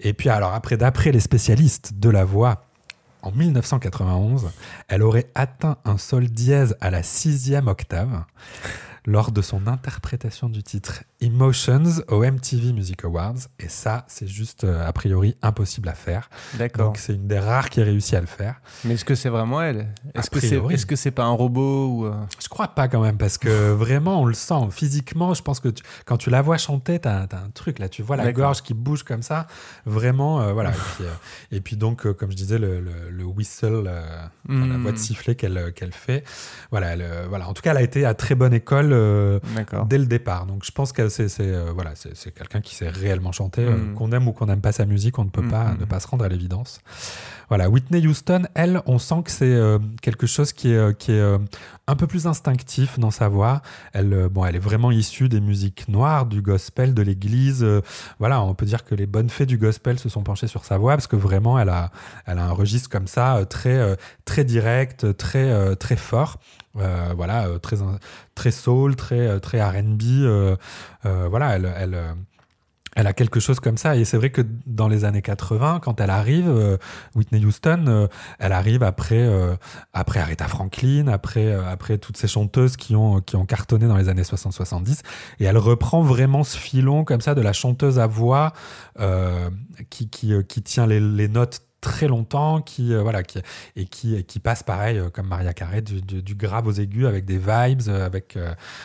Et 0.01 0.15
puis 0.15 0.29
alors 0.29 0.53
après, 0.55 0.77
d'après 0.77 1.13
les 1.13 1.21
spécialistes 1.21 1.95
de 1.99 2.11
la 2.11 2.25
voix, 2.25 2.65
en 3.23 3.31
1991, 3.31 4.51
elle 4.89 5.03
aurait 5.03 5.31
atteint 5.35 5.77
un 5.85 5.97
sol 5.97 6.29
dièse 6.29 6.77
à 6.81 6.91
la 6.91 7.03
sixième 7.03 7.69
octave 7.69 8.25
lors 9.05 9.33
de 9.33 9.43
son 9.43 9.67
interprétation 9.67 10.49
du 10.49 10.63
titre 10.63 11.03
Emotions 11.21 11.83
au 12.09 12.21
MTV 12.25 12.73
Music 12.73 13.05
Awards. 13.05 13.35
Et 13.59 13.69
ça, 13.69 14.05
c'est 14.09 14.29
juste 14.29 14.65
euh, 14.65 14.87
a 14.87 14.93
priori 14.93 15.37
impossible 15.43 15.89
à 15.89 15.95
faire. 15.95 16.31
D'accord. 16.55 16.87
Donc 16.87 16.99
c'est 16.99 17.15
une 17.15 17.27
des 17.27 17.39
rares 17.39 17.69
qui 17.71 17.81
a 17.81 17.85
réussi 17.85 18.15
à 18.15 18.21
le 18.21 18.27
faire. 18.27 18.61
Mais 18.85 18.95
est-ce 18.95 19.05
que 19.05 19.15
c'est 19.17 19.29
vraiment 19.29 19.61
elle? 19.61 19.89
Est-ce 20.15 20.31
que 20.31 20.39
c'est 20.41 20.49
priori. 20.49 20.75
est-ce 20.75 20.87
que 20.87 20.95
c'est 20.97 21.11
pas 21.11 21.25
un 21.25 21.31
robot 21.33 21.89
ou 21.89 22.07
euh, 22.07 22.13
Je 22.41 22.49
crois 22.49 22.69
pas 22.69 22.87
quand 22.89 23.01
même, 23.03 23.19
parce 23.19 23.39
que 23.39 23.49
vraiment, 23.73 24.21
on 24.23 24.25
le 24.25 24.35
sent 24.35 24.69
physiquement. 24.71 25.35
Je 25.35 25.43
pense 25.43 25.59
que 25.61 25.69
tu- 25.69 25.83
quand 26.07 26.17
tu 26.17 26.31
la 26.31 26.43
vois 26.43 26.59
chanter, 26.59 27.01
tu 27.01 27.09
as, 27.09 27.23
un 27.23 27.51
truc 27.55 27.79
là, 27.81 27.89
tu 27.89 28.03
vois 28.03 28.17
la 28.17 28.33
gorge 28.33 28.63
qui 28.63 28.75
bouge 28.75 29.03
comme 29.03 29.23
ça. 29.23 29.47
Vraiment, 29.87 30.41
euh, 30.43 30.53
voilà. 30.53 30.71
et, 30.71 30.75
puis, 30.97 31.05
et 31.57 31.61
puis 31.61 31.77
donc, 31.77 32.11
comme 32.13 32.31
je 32.31 32.37
disais, 32.37 32.59
le, 32.59 32.81
le- 32.81 33.11
le 33.11 33.25
whistle, 33.25 33.83
la 34.49 34.77
voix 34.79 34.93
de 34.93 34.97
sifflet 34.99 35.35
qu'elle 35.35 35.73
qu'elle 35.75 35.93
fait. 35.93 36.25
Voilà, 36.71 36.89
elle, 36.95 37.07
voilà. 37.29 37.49
En 37.49 37.53
tout 37.55 37.63
cas, 37.63 37.73
elle 37.73 37.77
a 37.79 37.83
été 37.83 38.05
à 38.05 38.15
très 38.15 38.35
bonne 38.35 38.55
école 38.55 38.92
euh, 38.93 39.41
dès 39.89 39.99
le 39.99 40.07
départ. 40.07 40.47
Donc, 40.47 40.65
je 40.65 40.71
pense 40.71 40.93
que 40.93 41.09
c'est 41.09 41.29
euh, 41.41 41.71
voilà, 41.75 41.93
c'est 41.95 42.33
quelqu'un 42.35 42.61
qui 42.61 42.75
sait 42.75 42.89
réellement 42.89 43.33
chanter. 43.33 43.63
euh, 43.65 43.73
Mm. 43.77 43.95
qu'on 43.95 44.13
aime 44.13 44.29
ou 44.29 44.33
qu'on 44.33 44.47
n'aime 44.47 44.61
pas 44.61 44.73
sa 44.73 44.85
musique, 44.87 45.19
on 45.19 45.25
ne 45.25 45.31
peut 45.31 45.43
Mm, 45.43 45.51
pas 45.51 45.65
mm, 45.73 45.79
ne 45.81 45.85
pas 45.85 46.01
se 46.01 46.07
rendre 46.09 46.25
à 46.25 46.29
l'évidence. 46.29 46.81
Voilà, 47.49 47.69
Whitney 47.69 48.07
Houston, 48.07 48.43
elle, 48.55 48.81
on 48.87 48.99
sent 48.99 49.23
que 49.25 49.31
c'est 49.31 49.61
quelque 50.01 50.27
chose 50.27 50.53
qui 50.55 50.73
est, 50.73 50.97
qui 50.99 51.13
est 51.13 51.23
un 51.87 51.97
peu 51.97 52.07
plus 52.07 52.27
instinctif 52.27 52.99
dans 52.99 53.11
sa 53.11 53.29
voix. 53.29 53.61
Elle, 53.93 54.29
bon, 54.31 54.47
elle 54.47 54.57
est 54.57 54.61
vraiment 54.61 54.91
issue 54.91 55.29
des 55.29 55.41
musiques 55.41 55.87
noires, 55.89 56.25
du 56.25 56.41
gospel, 56.41 56.95
de 56.95 57.03
l'église. 57.03 57.67
voilà, 58.19 58.41
on 58.43 58.55
peut 58.55 58.65
dire 58.65 58.85
que 58.85 58.95
les 58.95 59.05
bonnes 59.07 59.29
fées 59.29 59.45
du 59.45 59.59
gospel 59.59 59.99
se 59.99 60.09
sont 60.09 60.23
penchées 60.23 60.47
sur 60.47 60.65
sa 60.65 60.79
voix 60.79 60.95
parce 60.95 61.07
que 61.09 61.17
vraiment, 61.17 61.59
elle 61.59 61.69
a, 61.69 61.91
elle 62.27 62.39
a 62.39 62.45
un 62.47 62.53
registre 62.53 62.89
comme 62.89 63.07
ça, 63.07 63.45
très, 63.49 63.99
très 64.25 64.45
direct, 64.45 65.15
très, 65.19 65.77
très 65.77 65.97
fort. 65.97 66.39
Euh, 66.79 67.13
voilà, 67.15 67.47
euh, 67.47 67.59
très, 67.59 67.77
très 68.35 68.51
soul, 68.51 68.97
très, 68.97 69.21
euh, 69.21 69.39
très 69.39 69.63
R&B. 69.63 70.03
voilà, 71.05 71.57
elle, 71.57 71.73
elle, 71.77 71.99
elle 72.95 73.07
a 73.07 73.13
quelque 73.13 73.41
chose 73.41 73.61
comme 73.61 73.77
ça. 73.77 73.97
Et 73.97 74.05
c'est 74.05 74.17
vrai 74.17 74.31
que 74.31 74.43
dans 74.67 74.89
les 74.89 75.05
années 75.05 75.23
80, 75.23 75.81
quand 75.83 76.01
elle 76.01 76.11
arrive, 76.11 76.79
Whitney 77.15 77.45
Houston, 77.45 78.09
elle 78.39 78.53
arrive 78.53 78.83
après, 78.83 79.29
après 79.93 80.21
Aretha 80.21 80.49
Franklin, 80.49 81.09
après, 81.09 81.53
après 81.53 81.99
toutes 81.99 82.17
ces 82.17 82.29
chanteuses 82.29 82.77
qui 82.77 82.95
ont, 82.97 83.21
qui 83.21 83.37
ont 83.37 83.47
cartonné 83.47 83.87
dans 83.87 83.97
les 83.97 84.09
années 84.09 84.23
60-70. 84.23 85.01
Et 85.41 85.45
elle 85.45 85.59
reprend 85.59 86.03
vraiment 86.03 86.45
ce 86.45 86.57
filon 86.57 87.05
comme 87.05 87.21
ça 87.21 87.35
de 87.35 87.41
la 87.41 87.53
chanteuse 87.53 87.99
à 87.99 88.07
voix 88.07 88.53
qui, 89.91 90.09
qui, 90.09 90.33
qui 90.47 90.63
tient 90.63 90.87
les 90.87 91.29
notes 91.29 91.63
très 91.83 92.07
longtemps 92.07 92.63
qui 92.63 92.95
euh, 92.95 93.03
voilà 93.03 93.23
qui 93.23 93.41
et 93.77 93.85
qui 93.85 94.25
qui 94.25 94.39
passe 94.39 94.63
pareil 94.63 94.99
euh, 94.99 95.11
comme 95.11 95.27
Maria 95.27 95.53
Carré 95.53 95.83
du, 95.83 96.35
grave 96.35 96.67
aux 96.67 96.73
aigus 96.73 97.07
avec 97.07 97.27
des 97.27 97.39
vibes 97.39 97.83
euh, 97.89 98.07
avec 98.07 98.39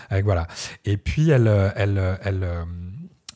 avec 0.10 0.26
voilà. 0.26 0.48
Et 0.84 0.98
puis 0.98 1.30
elle 1.30 1.48
elle 1.76 2.18
elle 2.22 2.66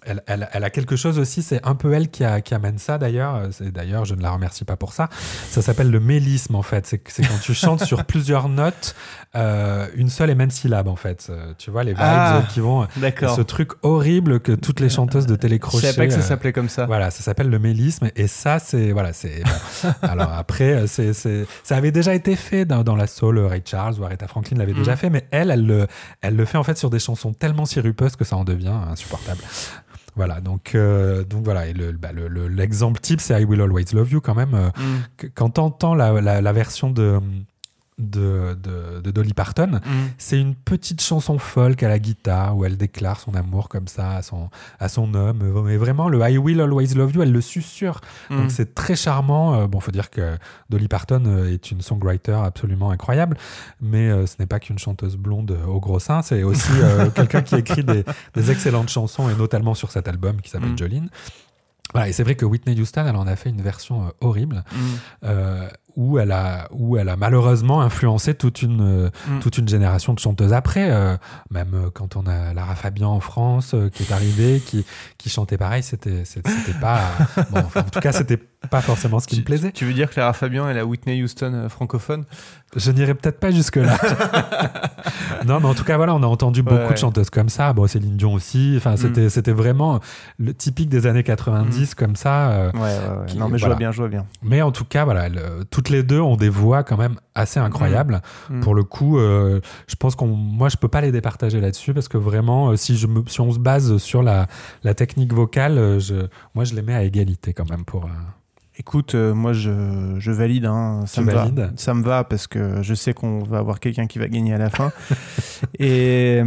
elle, 0.05 0.23
elle- 0.27 0.49
elle 0.51 0.63
a 0.63 0.69
quelque 0.69 0.95
chose 0.95 1.19
aussi, 1.19 1.43
c'est 1.43 1.65
un 1.65 1.75
peu 1.75 1.93
elle 1.93 2.09
qui, 2.09 2.23
a- 2.23 2.41
qui 2.41 2.53
amène 2.53 2.77
ça 2.79 2.97
d'ailleurs. 2.97 3.35
Euh, 3.35 3.47
C'est 3.51 3.71
D'ailleurs, 3.71 4.05
je 4.05 4.15
ne 4.15 4.21
la 4.21 4.31
remercie 4.31 4.65
pas 4.65 4.75
pour 4.75 4.93
ça. 4.93 5.09
Ça 5.49 5.61
s'appelle 5.61 5.91
le 5.91 5.99
mélisme 5.99 6.55
en 6.55 6.61
fait. 6.61 6.85
C'est 6.87 6.97
quand 7.23 7.39
tu 7.41 7.53
chantes 7.53 7.83
sur 7.83 8.03
plusieurs 8.05 8.49
notes, 8.49 8.95
euh, 9.35 9.87
une 9.95 10.09
seule 10.09 10.29
et 10.29 10.35
même 10.35 10.49
syllabe 10.51 10.87
en 10.87 10.95
fait. 10.95 11.27
Euh, 11.29 11.53
Tu 11.57 11.69
vois 11.71 11.83
les 11.83 11.91
vibes 11.93 12.01
Ah, 12.01 12.43
qui 12.49 12.59
vont. 12.59 12.87
D'accord. 12.97 13.35
Ce 13.35 13.41
truc 13.41 13.71
horrible 13.83 14.39
que 14.39 14.51
toutes 14.51 14.79
les 14.79 14.89
chanteuses 14.89 15.25
de 15.27 15.33
Je 15.33 15.39
télécrochet. 15.39 15.91
savais 15.91 16.07
pas 16.07 16.13
que 16.15 16.21
ça 16.21 16.27
s'appelait 16.27 16.53
comme 16.53 16.69
ça. 16.69 16.85
voilà, 16.85 17.11
ça 17.11 17.21
s'appelle 17.23 17.49
le 17.49 17.59
mélisme 17.59 18.09
et 18.15 18.27
ça 18.27 18.59
c'est 18.59 18.91
voilà 18.91 19.13
c'est 19.13 19.43
bon. 19.43 19.89
alors 20.01 20.31
après 20.33 20.87
c'est 20.87 21.13
ça 21.13 21.75
avait 21.75 21.91
déjà 21.91 22.13
été 22.15 22.35
fait 22.35 22.65
dans, 22.65 22.83
dans 22.83 22.95
la 22.95 23.07
soul 23.07 23.39
Ray 23.39 23.61
Charles 23.65 23.95
ou 23.99 24.03
Aretha 24.05 24.27
Franklin 24.27 24.57
l'avait 24.57 24.73
Mm. 24.73 24.77
déjà 24.77 24.95
fait 24.95 25.09
mais 25.09 25.25
elle 25.31 25.51
elle 25.51 25.65
le 25.65 25.87
elle 26.21 26.35
le 26.35 26.45
fait 26.45 26.57
en 26.57 26.63
fait 26.63 26.77
sur 26.77 26.89
des 26.89 26.99
chansons 26.99 27.33
tellement 27.33 27.65
sirupeuses 27.65 28.15
que 28.15 28.23
ça 28.25 28.35
en 28.37 28.43
devient 28.43 28.73
insupportable. 28.89 29.41
Voilà, 30.15 30.41
donc, 30.41 30.76
euh, 30.76 31.24
donc 31.24 31.43
voilà, 31.45 31.67
et 31.67 31.74
le- 31.74 31.93
bah, 31.93 32.12
le- 32.12 32.28
le- 32.28 32.47
l'exemple 32.50 33.00
type, 33.00 33.21
c'est 33.21 33.41
I 33.41 33.45
Will 33.45 33.62
Always 33.62 33.86
Love 33.93 34.12
You 34.12 34.19
quand 34.21 34.36
même. 34.36 34.54
euh, 34.54 34.69
Mm. 34.78 35.28
quand 35.36 35.50
t'entends 35.52 35.95
la, 35.95 36.19
la, 36.21 36.41
la 36.41 36.54
version 36.54 36.89
de, 36.91 37.19
de, 37.99 38.58
de, 38.62 38.99
de 39.01 39.12
Dolly 39.12 39.34
Parton, 39.34 39.80
Mm. 39.86 39.89
c'est 40.17 40.39
une 40.39 40.56
petite 40.56 41.01
chanson 41.01 41.38
folk 41.38 41.84
à 41.84 41.89
la 41.89 41.99
guitare 41.99 42.58
où 42.58 42.65
elle 42.65 42.75
déclare 42.77 43.19
son 43.19 43.36
amour 43.36 43.69
comme 43.69 43.88
ça 43.88 44.12
à 44.15 44.21
son, 44.23 44.49
à 44.80 44.89
son 44.89 45.13
homme. 45.13 45.43
Mais 45.65 45.77
vraiment, 45.77 46.10
le 46.10 46.19
I 46.27 46.38
Will 46.39 46.62
Always 46.62 46.95
Love 46.95 47.13
You, 47.15 47.21
elle 47.21 47.32
le 47.32 47.41
susurre. 47.41 48.01
Mm. 48.30 48.38
Donc 48.38 48.51
c'est 48.51 48.73
très 48.73 48.95
charmant. 48.95 49.54
Euh, 49.56 49.67
Bon, 49.67 49.80
faut 49.80 49.91
dire 49.91 50.10
que 50.10 50.36
Dolly 50.69 50.88
Parton 50.88 51.23
euh, 51.27 51.54
est 51.54 51.69
une 51.71 51.82
songwriter 51.82 52.32
absolument 52.43 52.89
incroyable, 52.91 53.38
mais 53.82 54.10
euh, 54.10 54.25
ce 54.25 54.36
n'est 54.39 54.47
pas 54.47 54.60
qu'une 54.60 54.80
chanteuse 54.80 55.15
blonde 55.17 55.58
au 55.67 55.80
gros 55.80 55.99
sein, 55.99 56.21
c'est 56.23 56.43
aussi 56.43 56.71
euh, 56.82 57.10
quelqu'un 57.15 57.41
qui 57.43 57.56
écrit 57.56 57.84
des, 57.84 58.04
des 58.34 58.51
excellentes 58.51 58.89
chansons 58.89 59.30
et 59.30 59.36
notamment 59.36 59.73
sur 59.75 59.91
cet 59.91 60.08
album 60.08 60.41
qui 60.41 60.49
s'appelle 60.49 60.71
Mm. 60.71 60.77
Jolene. 60.77 61.10
Voilà, 61.93 62.08
et 62.08 62.13
c'est 62.13 62.23
vrai 62.23 62.36
que 62.36 62.45
Whitney 62.45 62.80
Houston, 62.80 63.06
elle 63.06 63.17
en 63.17 63.27
a 63.27 63.36
fait 63.36 63.49
une 63.49 63.62
version 63.62 64.06
euh, 64.06 64.10
horrible. 64.21 64.63
Mm. 64.71 64.77
euh, 65.25 65.67
où 65.95 66.19
elle 66.19 66.32
a 66.32 66.67
où 66.71 66.97
elle 66.97 67.10
a 67.10 67.15
malheureusement 67.15 67.82
influencé 67.82 68.34
toute 68.34 68.62
une 68.62 68.82
euh, 68.82 69.09
Mm. 69.28 69.39
toute 69.39 69.57
une 69.57 69.68
génération 69.68 70.13
de 70.13 70.20
chanteuses 70.20 70.53
après 70.53 70.89
euh, 70.91 71.15
même 71.49 71.72
euh, 71.74 71.89
quand 71.93 72.15
on 72.15 72.26
a 72.28 72.53
Lara 72.53 72.76
Fabian 72.76 73.09
en 73.11 73.20
France 73.20 73.74
euh, 73.74 73.89
qui 73.89 74.03
est 74.03 74.11
arrivée 74.11 74.59
qui 74.65 74.86
qui 75.18 75.30
chantait 75.30 75.57
pareil 75.57 75.84
c'était 75.84 76.24
c'était 76.26 76.74
pas 76.80 76.99
bon, 77.51 77.59
enfin, 77.59 77.82
en 77.82 77.89
tout 77.89 77.99
cas 77.99 78.11
c'était 78.11 78.38
pas 78.70 78.82
forcément 78.82 79.20
ce 79.20 79.28
qui 79.28 79.39
me 79.39 79.43
plaisait 79.43 79.72
Tu 79.72 79.86
veux 79.86 79.93
dire 79.93 80.07
que 80.09 80.13
Clara 80.13 80.34
Fabian 80.34 80.70
est 80.70 80.74
la 80.74 80.86
Whitney 80.86 81.22
Houston 81.24 81.68
francophone? 81.70 82.26
Je 82.76 82.91
n'irai 82.91 83.15
peut-être 83.15 83.39
pas 83.39 83.51
jusque 83.51 83.76
là 83.78 83.97
non 85.45 85.59
mais 85.59 85.68
en 85.68 85.74
tout 85.74 85.84
cas 85.84 85.97
voilà 85.97 86.15
on 86.15 86.24
a 86.24 86.28
entendu 86.28 86.61
beaucoup 86.63 86.82
Ouais. 86.82 86.93
de 86.93 86.97
chanteuses 86.97 87.30
comme 87.30 87.49
ça 87.49 87.74
bon 87.74 87.86
Céline 87.88 88.18
Dion 88.18 88.34
aussi 88.34 88.74
enfin 88.78 88.95
c'était 88.97 89.30
c'était 89.30 89.51
vraiment 89.51 89.99
le 90.39 90.53
typique 90.53 90.89
des 90.89 91.05
années 91.05 91.24
90 91.24 91.95
comme 91.95 92.15
ça 92.15 92.70
Ouais, 92.74 92.80
ouais, 92.80 92.82
ouais. 92.82 93.26
qui- 93.28 93.38
non, 93.38 93.49
mais 93.49 93.57
je 93.57 93.63
voilà. 93.63 93.76
vois 93.76 93.80
bien, 93.80 93.91
je 93.91 93.97
vois 93.97 94.07
bien. 94.09 94.26
Mais 94.43 94.61
en 94.61 94.72
tout 94.72 94.86
cas, 94.86 95.03
voilà, 95.05 95.28
les 95.91 96.03
deux 96.03 96.19
ont 96.21 96.35
des 96.37 96.49
voix 96.49 96.83
quand 96.83 96.97
même 96.97 97.15
assez 97.35 97.59
incroyables. 97.59 98.21
Mm. 98.49 98.59
Pour 98.61 98.73
le 98.75 98.83
coup, 98.83 99.19
euh, 99.19 99.59
je 99.87 99.95
pense 99.95 100.15
qu'on, 100.15 100.27
moi, 100.27 100.69
je 100.69 100.77
peux 100.77 100.87
pas 100.87 101.01
les 101.01 101.11
départager 101.11 101.61
là-dessus 101.61 101.93
parce 101.93 102.07
que 102.07 102.17
vraiment, 102.17 102.69
euh, 102.71 102.75
si 102.75 102.97
je 102.97 103.07
me, 103.07 103.21
si 103.27 103.41
on 103.41 103.51
se 103.51 103.59
base 103.59 103.97
sur 103.97 104.23
la, 104.23 104.47
la 104.83 104.93
technique 104.93 105.33
vocale, 105.33 105.77
euh, 105.77 105.99
je, 105.99 106.15
moi, 106.55 106.63
je 106.63 106.73
les 106.75 106.81
mets 106.81 106.95
à 106.95 107.03
égalité 107.03 107.53
quand 107.53 107.69
même 107.69 107.85
pour. 107.85 108.05
euh, 108.05 108.09
Écoute, 108.77 109.13
euh, 109.15 109.33
moi 109.35 109.53
je, 109.53 110.15
je 110.17 110.31
valide, 110.31 110.65
hein. 110.65 111.01
ça 111.05 111.21
Tu 111.21 111.27
me 111.27 111.33
valides 111.33 111.59
va. 111.59 111.69
Ça 111.75 111.93
me 111.93 112.01
va 112.01 112.23
parce 112.23 112.47
que 112.47 112.81
je 112.81 112.93
sais 112.95 113.13
qu'on 113.13 113.43
va 113.43 113.59
avoir 113.59 113.79
quelqu'un 113.79 114.07
qui 114.07 114.17
va 114.17 114.27
gagner 114.27 114.53
à 114.53 114.57
la 114.57 114.69
fin. 114.71 114.91
et, 115.79 116.41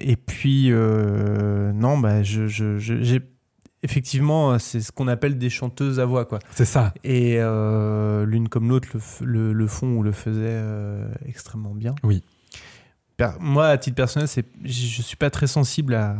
et 0.00 0.16
puis, 0.16 0.70
non, 0.70 1.98
bah, 1.98 2.22
je- 2.22 2.46
j'ai 2.46 3.20
effectivement, 3.90 4.58
c'est 4.58 4.80
ce 4.80 4.92
qu'on 4.92 5.08
appelle 5.08 5.38
des 5.38 5.48
chanteuses 5.50 5.98
à 6.00 6.04
voix, 6.04 6.24
quoi. 6.26 6.38
C'est 6.52 6.64
ça. 6.64 6.92
Et 7.04 7.36
euh, 7.38 8.26
l'une 8.26 8.48
comme 8.48 8.68
l'autre 8.68 8.88
le, 8.94 9.26
le, 9.26 9.52
le 9.52 9.66
font 9.66 9.94
ou 9.96 10.02
le 10.02 10.12
faisaient 10.12 10.40
euh, 10.60 11.06
extrêmement 11.24 11.74
bien. 11.74 11.94
Oui. 12.02 12.22
Per- 13.16 13.38
moi, 13.40 13.68
à 13.68 13.78
titre 13.78 13.96
personnel, 13.96 14.28
c'est, 14.28 14.44
je 14.64 15.00
suis 15.02 15.16
pas 15.16 15.30
très 15.30 15.46
sensible 15.46 15.94
à, 15.94 16.16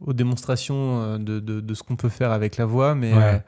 aux 0.00 0.12
démonstrations 0.14 1.00
euh, 1.02 1.18
de, 1.18 1.40
de, 1.40 1.60
de 1.60 1.74
ce 1.74 1.82
qu'on 1.82 1.96
peut 1.96 2.08
faire 2.08 2.30
avec 2.32 2.56
la 2.56 2.64
voix, 2.64 2.94
mais, 2.94 3.12
Ouais. 3.12 3.42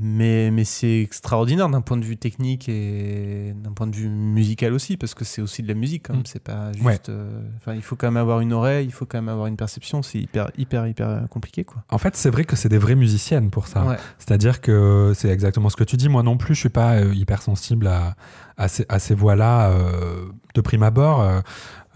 Euh, 0.00 0.04
mais, 0.04 0.50
mais 0.50 0.64
c'est 0.64 1.00
extraordinaire 1.00 1.68
d'un 1.68 1.80
point 1.80 1.96
de 1.96 2.04
vue 2.04 2.16
technique 2.16 2.68
et 2.68 3.54
d'un 3.62 3.72
point 3.72 3.86
de 3.86 3.94
vue 3.96 4.08
musical 4.08 4.72
aussi, 4.72 4.96
parce 4.96 5.14
que 5.14 5.24
c'est 5.24 5.42
aussi 5.42 5.62
de 5.62 5.68
la 5.68 5.74
musique, 5.74 6.06
quand 6.06 6.14
même. 6.14 6.22
Mm. 6.22 6.26
C'est 6.26 6.42
pas 6.42 6.72
juste. 6.72 6.84
Ouais. 6.84 6.98
euh, 7.08 7.40
il 7.74 7.82
faut 7.82 7.96
quand 7.96 8.06
même 8.08 8.16
avoir 8.16 8.40
une 8.40 8.52
oreille, 8.52 8.86
il 8.86 8.92
faut 8.92 9.06
quand 9.06 9.18
même 9.18 9.28
avoir 9.28 9.46
une 9.46 9.56
perception. 9.56 10.02
C'est 10.02 10.18
hyper, 10.20 10.50
hyper, 10.56 10.86
hyper 10.86 11.26
compliqué, 11.30 11.64
quoi. 11.64 11.82
En 11.90 11.98
fait, 11.98 12.16
c'est 12.16 12.30
vrai 12.30 12.44
que 12.44 12.56
c'est 12.56 12.68
des 12.68 12.78
vraies 12.78 12.94
musiciennes 12.94 13.50
pour 13.50 13.66
ça. 13.66 13.84
Ouais. 13.84 13.96
C'est-à-dire 14.18 14.60
que 14.60 15.12
c'est 15.14 15.28
exactement 15.28 15.68
ce 15.70 15.76
que 15.76 15.84
tu 15.84 15.96
dis. 15.96 16.08
Moi 16.08 16.22
non 16.22 16.36
plus, 16.36 16.54
je 16.54 16.60
suis 16.60 16.68
pas 16.68 16.96
euh, 16.96 17.12
hypersensible 17.14 17.86
à, 17.86 18.14
à 18.56 18.68
ces, 18.68 18.86
à 18.88 18.98
ces 18.98 19.14
voix-là 19.14 19.70
euh, 19.70 20.26
de 20.54 20.60
prime 20.60 20.82
abord. 20.82 21.20
euh, 21.22 21.40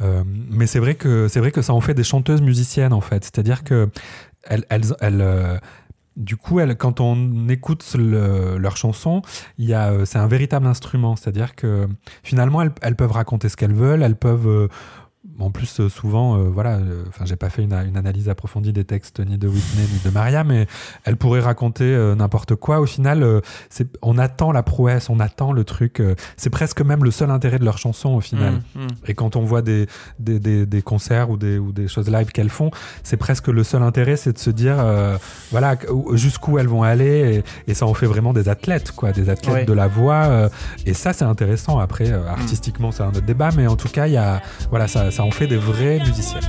euh, 0.00 0.24
mais 0.26 0.66
c'est 0.66 0.80
vrai 0.80 0.96
que 0.96 1.28
c'est 1.28 1.38
vrai 1.38 1.52
que 1.52 1.62
ça 1.62 1.72
en 1.74 1.80
fait 1.80 1.94
des 1.94 2.02
chanteuses 2.02 2.42
musiciennes 2.42 2.92
en 2.92 3.00
fait. 3.00 3.22
C'est-à-dire 3.24 3.62
que 3.62 3.88
elles, 4.44 4.64
elles, 4.70 4.82
elles, 5.00 5.20
euh, 5.20 5.58
du 6.16 6.36
coup, 6.36 6.60
quand 6.78 7.00
on 7.00 7.48
écoute 7.48 7.84
le- 7.96 8.56
y 9.66 9.74
a, 9.74 9.90
euh, 9.92 10.04
c'est 10.04 10.18
un 10.18 10.26
véritable 10.26 10.66
instrument. 10.66 11.16
C'est-à-dire 11.16 11.54
que 11.54 11.88
finalement, 12.22 12.62
elles, 12.62 12.72
elles 12.82 12.96
peuvent 12.96 13.12
raconter 13.12 13.48
ce 13.48 13.56
qu'elles 13.56 13.74
veulent. 13.74 14.02
Elles 14.02 14.16
peuvent 14.16 14.46
euh, 14.48 14.68
en 15.40 15.50
plus, 15.50 15.80
euh, 15.80 15.88
souvent, 15.88 16.36
euh, 16.36 16.42
voilà, 16.48 16.72
euh, 16.76 17.04
enfin, 17.08 17.24
j'ai 17.24 17.36
pas 17.36 17.48
fait 17.50 17.62
une, 17.62 17.72
une 17.72 17.96
analyse 17.96 18.28
approfondie 18.28 18.72
des 18.72 18.84
textes 18.84 19.20
ni 19.20 19.38
de 19.38 19.48
Whitney 19.48 19.84
ni 19.92 19.98
de 20.04 20.10
Maria, 20.10 20.44
mais 20.44 20.66
elle 21.04 21.16
pourrait 21.16 21.40
raconter 21.40 21.84
euh, 21.84 22.14
n'importe 22.14 22.54
quoi. 22.54 22.80
Au 22.80 22.86
final, 22.86 23.22
euh, 23.22 23.40
c'est, 23.70 23.88
on 24.02 24.18
attend 24.18 24.52
la 24.52 24.62
prouesse, 24.62 25.08
on 25.10 25.20
attend 25.20 25.52
le 25.52 25.64
truc. 25.64 26.00
euh, 26.00 26.14
c'est 26.36 26.50
presque 26.50 26.80
même 26.82 27.04
le 27.04 27.10
seul 27.10 27.30
intérêt 27.30 27.58
de 27.58 27.64
leur 27.64 27.78
chanson 27.78 28.10
au 28.10 28.20
final. 28.20 28.60
Mm, 28.74 28.82
mm. 28.82 28.86
Et 29.08 29.14
quand 29.14 29.36
on 29.36 29.42
voit 29.42 29.62
des, 29.62 29.86
des, 30.18 30.38
des, 30.38 30.66
des 30.66 30.82
concerts 30.82 31.30
ou 31.30 31.36
des, 31.36 31.58
ou 31.58 31.72
des 31.72 31.88
choses 31.88 32.08
live 32.10 32.30
qu'elles 32.32 32.50
font, 32.50 32.70
c'est 33.02 33.16
presque 33.16 33.48
le 33.48 33.64
seul 33.64 33.82
intérêt, 33.82 34.16
c'est 34.16 34.32
de 34.34 34.38
se 34.38 34.50
dire, 34.50 34.76
euh, 34.78 35.16
voilà, 35.50 35.76
où- 35.90 36.16
jusqu'où 36.16 36.58
elles 36.58 36.68
vont 36.68 36.82
aller. 36.82 37.42
Et, 37.66 37.70
et 37.70 37.74
ça 37.74 37.86
en 37.86 37.94
fait 37.94 38.06
vraiment 38.06 38.32
des 38.32 38.48
athlètes, 38.48 38.92
quoi, 38.92 39.12
des 39.12 39.28
athlètes 39.30 39.52
Ouais. 39.54 39.64
de 39.64 39.72
la 39.72 39.88
voix. 39.88 40.24
euh, 40.26 40.48
et 40.86 40.94
ça, 40.94 41.12
c'est 41.12 41.24
intéressant. 41.24 41.78
Après, 41.78 42.10
euh, 42.10 42.26
artistiquement, 42.28 42.90
c'est 42.92 43.02
un 43.02 43.08
autre 43.08 43.22
débat, 43.22 43.50
mais 43.56 43.66
en 43.66 43.76
tout 43.76 43.88
cas, 43.88 44.06
il 44.06 44.12
y 44.12 44.16
a, 44.16 44.40
voilà, 44.70 44.88
ça, 44.88 45.10
ça 45.10 45.21
en 45.22 45.30
fait 45.30 45.46
des 45.46 45.56
vraies 45.56 46.00
musiciennes. 46.00 46.42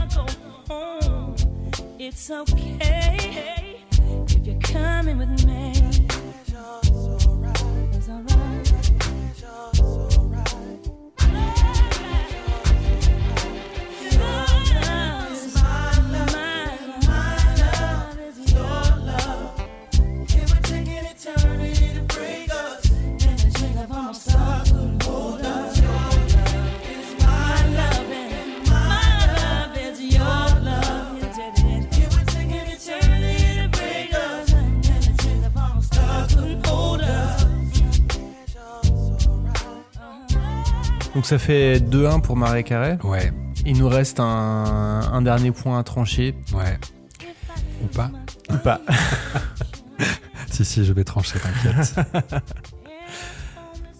Donc 41.16 41.26
ça 41.26 41.38
fait 41.38 41.80
2-1 41.80 42.22
pour 42.22 42.36
Marie 42.36 42.64
Carré. 42.64 42.98
Ouais, 43.04 43.32
Il 43.66 43.78
nous 43.78 43.88
reste 43.90 44.20
un, 44.20 44.24
un 45.12 45.22
dernier 45.22 45.52
point 45.52 45.80
à 45.80 45.84
trancher. 45.84 46.36
ouais. 46.54 46.78
Ou 47.84 47.88
pas 47.88 48.10
Ou 48.52 48.58
pas. 48.58 48.82
Si, 50.50 50.64
si, 50.66 50.86
je 50.86 50.94
vais 50.94 51.04
trancher, 51.04 51.40
t'inquiète. 51.40 51.96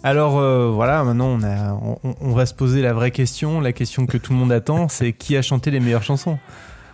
Alors 0.04 0.38
euh, 0.38 0.70
voilà, 0.72 1.02
maintenant 1.02 1.26
on, 1.26 1.42
a, 1.42 1.72
on, 1.72 1.98
on 2.20 2.32
va 2.32 2.46
se 2.46 2.54
poser 2.54 2.80
la 2.80 2.92
vraie 2.92 3.10
question, 3.10 3.60
la 3.60 3.72
question 3.72 4.06
que 4.06 4.16
tout 4.18 4.32
le 4.32 4.38
monde 4.38 4.52
attend, 4.52 4.88
c'est 4.88 5.12
qui 5.12 5.36
a 5.36 5.42
chanté 5.42 5.72
les 5.72 5.80
meilleures 5.80 6.04
chansons? 6.04 6.38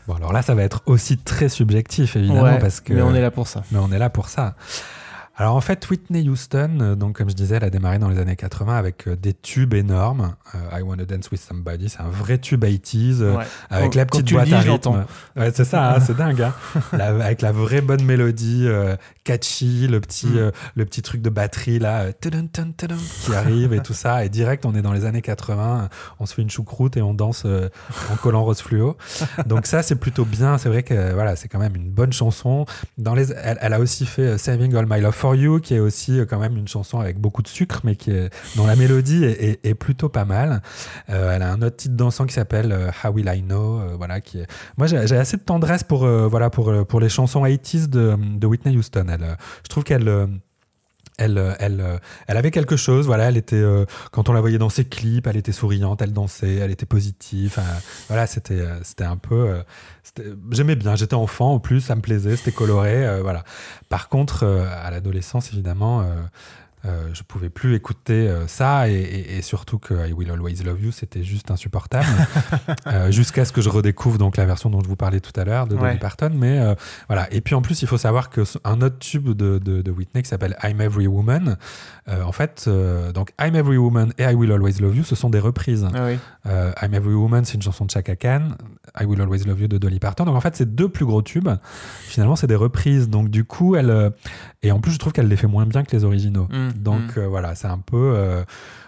Bon, 0.08 0.14
alors 0.14 0.32
là, 0.32 0.40
ça 0.40 0.54
va 0.54 0.62
être 0.62 0.80
aussi 0.86 1.18
très 1.18 1.48
subjectif, 1.50 2.16
évidemment, 2.16 2.42
Ouais, 2.42 2.58
parce 2.58 2.80
que. 2.80 2.94
Mais 2.94 3.02
on 3.02 3.14
est 3.14 3.20
là 3.20 3.30
pour 3.30 3.48
ça. 3.48 3.62
Mais 3.70 3.78
on 3.78 3.92
est 3.92 3.98
là 3.98 4.08
pour 4.08 4.28
ça. 4.30 4.54
Alors 5.36 5.56
en 5.56 5.60
fait, 5.62 5.88
Whitney 5.88 6.28
Houston, 6.28 6.78
euh, 6.80 6.94
donc 6.96 7.16
comme 7.16 7.30
je 7.30 7.34
disais, 7.34 7.54
elle 7.56 7.64
a 7.64 7.70
démarré 7.70 7.98
dans 7.98 8.10
les 8.10 8.18
années 8.18 8.36
80 8.36 8.76
avec 8.76 9.08
euh, 9.08 9.16
des 9.16 9.32
tubes 9.32 9.72
énormes. 9.72 10.34
Euh, 10.54 10.78
I 10.78 10.82
Wanna 10.82 11.06
Dance 11.06 11.30
With 11.30 11.40
Somebody, 11.40 11.88
c'est 11.88 12.00
un 12.02 12.10
vrai 12.10 12.36
tube 12.36 12.62
80s 12.62 13.22
euh, 13.22 13.36
Ouais. 13.36 13.44
avec 13.70 13.94
la 13.94 14.04
petite 14.04 14.30
boîte 14.32 14.48
dis, 14.48 14.54
à 14.54 14.58
rythme. 14.60 15.06
Ouais, 15.36 15.50
c'est 15.54 15.64
ça, 15.64 15.94
hein, 15.94 16.00
c'est 16.00 16.14
dingue. 16.16 16.42
hein. 16.42 16.52
La- 16.92 17.06
avec 17.24 17.40
la 17.40 17.52
vraie 17.52 17.80
bonne 17.80 18.04
mélodie, 18.04 18.64
euh, 18.66 18.96
catchy, 19.24 19.86
le 19.88 20.00
petit, 20.00 20.26
Mm. 20.26 20.50
le 20.74 20.84
petit 20.84 21.00
truc 21.00 21.22
de 21.22 21.30
batterie 21.30 21.78
là, 21.78 22.12
qui 22.12 23.34
arrive 23.34 23.72
et 23.72 23.80
tout 23.80 23.94
ça. 23.94 24.24
Et 24.24 24.28
direct, 24.28 24.66
on 24.66 24.74
est 24.74 24.82
dans 24.82 24.92
les 24.92 25.06
années 25.06 25.22
80, 25.22 25.88
on 26.18 26.26
se 26.26 26.34
fait 26.34 26.42
une 26.42 26.50
choucroute 26.50 26.98
et 26.98 27.02
on 27.02 27.14
danse 27.14 27.46
en 27.46 28.16
collant 28.16 28.44
rose 28.44 28.60
fluo. 28.60 28.96
Donc 29.46 29.66
ça, 29.66 29.82
c'est 29.82 29.94
plutôt 29.96 30.26
bien. 30.26 30.58
C'est 30.58 30.68
vrai 30.68 30.82
que 30.82 31.14
voilà, 31.14 31.34
c'est 31.36 31.48
quand 31.48 31.58
même 31.60 31.76
une 31.76 31.88
bonne 31.90 32.12
chanson. 32.12 32.66
Dans 32.98 33.14
les, 33.14 33.32
elle, 33.32 33.56
elle 33.62 33.72
a 33.72 33.80
aussi 33.80 34.04
fait 34.04 34.36
Saving 34.36 34.74
All 34.74 34.86
My 34.88 35.00
Love 35.00 35.14
For 35.20 35.34
You, 35.34 35.60
qui 35.60 35.74
est 35.74 35.80
aussi 35.80 36.18
euh, 36.18 36.24
quand 36.24 36.38
même 36.38 36.56
une 36.56 36.66
chanson 36.66 36.98
avec 36.98 37.20
beaucoup 37.20 37.42
de 37.42 37.48
sucre, 37.48 37.82
mais 37.84 37.94
qui 37.94 38.10
dont 38.56 38.66
la 38.66 38.74
mélodie 38.74 39.24
est, 39.24 39.74
plutôt 39.74 40.08
pas 40.08 40.24
mal. 40.24 40.62
Euh, 41.10 41.36
elle 41.36 41.42
a 41.42 41.52
un 41.52 41.60
autre 41.60 41.76
titre 41.76 41.94
dansant 41.94 42.24
qui 42.24 42.32
s'appelle 42.32 42.72
euh, 42.72 42.90
How 43.04 43.10
Will 43.10 43.30
I 43.30 43.42
Know, 43.42 43.82
voilà, 43.98 44.22
qui 44.22 44.38
est... 44.38 44.46
Moi, 44.78 44.86
j'ai 44.86 44.96
assez 44.96 45.36
de 45.36 45.42
tendresse 45.42 45.84
pour, 45.84 46.06
voilà, 46.06 46.48
pour, 46.48 46.86
pour 46.86 47.00
les 47.00 47.10
chansons 47.10 47.44
80s 47.44 47.88
de, 47.88 48.16
de 48.38 48.46
Whitney 48.46 48.74
Houston. 48.74 49.06
Elle, 49.10 49.36
je 49.62 49.68
trouve 49.68 49.84
qu'elle... 49.84 50.08
elle, 51.20 51.38
euh, 51.38 51.54
elle, 51.58 51.80
euh, 51.80 51.98
elle 52.26 52.36
avait 52.36 52.50
quelque 52.50 52.76
chose, 52.76 53.06
voilà, 53.06 53.28
elle 53.28 53.36
était, 53.36 53.56
euh, 53.56 53.84
quand 54.10 54.28
on 54.28 54.32
la 54.32 54.40
voyait 54.40 54.58
dans 54.58 54.70
ses 54.70 54.86
clips, 54.86 55.26
elle 55.26 55.36
était 55.36 55.52
souriante, 55.52 56.00
elle 56.02 56.12
dansait, 56.12 56.56
elle 56.56 56.70
était 56.70 56.86
positive, 56.86 57.60
voilà, 58.08 58.26
c'était, 58.26 58.54
euh, 58.54 58.78
c'était 58.82 59.04
un 59.04 59.18
peu, 59.18 59.62
j'aimais 60.50 60.76
bien, 60.76 60.96
j'étais 60.96 61.14
enfant 61.14 61.52
en 61.52 61.58
plus, 61.60 61.80
ça 61.80 61.94
me 61.94 62.00
plaisait, 62.00 62.36
c'était 62.36 62.52
coloré, 62.52 63.20
voilà. 63.20 63.44
Par 63.88 64.08
contre, 64.08 64.44
à 64.44 64.90
l'adolescence, 64.90 65.52
évidemment, 65.52 66.04
euh, 66.86 67.08
je 67.12 67.22
pouvais 67.22 67.50
plus 67.50 67.74
écouter 67.74 68.28
euh, 68.28 68.46
ça 68.46 68.88
et, 68.88 68.94
et- 68.94 69.36
et 69.38 69.42
surtout 69.42 69.78
que 69.78 70.08
I 70.08 70.12
Will 70.12 70.30
Always 70.30 70.62
Love 70.64 70.82
You 70.82 70.92
c'était 70.92 71.22
juste 71.22 71.50
insupportable 71.50 72.06
Euh, 72.86 73.10
jusqu'à 73.10 73.44
ce 73.44 73.52
que 73.52 73.60
je 73.60 73.68
redécouvre 73.68 74.16
donc 74.18 74.36
la 74.36 74.46
version 74.46 74.70
dont 74.70 74.80
je 74.82 74.88
vous 74.88 74.96
parlais 74.96 75.20
tout 75.20 75.38
à 75.38 75.44
l'heure 75.44 75.66
de 75.66 75.74
Ouais. 75.74 75.80
Dolly 75.88 75.98
Parton 75.98 76.30
mais 76.34 76.58
euh, 76.58 76.74
voilà 77.08 77.32
et 77.32 77.40
puis 77.40 77.54
en 77.54 77.62
plus 77.62 77.82
il 77.82 77.88
faut 77.88 77.98
savoir 77.98 78.30
que 78.30 78.42
un 78.64 78.80
autre 78.80 78.98
tube 78.98 79.28
de, 79.30 79.58
de, 79.58 79.82
de 79.82 79.90
Whitney 79.90 80.22
qui 80.22 80.28
s'appelle 80.28 80.56
I'm 80.64 80.80
Every 80.80 81.06
Woman 81.06 81.56
en 82.24 82.32
fait 82.32 82.68
donc 83.14 83.30
I'm 83.40 83.54
Every 83.54 83.76
Woman 83.76 84.12
et 84.18 84.24
I 84.24 84.34
Will 84.34 84.50
Always 84.52 84.74
Love 84.80 84.96
You 84.96 85.04
ce 85.04 85.14
sont 85.14 85.30
des 85.30 85.38
reprises 85.38 85.86
Ah 85.94 86.06
oui. 86.06 86.18
I'm 86.82 86.94
Every 86.94 87.14
Woman, 87.14 87.44
c'est 87.44 87.54
une 87.54 87.62
chanson 87.62 87.84
de 87.84 87.90
Chaka 87.90 88.16
Khan. 88.16 88.48
I 89.00 89.04
Will 89.04 89.20
Always 89.20 89.44
Love 89.44 89.60
You 89.60 89.68
de 89.68 89.78
Dolly 89.78 89.98
Parton. 90.00 90.24
Donc 90.24 90.34
en 90.34 90.40
fait, 90.40 90.56
c'est 90.56 90.74
deux 90.74 90.88
plus 90.88 91.04
gros 91.04 91.22
tubes. 91.22 91.48
Finalement, 92.06 92.34
c'est 92.34 92.46
des 92.46 92.54
reprises. 92.56 93.08
Donc 93.08 93.28
du 93.28 93.44
coup, 93.44 93.76
elle. 93.76 94.12
et 94.62 94.72
en 94.72 94.80
plus, 94.80 94.90
je 94.92 94.98
trouve 94.98 95.12
qu'elle 95.12 95.28
les 95.28 95.36
fait 95.36 95.46
moins 95.46 95.66
bien 95.66 95.84
que 95.84 95.94
les 95.94 96.02
originaux. 96.04 96.48
Mm, 96.50 96.69
Donc 96.76 97.16
euh, 97.16 97.26
voilà, 97.26 97.54
c'est 97.54 97.68
un 97.68 97.78
peu. 97.78 98.12
euh, 98.16 98.44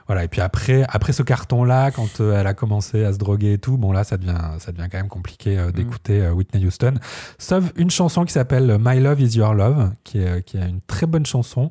voilà. 0.07 0.25
Et 0.25 0.29
puis 0.29 0.41
après, 0.41 0.85
après 0.89 1.13
ce 1.13 1.23
carton-là, 1.23 1.91
quand 1.91 2.21
euh, 2.21 2.39
elle 2.39 2.47
a 2.47 2.55
commencé 2.55 3.05
à 3.05 3.13
se 3.13 3.19
droguer 3.19 3.55
et 3.55 3.59
tout, 3.59 3.77
bon 3.79 3.93
là, 3.93 4.05
ça 4.05 4.17
devient, 4.17 4.39
ça 4.59 4.73
devient 4.73 4.89
quand 4.91 4.99
même 4.99 5.09
compliqué 5.09 5.59
euh, 5.59 5.71
d'écouter 5.71 6.29
Whitney 6.31 6.67
Houston. 6.67 6.95
Sauf 7.39 7.73
une 7.77 7.91
chanson 7.91 8.25
qui 8.25 8.33
s'appelle 8.33 8.79
My 8.81 9.01
Love 9.01 9.21
Is 9.21 9.37
Your 9.39 9.55
Love, 9.55 9.93
qui 10.05 10.19
est, 10.19 10.43
qui 10.43 10.57
est 10.57 10.69
une 10.69 10.81
très 10.87 11.07
bonne 11.07 11.27
chanson. 11.27 11.71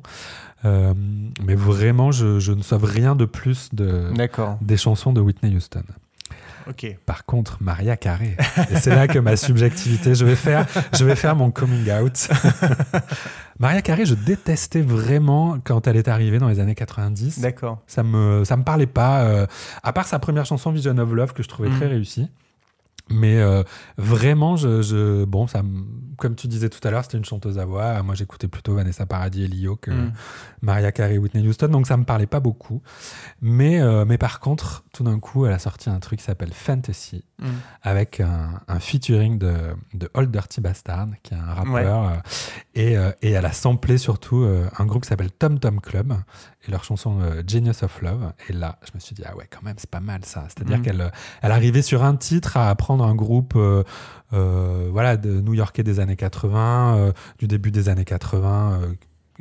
Mais 0.64 1.54
vraiment, 1.56 2.12
je, 2.12 2.38
je 2.38 2.52
ne 2.52 2.62
sauve 2.62 2.84
rien 2.84 3.16
de 3.16 3.24
plus 3.24 3.68
de, 3.72 4.10
des 4.60 4.76
chansons 4.76 5.12
de 5.12 5.20
Whitney 5.20 5.54
Houston. 5.56 5.82
Ok. 6.68 6.96
Par 7.06 7.24
contre, 7.24 7.58
Maria 7.60 7.96
Carré. 7.96 8.36
Et 8.70 8.76
c'est 8.76 8.90
là 8.94 9.06
que 9.08 9.18
ma 9.18 9.36
subjectivité, 9.36 10.14
je 10.14 10.24
vais 10.24 10.36
faire, 10.36 10.66
je 10.96 11.04
vais 11.04 11.16
faire 11.16 11.36
mon 11.36 11.50
coming 11.50 11.90
out. 11.92 12.28
Maria 13.58 13.82
Carré, 13.82 14.04
je 14.06 14.14
détestais 14.14 14.80
vraiment 14.82 15.58
quand 15.62 15.86
elle 15.86 15.96
est 15.96 16.08
arrivée 16.08 16.38
dans 16.38 16.48
les 16.48 16.58
années 16.60 16.74
90. 16.74 17.40
D'accord. 17.40 17.80
Ça 17.86 18.02
me, 18.02 18.44
ça 18.44 18.56
me 18.56 18.64
parlait 18.64 18.86
pas. 18.86 19.22
euh, 19.22 19.46
à 19.82 19.92
part 19.92 20.06
sa 20.06 20.18
première 20.18 20.46
chanson 20.46 20.70
Vision 20.72 20.96
of 20.98 21.12
Love 21.12 21.32
que 21.32 21.42
je 21.42 21.48
trouvais 21.48 21.68
Mm. 21.68 21.76
très 21.76 21.86
réussie. 21.88 22.28
Mais 23.10 23.40
euh, 23.40 23.62
vraiment, 23.98 24.56
je, 24.56 24.80
je- 24.82 25.24
bon, 25.24 25.46
ça, 25.46 25.62
me- 25.62 25.84
comme 26.16 26.34
tu 26.36 26.46
disais 26.48 26.68
tout 26.70 26.86
à 26.86 26.90
l'heure, 26.90 27.02
c'était 27.04 27.18
une 27.18 27.24
chanteuse 27.24 27.58
à 27.58 27.64
voix. 27.64 28.02
Moi, 28.02 28.14
j'écoutais 28.14 28.48
plutôt 28.48 28.74
Vanessa 28.74 29.06
Paradis 29.06 29.44
et 29.44 29.48
Lio 29.48 29.76
que 29.76 29.90
Mm. 29.90 30.12
Maria 30.62 30.92
Carey 30.92 31.14
et 31.14 31.18
Whitney 31.18 31.46
Houston, 31.46 31.68
donc 31.68 31.86
ça 31.86 31.96
me 31.96 32.04
parlait 32.04 32.26
pas 32.28 32.38
beaucoup. 32.40 32.80
Mais, 33.40 33.80
euh, 33.80 34.04
mais 34.06 34.18
par 34.18 34.38
contre, 34.40 34.84
tout 34.92 35.02
d'un 35.02 35.18
coup, 35.18 35.44
elle 35.46 35.52
a 35.52 35.58
sorti 35.58 35.90
un 35.90 35.98
truc 35.98 36.20
qui 36.20 36.24
s'appelle 36.24 36.52
Fantasy, 36.52 37.24
Mm. 37.40 37.46
avec 37.82 38.20
un, 38.20 38.60
un 38.68 38.78
featuring 38.78 39.36
de, 39.38 39.52
de 39.94 40.08
Old 40.14 40.30
Dirty 40.30 40.60
Bastard, 40.60 41.08
qui 41.24 41.34
est 41.34 41.36
un 41.36 41.54
rappeur. 41.54 41.72
Ouais. 41.74 42.16
euh, 42.96 43.10
et, 43.20 43.28
et 43.28 43.32
elle 43.32 43.44
a 43.46 43.52
samplé 43.52 43.98
surtout 43.98 44.46
un 44.78 44.86
groupe 44.86 45.02
qui 45.02 45.08
s'appelle 45.08 45.32
Tom 45.32 45.58
Tom 45.58 45.80
Club 45.80 46.14
et 46.66 46.70
leur 46.70 46.84
chanson 46.84 47.18
Genius 47.46 47.82
of 47.82 48.00
Love. 48.00 48.32
Et 48.48 48.52
là, 48.52 48.78
je 48.84 48.90
me 48.94 49.00
suis 49.00 49.14
dit, 49.14 49.22
ah 49.26 49.36
ouais, 49.36 49.48
quand 49.50 49.62
même, 49.62 49.74
c'est 49.76 49.90
pas 49.90 50.00
mal 50.00 50.24
ça. 50.24 50.44
C'est-à-dire 50.48 50.78
Mm. 50.78 50.82
qu'elle 50.82 51.12
elle 51.42 51.52
arrivait 51.52 51.82
sur 51.82 52.04
un 52.04 52.14
titre 52.16 52.56
à 52.56 52.74
prendre 52.92 53.04
un 53.06 53.14
groupe 53.14 53.54
euh, 53.56 53.84
euh, 54.34 54.88
voilà, 54.92 55.16
de 55.16 55.40
New-Yorkais 55.40 55.82
des 55.82 55.98
années 55.98 56.16
80, 56.16 56.96
euh, 56.96 57.12
du 57.38 57.48
début 57.48 57.70
des 57.70 57.88
années 57.88 58.04
80. 58.04 58.80
euh, 58.82 58.92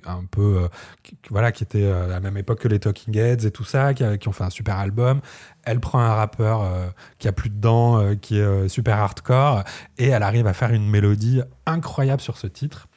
un 0.05 0.23
peu 0.31 0.67
qui, 1.03 1.15
voilà 1.29 1.51
qui 1.51 1.63
était 1.63 1.85
à 1.85 2.07
la 2.07 2.19
même 2.21 2.35
époque 2.35 2.59
que 2.61 2.67
les 2.67 2.79
Talking 2.79 3.15
Heads 3.15 3.45
et 3.45 3.51
tout 3.51 3.65
ça 3.65 3.93
qui, 3.93 4.27
ont 4.27 4.31
fait 4.31 4.45
un 4.45 4.49
super 4.49 4.77
album 4.77 5.21
elle 5.63 5.79
prend 5.79 5.99
un 5.99 6.15
rappeur 6.15 6.65
qui 7.19 7.27
a 7.27 7.31
plus 7.31 7.51
de 7.51 7.59
dents 7.59 8.15
qui 8.15 8.39
est 8.39 8.67
super 8.67 8.97
hardcore 8.97 9.63
et 9.99 10.07
elle 10.07 10.23
arrive 10.23 10.47
à 10.47 10.53
faire 10.53 10.71
une 10.71 10.89
mélodie 10.89 11.41
incroyable 11.67 12.21
sur 12.21 12.37
ce 12.37 12.47
titre 12.47 12.87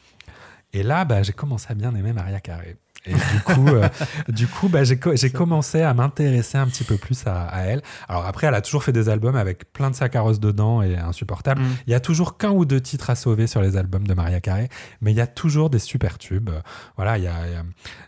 et 0.73 0.83
là 0.83 1.05
bah, 1.05 1.23
j'ai 1.23 1.35
commencé 1.35 1.67
à 1.69 1.75
bien 1.75 1.95
aimer 1.95 2.15
Maria 2.15 2.41
Carey 2.41 2.79
et 3.07 3.13
du 3.13 3.41
coup, 3.45 3.69
euh, 3.69 3.89
du 4.29 4.47
coup 4.47 4.69
bah, 4.69 4.85
j'ai 4.85 4.99
co- 4.99 5.15
j'ai 5.15 5.31
commencé 5.31 5.83
à 5.83 5.93
m'intéresser 5.95 6.59
un 6.59 6.67
petit 6.67 6.85
peu 6.85 6.97
plus 6.97 7.27
à, 7.27 7.43
à 7.47 7.63
elle. 7.63 7.83
Alors 8.09 8.25
après, 8.27 8.47
elle 8.47 8.55
a 8.55 8.61
toujours 8.63 8.83
fait 8.85 8.93
des 8.93 9.09
albums 9.09 9.37
avec 9.37 9.73
plein 9.73 9.91
de 9.91 9.95
saccharose 9.97 10.41
dedans 10.41 10.83
et 10.83 10.97
insupportable. 10.97 11.61
Mm. 11.63 11.77
Il 11.87 11.91
y 11.91 11.95
a 11.95 12.01
toujours 12.01 12.37
qu'un 12.39 12.51
ou 12.51 12.65
deux 12.65 12.81
titres 12.81 13.11
à 13.11 13.15
sauver 13.15 13.47
sur 13.47 13.61
les 13.61 13.77
albums 13.77 14.07
de 14.07 14.15
Maria 14.15 14.41
Carey, 14.41 14.69
mais 15.01 15.13
il 15.13 15.17
y 15.17 15.21
a 15.21 15.27
toujours 15.27 15.71
des 15.71 15.79
super 15.79 16.19
tubes. 16.19 16.51
Voilà, 16.97 17.19
il 17.19 17.25
y 17.25 17.29
a, 17.29 17.47
il 17.47 17.53
y 17.53 17.57
a, 17.57 17.63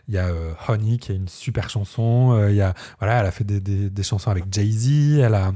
il 0.07 0.13
y 0.15 0.17
a, 0.17 0.25
euh, 0.27 0.53
Honey 0.67 0.97
qui 0.97 1.11
est 1.11 1.15
une 1.15 1.27
super 1.27 1.69
chanson. 1.69 2.31
Euh, 2.33 2.49
il 2.49 2.55
y 2.57 2.61
a, 2.61 2.73
voilà, 2.99 3.19
elle 3.19 3.25
a 3.25 3.31
fait 3.31 3.43
des, 3.43 3.59
des, 3.59 3.89
des 3.89 4.03
chansons 4.03 4.31
avec 4.31 4.45
Jay-Z. 4.51 5.19
Elle 5.19 5.35
a, 5.35 5.51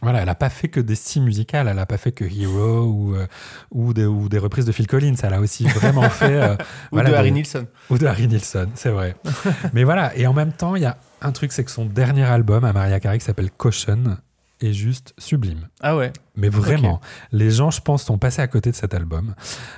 voilà, 0.00 0.22
elle 0.22 0.28
a 0.28 0.34
pas 0.34 0.48
fait 0.50 0.68
que 0.68 0.80
des 0.80 0.94
styles 0.94 1.22
musicales, 1.22 1.66
elle 1.68 1.78
a 1.78 1.86
pas 1.86 1.96
fait 1.96 2.12
que 2.12 2.24
Hero 2.24 2.84
ou, 2.84 3.14
euh, 3.16 3.26
ou, 3.72 3.92
des, 3.92 4.06
ou 4.06 4.28
des 4.28 4.38
reprises 4.38 4.64
de 4.64 4.72
Phil 4.72 4.86
Collins. 4.86 5.14
Elle 5.22 5.34
a 5.34 5.40
aussi 5.40 5.64
vraiment 5.66 6.08
fait. 6.08 6.40
euh, 6.40 6.54
Ou 6.92 6.96
voilà, 6.96 7.10
de 7.10 7.14
Harry 7.16 7.32
Nilsson. 7.32 7.66
ou 7.90 7.98
de 7.98 8.06
Harry 8.06 8.28
Nilsson, 8.28 8.68
c'est 8.74 8.90
vrai. 8.90 9.16
Mais 9.72 9.84
voilà, 9.84 10.16
et 10.16 10.26
en 10.26 10.32
même 10.34 10.52
temps, 10.52 10.76
il 10.76 10.82
y 10.82 10.86
a 10.86 10.96
un 11.20 11.32
truc, 11.32 11.52
c'est 11.52 11.64
que 11.64 11.70
son 11.70 11.84
dernier 11.86 12.24
album 12.24 12.64
à 12.64 12.72
Maria 12.72 13.00
Carey 13.00 13.18
qui 13.18 13.24
s'appelle 13.24 13.50
Caution 13.50 14.18
est 14.60 14.72
juste 14.72 15.14
sublime. 15.18 15.68
Ah 15.80 15.96
ouais. 15.96 16.12
Mais 16.36 16.48
vraiment, 16.48 17.00
les 17.30 17.50
gens, 17.50 17.70
je 17.70 17.80
pense, 17.80 18.02
sont 18.02 18.18
passés 18.18 18.42
à 18.42 18.48
côté 18.48 18.70
de 18.72 18.76
cet 18.76 18.92
album. 18.92 19.34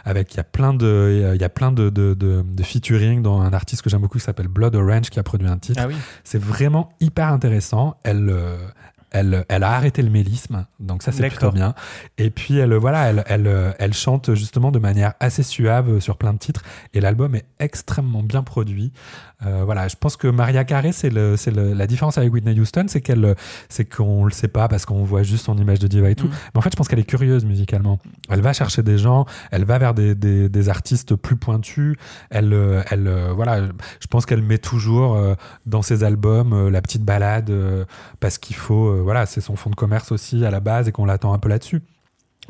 Avec, 0.07 0.33
il 0.33 0.39
y 0.39 0.41
a 0.41 0.45
plein 0.45 0.73
de, 0.73 1.33
il 1.35 1.41
y 1.41 1.45
a 1.45 1.49
plein 1.51 1.71
de, 1.71 1.91
de, 1.91 2.15
de, 2.15 2.43
de 2.43 2.63
featuring 2.63 3.21
dans 3.23 3.41
un 3.43 3.53
artiste 3.53 3.83
que 3.83 3.91
j'aime 3.91 4.01
beaucoup 4.01 4.17
qui 4.19 4.25
s'appelle 4.25 4.49
Blood 4.49 4.75
Orange 4.75 5.11
qui 5.11 5.19
a 5.19 5.23
produit 5.23 5.49
un 5.49 5.59
titre. 5.59 5.81
Ah 5.83 5.87
oui. 5.87 5.95
C'est 6.25 6.41
vraiment 6.41 6.89
hyper 7.01 7.29
intéressant. 7.29 7.97
Elle, 8.05 8.29
euh, 8.31 8.57
elle, 9.11 9.45
elle 9.49 9.63
a 9.63 9.73
arrêté 9.73 10.03
le 10.03 10.11
mélisme, 10.11 10.67
donc 10.79 11.03
ça 11.03 11.13
c'est 11.13 11.29
plutôt 11.29 11.53
bien. 11.53 11.75
Et 12.19 12.31
puis 12.31 12.59
elle, 12.59 12.75
voilà, 12.75 13.11
elle, 13.11 13.25
elle, 13.27 13.75
elle 13.79 13.93
chante 13.93 14.35
justement 14.35 14.71
de 14.71 14.79
manière 14.79 15.15
assez 15.21 15.43
suave 15.43 16.01
sur 16.01 16.17
plein 16.17 16.33
de 16.33 16.39
titres. 16.39 16.63
Et 16.95 17.01
l'album 17.01 17.35
est 17.35 17.47
extrêmement 17.59 18.23
bien 18.23 18.43
produit. 18.43 18.93
Euh, 19.47 19.63
voilà, 19.65 19.89
je 19.89 19.97
pense 19.97 20.17
que 20.17 20.29
Maria 20.29 20.65
Carey, 20.65 20.93
c'est 20.93 21.11
le, 21.11 21.37
c'est 21.37 21.51
le- 21.51 21.73
la 21.73 21.87
différence 21.87 22.19
avec 22.19 22.33
Whitney 22.33 22.59
Houston, 22.61 22.85
c'est 22.89 23.01
qu'elle, 23.01 23.35
c'est 23.69 23.85
qu'on 23.85 24.25
le 24.25 24.31
sait 24.31 24.49
pas 24.49 24.69
parce 24.69 24.85
qu'on 24.85 25.03
voit 25.05 25.23
juste 25.23 25.47
son 25.47 25.57
image 25.57 25.79
de 25.79 25.89
diva 25.89 26.11
et 26.11 26.15
tout. 26.15 26.27
Mm. 26.27 26.33
Mais 26.55 26.59
en 26.59 26.61
fait, 26.61 26.71
je 26.73 26.77
pense 26.77 26.89
qu'elle 26.89 26.99
est 26.99 27.05
curieuse 27.05 27.45
musicalement. 27.45 27.99
Elle 28.29 28.43
va 28.43 28.53
chercher 28.53 28.83
des 28.83 28.99
gens, 28.99 29.25
elle 29.51 29.65
va 29.65 29.79
vers 29.79 29.95
des, 29.95 30.15
des, 30.15 30.49
des 30.49 30.69
artistes 30.69 31.15
plus 31.15 31.37
pointus. 31.37 31.97
Elle, 32.31 32.53
euh, 32.53 32.83
elle, 32.91 33.07
euh, 33.07 33.33
voilà, 33.35 33.63
je 34.01 34.07
pense 34.09 34.27
qu'elle 34.27 34.43
met 34.43 34.59
toujours 34.59 35.15
euh, 35.17 35.35
dans 35.67 35.83
ses 35.83 36.05
albums 36.05 36.53
euh, 36.53 36.71
la 36.71 36.83
petite 36.83 37.03
balade 37.05 37.51
euh, 37.51 37.85
parce 38.21 38.37
qu'il 38.39 38.57
faut, 38.57 38.89
euh, 38.89 39.01
voilà, 39.03 39.27
c'est 39.27 39.41
son 39.41 39.57
fond 39.57 39.71
de 39.71 39.75
commerce 39.77 40.13
aussi 40.13 40.45
à 40.45 40.51
la 40.51 40.61
base 40.61 40.89
et 40.89 40.93
qu'on 40.93 41.05
l'attend 41.07 41.33
un 41.33 41.39
peu 41.39 41.49
là-dessus. 41.49 41.81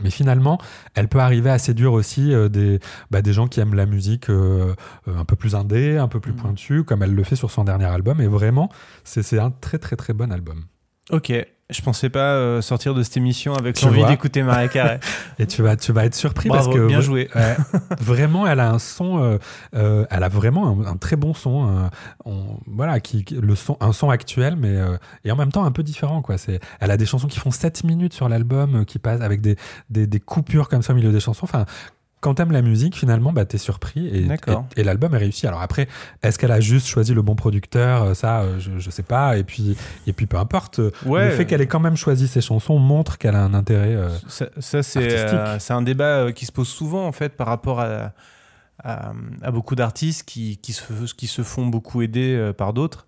Mais 0.03 0.11
finalement, 0.11 0.59
elle 0.95 1.09
peut 1.09 1.19
arriver 1.19 1.51
à 1.51 1.59
séduire 1.59 1.93
aussi 1.93 2.33
euh, 2.33 2.49
des, 2.49 2.81
bah, 3.11 3.23
des 3.23 3.33
gens 3.33 3.49
qui 3.49 3.61
aiment 3.61 3.75
la 3.75 3.87
musique 3.87 4.31
euh, 4.31 4.75
euh, 5.09 5.19
un 5.19 5.25
peu 5.25 5.37
plus 5.37 5.55
indé, 5.55 5.99
un 5.99 6.09
peu 6.09 6.21
plus 6.21 6.33
pointue, 6.33 6.85
comme 6.85 7.03
elle 7.03 7.15
le 7.15 7.25
fait 7.25 7.37
sur 7.37 7.51
son 7.51 7.65
dernier 7.65 7.87
album. 7.87 8.21
Et 8.21 8.27
vraiment, 8.27 8.71
c'est 9.05 9.23
c'est 9.23 9.39
un 9.39 9.51
très 9.51 9.79
très 9.79 9.97
très 9.97 10.13
bon 10.13 10.33
album. 10.33 10.65
Ok. 11.11 11.33
Je 11.71 11.83
pensais 11.83 12.09
pas 12.11 12.35
euh, 12.35 12.61
sortir 12.61 12.95
de 12.95 13.03
cette 13.03 13.17
émission 13.17 13.55
avec 13.55 13.81
l'envie 13.83 14.01
d'écouter 14.09 14.43
Maria 14.43 14.69
Carey. 14.69 15.01
Et 15.39 15.47
tu 15.47 15.63
vas, 15.63 15.77
tu 15.77 15.93
vas 15.93 16.05
être 16.05 16.15
surpris 16.15 16.49
Bravo, 16.49 16.65
parce 16.67 16.77
que 16.77 16.87
bien 16.87 17.01
joué. 17.01 17.29
ouais, 17.35 17.57
vraiment, 18.01 18.47
elle 18.47 18.61
a 18.61 18.71
un 18.71 18.79
son, 18.79 19.23
euh, 19.23 19.39
euh, 19.75 20.05
elle 20.11 20.23
a 20.23 20.29
vraiment 20.29 20.69
un, 20.87 20.93
un 20.93 20.97
très 20.97 21.17
bon 21.17 21.35
son, 21.35 21.89
on- 22.25 22.59
voilà, 22.67 23.01
qui, 23.01 23.25
le 23.31 23.55
son, 23.55 23.77
un 23.81 23.93
son 23.93 24.11
actuel, 24.11 24.57
mais 24.57 24.77
et 25.25 25.31
en 25.31 25.37
même 25.37 25.53
temps 25.53 25.65
un 25.65 25.73
peu 25.73 25.83
différent, 25.83 26.23
quoi. 26.23 26.39
C'est, 26.39 26.61
elle 26.81 26.91
a 26.91 26.97
des 26.97 27.07
chansons 27.07 27.29
qui 27.29 27.39
font 27.39 27.51
7 27.51 27.85
minutes 27.85 28.13
sur 28.15 28.29
l'album, 28.29 28.85
qui 28.85 28.99
passent 28.99 29.21
avec 29.23 29.41
des, 29.41 29.57
des, 29.91 30.07
des 30.07 30.21
coupures 30.21 30.69
comme 30.69 30.83
ça 30.83 30.93
au 30.93 30.97
milieu 30.97 31.13
des 31.13 31.21
chansons. 31.21 31.45
Enfin, 31.45 31.67
quand 32.21 32.35
t'aimes 32.35 32.53
la 32.53 32.63
musique, 32.63 32.97
finalement, 32.97 33.33
bah, 33.33 33.45
t'es 33.47 33.57
surpris 33.59 34.07
et, 34.09 34.21
D'accord. 34.23 34.67
et, 34.77 34.81
et 34.81 34.85
l'album 34.85 35.15
est 35.15 35.19
réussi. 35.19 35.47
Alors 35.47 35.63
après, 35.63 35.89
est-ce 36.23 36.39
qu'elle 36.39 36.53
a 36.53 36.61
juste 36.61 36.87
choisi 36.87 37.15
le 37.15 37.23
bon 37.23 37.35
producteur 37.35 38.03
Euh, 38.03 38.15
Ça, 38.15 38.41
euh, 38.41 38.59
je, 38.59 38.79
je 38.79 38.91
sais 38.91 39.03
pas. 39.03 39.39
Et 39.39 39.45
puis, 39.45 39.77
et 40.07 40.13
puis 40.13 40.27
peu 40.27 40.37
importe. 40.37 40.81
Ouais. 41.07 41.27
Le 41.27 41.31
fait 41.33 41.47
qu'elle 41.47 41.61
ait 41.63 41.67
quand 41.67 41.81
même 41.81 41.97
choisi 41.97 42.29
ses 42.29 42.41
chansons 42.43 42.79
montre 42.79 43.17
qu'elle 43.19 43.35
a 43.37 43.43
un 43.43 43.55
intérêt. 43.55 43.95
euh, 43.95 44.11
Ça, 44.29 44.47
ça, 44.59 44.83
c'est 44.83 45.01
euh, 45.19 45.59
un 45.71 45.83
débat 45.83 46.05
euh, 46.27 46.33
qui 46.33 46.45
se 46.47 46.53
pose 46.53 46.69
souvent 46.69 47.07
en 47.07 47.13
fait 47.13 47.31
par 47.37 47.47
rapport 47.47 47.81
à, 47.81 48.13
à, 48.85 49.13
à 49.43 49.51
beaucoup 49.51 49.75
d'artistes 49.75 50.25
qui, 50.29 50.59
qui, 50.59 50.73
se, 50.73 50.83
qui 51.15 51.27
se 51.27 51.43
font 51.43 51.67
beaucoup 51.67 52.03
aider 52.03 52.35
euh, 52.37 52.53
par 52.53 52.73
d'autres. 52.73 53.07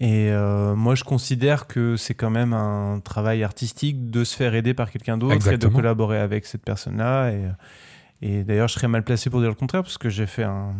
Et 0.00 0.30
euh, 0.32 0.74
moi, 0.74 0.94
je 0.96 1.04
considère 1.04 1.68
que 1.68 1.96
c'est 1.96 2.14
quand 2.14 2.28
même 2.30 2.52
un 2.52 3.00
travail 3.00 3.44
artistique 3.44 4.10
de 4.10 4.24
se 4.24 4.34
faire 4.36 4.54
aider 4.56 4.74
par 4.74 4.90
quelqu'un 4.90 5.16
d'autre 5.16 5.46
et 5.50 5.56
de 5.58 5.68
collaborer 5.68 6.18
avec 6.18 6.44
cette 6.44 6.64
personne-là. 6.64 7.30
Et, 7.30 7.44
et 8.22 8.44
d'ailleurs, 8.44 8.68
je 8.68 8.74
serais 8.74 8.88
mal 8.88 9.04
placé 9.04 9.30
pour 9.30 9.40
dire 9.40 9.48
le 9.48 9.54
contraire 9.54 9.82
parce 9.82 9.98
que 9.98 10.08
j'ai 10.08 10.26
fait 10.26 10.44
un. 10.44 10.74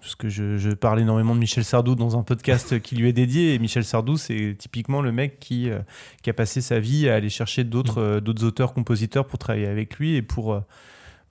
Parce 0.00 0.14
que 0.14 0.30
je, 0.30 0.56
je 0.56 0.70
parle 0.70 1.00
énormément 1.00 1.34
de 1.34 1.40
Michel 1.40 1.62
Sardou 1.62 1.94
dans 1.94 2.16
un 2.16 2.22
podcast 2.22 2.80
qui 2.80 2.96
lui 2.96 3.10
est 3.10 3.12
dédié. 3.12 3.52
Et 3.52 3.58
Michel 3.58 3.84
Sardou, 3.84 4.16
c'est 4.16 4.56
typiquement 4.58 5.02
le 5.02 5.12
mec 5.12 5.38
qui, 5.40 5.68
euh, 5.68 5.80
qui 6.22 6.30
a 6.30 6.32
passé 6.32 6.62
sa 6.62 6.80
vie 6.80 7.06
à 7.10 7.16
aller 7.16 7.28
chercher 7.28 7.64
d'autres 7.64 8.00
euh, 8.00 8.20
d'autres 8.20 8.44
auteurs, 8.44 8.72
compositeurs 8.72 9.26
pour 9.26 9.38
travailler 9.38 9.66
avec 9.66 9.98
lui 9.98 10.16
et 10.16 10.22
pour, 10.22 10.54
euh, 10.54 10.60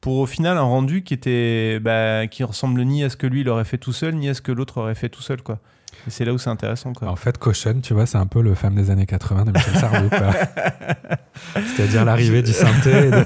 pour 0.01 0.17
au 0.17 0.27
final 0.27 0.55
un 0.55 0.61
rendu 0.61 1.03
qui 1.03 1.15
était 1.15 1.79
bah, 1.79 2.27
qui 2.27 2.43
ressemble 2.43 2.79
ni 2.83 3.03
à 3.03 3.09
ce 3.09 3.17
que 3.17 3.25
lui 3.25 3.41
il 3.41 3.49
aurait 3.49 3.65
fait 3.65 3.79
tout 3.79 3.93
seul, 3.93 4.13
ni 4.13 4.29
à 4.29 4.35
ce 4.35 4.41
que 4.43 4.51
l'autre 4.51 4.77
aurait 4.77 4.93
fait 4.93 5.09
tout 5.09 5.23
seul. 5.23 5.41
Quoi. 5.41 5.59
C'est 6.07 6.25
là 6.25 6.33
où 6.33 6.37
c'est 6.37 6.49
intéressant. 6.49 6.93
Quoi. 6.93 7.07
En 7.09 7.15
fait, 7.15 7.37
Caution, 7.37 7.79
tu 7.81 7.93
vois, 7.93 8.05
c'est 8.05 8.17
un 8.17 8.25
peu 8.27 8.41
le 8.41 8.55
femme 8.55 8.75
des 8.75 8.89
années 8.89 9.05
80 9.05 9.45
de 9.45 9.51
Michel 9.51 9.75
Sardou. 9.75 10.09
C'est-à-dire 11.75 12.05
l'arrivée 12.05 12.41
du 12.41 12.51
synthé 12.53 13.07
et 13.07 13.11
de, 13.11 13.25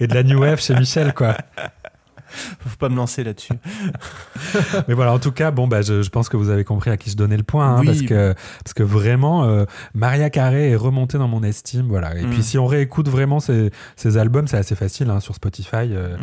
et 0.00 0.06
de 0.06 0.14
la 0.14 0.22
new 0.22 0.40
wave 0.40 0.60
chez 0.60 0.74
Michel, 0.74 1.12
quoi. 1.14 1.36
Faut 2.60 2.76
pas 2.78 2.88
me 2.88 2.96
lancer 2.96 3.24
là-dessus. 3.24 3.52
Mais 4.88 4.94
voilà, 4.94 5.12
en 5.12 5.18
tout 5.18 5.32
cas, 5.32 5.50
bon, 5.50 5.68
bah, 5.68 5.82
je, 5.82 6.00
je 6.02 6.08
pense 6.08 6.30
que 6.30 6.38
vous 6.38 6.48
avez 6.48 6.64
compris 6.64 6.90
à 6.90 6.96
qui 6.96 7.10
je 7.10 7.16
donnais 7.16 7.36
le 7.36 7.42
point, 7.42 7.76
hein, 7.76 7.80
Oui. 7.80 7.86
parce 7.86 8.00
que 8.02 8.34
parce 8.64 8.72
que 8.74 8.82
vraiment, 8.82 9.44
euh, 9.44 9.64
Maria 9.94 10.30
Carey 10.30 10.70
est 10.70 10.76
remontée 10.76 11.18
dans 11.18 11.28
mon 11.28 11.42
estime, 11.42 11.88
voilà. 11.88 12.16
Et 12.16 12.22
Mm. 12.24 12.30
puis 12.30 12.42
si 12.42 12.56
on 12.58 12.66
réécoute 12.66 13.08
vraiment 13.08 13.38
ces, 13.38 13.70
ces 13.96 14.16
albums, 14.16 14.46
c'est 14.46 14.56
assez 14.56 14.74
facile 14.74 15.10
hein, 15.10 15.20
sur 15.20 15.34
Spotify. 15.34 15.88
euh, 15.90 16.16
Mm. 16.16 16.20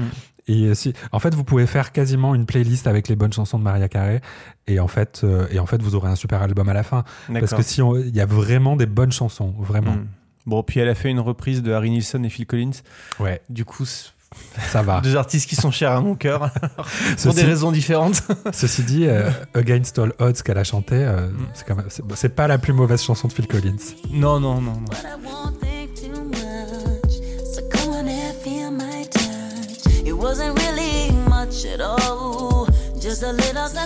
Et 0.51 0.73
si, 0.73 0.93
en 1.11 1.19
fait, 1.19 1.33
vous 1.35 1.43
pouvez 1.43 1.67
faire 1.67 1.91
quasiment 1.91 2.33
une 2.35 2.45
playlist 2.47 2.87
avec 2.87 3.07
les 3.07 3.15
bonnes 3.15 3.31
chansons 3.31 3.59
de 3.59 3.63
Maria 3.63 3.87
Carey, 3.87 4.19
et 4.67 4.79
en 4.79 4.87
fait, 4.87 5.21
euh, 5.23 5.45
et 5.51 5.59
en 5.59 5.65
fait, 5.67 5.81
vous 5.81 5.93
aurez 5.95 6.09
un 6.09 6.15
super 6.15 6.41
album 6.41 6.67
à 6.69 6.73
la 6.73 6.83
fin, 6.83 7.03
parce 7.31 7.53
que 7.53 7.61
si 7.61 7.81
il 7.81 8.15
y 8.15 8.19
a 8.21 8.25
vraiment 8.25 8.75
des 8.75 8.87
bonnes 8.87 9.11
chansons, 9.11 9.53
vraiment. 9.59 9.91
Mm. 9.93 10.07
Bon, 10.47 10.63
puis 10.63 10.79
elle 10.79 10.89
a 10.89 10.95
fait 10.95 11.09
une 11.11 11.19
reprise 11.19 11.61
de 11.61 11.71
Harry 11.71 11.91
Nilsson 11.91 12.23
et 12.23 12.29
Phil 12.29 12.47
Collins. 12.47 12.71
Ouais, 13.19 13.41
Du 13.49 13.63
coup, 13.65 13.85
ça 13.85 14.81
va. 14.81 15.01
deux 15.03 15.15
artistes 15.15 15.47
qui 15.47 15.55
sont 15.55 15.69
chers 15.69 15.91
à 15.91 16.01
mon 16.01 16.15
cœur 16.15 16.51
pour 16.75 16.85
Ceci- 17.17 17.35
des 17.35 17.43
raisons 17.43 17.71
différentes. 17.71 18.23
Ceci 18.51 18.81
dit, 18.83 19.05
euh, 19.05 19.29
Against 19.53 19.99
All 19.99 20.13
Odds 20.17 20.41
qu'elle 20.43 20.57
a 20.57 20.63
chanté, 20.63 20.95
euh, 20.95 21.27
Mm. 21.29 21.83
c'est 22.15 22.29
pas 22.35 22.47
la 22.47 22.57
plus 22.57 22.73
mauvaise 22.73 23.03
chanson 23.03 23.27
de 23.27 23.33
Phil 23.33 23.47
Collins. 23.47 23.75
non, 24.11 24.39
non, 24.39 24.59
non, 24.61 24.73
non. 24.73 24.85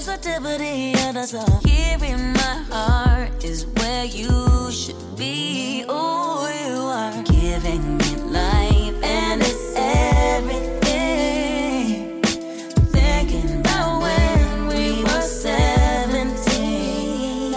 Sensitivity, 0.02 0.94
and 1.06 1.18
that's 1.18 1.34
all. 1.36 1.60
Here 1.66 1.98
in 2.04 2.34
my 2.34 2.56
heart 2.72 3.44
is 3.44 3.66
where 3.78 4.06
you 4.06 4.72
should 4.72 4.96
be. 5.18 5.86
Oh, 5.88 6.48
you 6.66 6.82
are 6.82 7.22
giving 7.24 7.98
me 7.98 8.16
life, 8.32 8.96
and 9.04 9.42
it's 9.42 9.74
everything. 10.34 12.22
Thinking 12.92 13.60
about 13.62 14.02
when 14.02 14.68
we 14.74 15.04
were 15.04 15.22
17. 15.22 17.54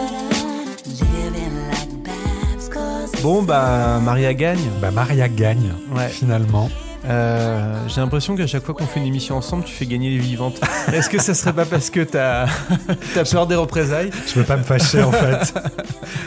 Living 1.00 1.56
like 1.72 1.92
Babs, 2.04 2.68
'cause 2.68 3.12
Bon, 3.22 3.42
bah, 3.46 3.98
Maria 4.04 4.32
gagne. 4.34 4.68
Bah, 4.80 4.90
Maria 4.92 5.28
gagne, 5.28 5.72
Ouais. 5.94 6.08
finalement. 6.08 6.68
Euh, 7.08 7.74
J'ai 7.88 8.00
l'impression 8.00 8.36
qu'à 8.36 8.46
chaque 8.46 8.64
fois 8.64 8.74
qu'on 8.74 8.86
fait 8.86 9.00
une 9.00 9.06
émission 9.06 9.36
ensemble, 9.36 9.64
tu 9.64 9.72
fais 9.72 9.86
gagner 9.86 10.10
les 10.10 10.18
vivantes. 10.18 10.60
Est-ce 10.92 11.08
que 11.08 11.20
ça 11.20 11.34
serait 11.34 11.52
pas 11.52 11.64
parce 11.64 11.90
que 11.90 12.00
t'as 12.00 12.44
as 13.16 13.30
peur 13.30 13.46
des 13.46 13.54
représailles? 13.54 14.10
Je 14.26 14.34
veux 14.34 14.44
pas 14.44 14.56
me 14.56 14.62
fâcher 14.62 15.02
en 15.02 15.12
fait. 15.12 15.54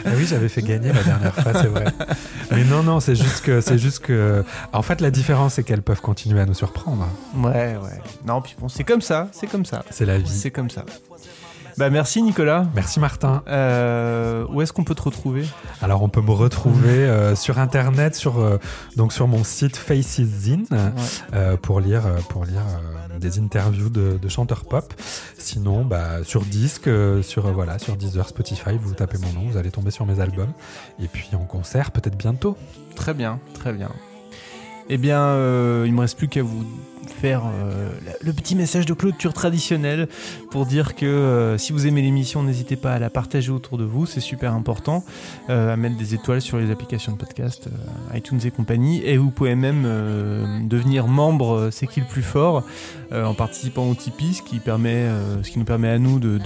Ah 0.04 0.10
oui, 0.16 0.24
j'avais 0.26 0.48
fait 0.48 0.62
gagner 0.62 0.92
la 0.92 1.02
dernière 1.02 1.34
fois, 1.34 1.52
c'est 1.54 1.66
vrai. 1.66 1.84
Mais 2.50 2.64
non, 2.64 2.82
non, 2.82 3.00
c'est 3.00 3.14
juste 3.14 3.42
que, 3.44 3.60
c'est 3.60 3.76
juste 3.78 3.98
que, 4.00 4.44
en 4.72 4.80
fait, 4.82 5.00
la 5.02 5.10
différence, 5.10 5.54
c'est 5.54 5.62
qu'elles 5.62 5.82
peuvent 5.82 6.00
continuer 6.00 6.40
à 6.40 6.46
nous 6.46 6.54
surprendre. 6.54 7.06
Ouais, 7.36 7.76
ouais. 7.76 8.00
Non, 8.26 8.40
puis 8.40 8.56
bon, 8.58 8.68
c'est 8.68 8.84
comme 8.84 9.02
ça, 9.02 9.28
c'est 9.32 9.46
comme 9.46 9.66
ça. 9.66 9.84
C'est 9.90 10.06
la 10.06 10.16
vie. 10.18 10.28
C'est 10.28 10.50
comme 10.50 10.70
ça. 10.70 10.84
Bah 11.78 11.90
merci 11.90 12.22
Nicolas. 12.22 12.66
Merci 12.74 13.00
Martin. 13.00 13.42
Euh, 13.48 14.46
où 14.50 14.62
est-ce 14.62 14.72
qu'on 14.72 14.84
peut 14.84 14.94
te 14.94 15.02
retrouver? 15.02 15.44
Alors, 15.82 16.02
on 16.02 16.08
peut 16.08 16.20
me 16.20 16.30
retrouver 16.32 16.90
euh, 16.90 17.34
sur 17.34 17.58
internet, 17.58 18.14
sur 18.14 18.38
euh, 18.38 18.58
donc 18.96 19.12
sur 19.12 19.28
mon 19.28 19.44
site 19.44 19.76
Faces 19.76 20.20
Zine, 20.20 20.66
euh, 21.32 21.56
pour 21.56 21.80
lire 21.80 22.02
pour 22.28 22.44
lire 22.44 22.62
des 23.18 23.38
interviews 23.38 23.88
de, 23.88 24.18
de 24.20 24.28
chanteurs 24.28 24.64
pop. 24.64 24.92
Sinon, 25.38 25.84
bah 25.84 26.22
sur 26.24 26.42
disque, 26.42 26.90
sur 27.22 27.52
voilà, 27.52 27.78
sur 27.78 27.96
Deezer, 27.96 28.28
Spotify, 28.28 28.76
vous 28.80 28.94
tapez 28.94 29.18
mon 29.18 29.32
nom, 29.32 29.48
vous 29.48 29.56
allez 29.56 29.70
tomber 29.70 29.90
sur 29.90 30.06
mes 30.06 30.20
albums. 30.20 30.52
Et 31.02 31.08
puis 31.08 31.28
en 31.34 31.44
concert, 31.44 31.90
peut-être 31.90 32.16
bientôt. 32.16 32.56
Très 32.94 33.14
bien, 33.14 33.38
très 33.54 33.72
bien. 33.72 33.90
Eh 34.92 34.98
bien, 34.98 35.20
euh, 35.20 35.84
il 35.86 35.92
me 35.92 36.00
reste 36.00 36.18
plus 36.18 36.26
qu'à 36.26 36.42
vous 36.42 36.64
faire 37.20 37.42
euh, 37.44 37.90
le 38.22 38.32
petit 38.32 38.56
message 38.56 38.86
de 38.86 38.94
clôture 38.94 39.34
traditionnel 39.34 40.08
pour 40.50 40.64
dire 40.64 40.94
que 40.94 41.06
euh, 41.06 41.58
si 41.58 41.72
vous 41.72 41.86
aimez 41.86 42.02
l'émission, 42.02 42.42
n'hésitez 42.42 42.76
pas 42.76 42.94
à 42.94 42.98
la 42.98 43.10
partager 43.10 43.50
autour 43.50 43.76
de 43.78 43.84
vous, 43.84 44.06
c'est 44.06 44.20
super 44.20 44.54
important, 44.54 45.04
euh, 45.50 45.72
à 45.72 45.76
mettre 45.76 45.96
des 45.96 46.14
étoiles 46.14 46.40
sur 46.40 46.58
les 46.58 46.70
applications 46.70 47.12
de 47.12 47.18
podcast, 47.18 47.68
iTunes 48.14 48.40
et 48.44 48.50
compagnie, 48.50 49.02
et 49.04 49.16
vous 49.16 49.30
pouvez 49.30 49.54
même 49.54 49.82
devenir 50.66 51.06
membre, 51.06 51.68
c'est 51.70 51.86
qui 51.86 52.00
le 52.00 52.06
plus 52.06 52.22
fort, 52.22 52.64
en 53.12 53.34
participant 53.34 53.88
au 53.88 53.94
Tipeee, 53.94 54.34
ce 54.34 54.42
qui, 54.42 54.56
nous 55.58 55.64
permet 55.64 55.88
à 55.88 55.98
nous 55.98 56.18
de, 56.18 56.38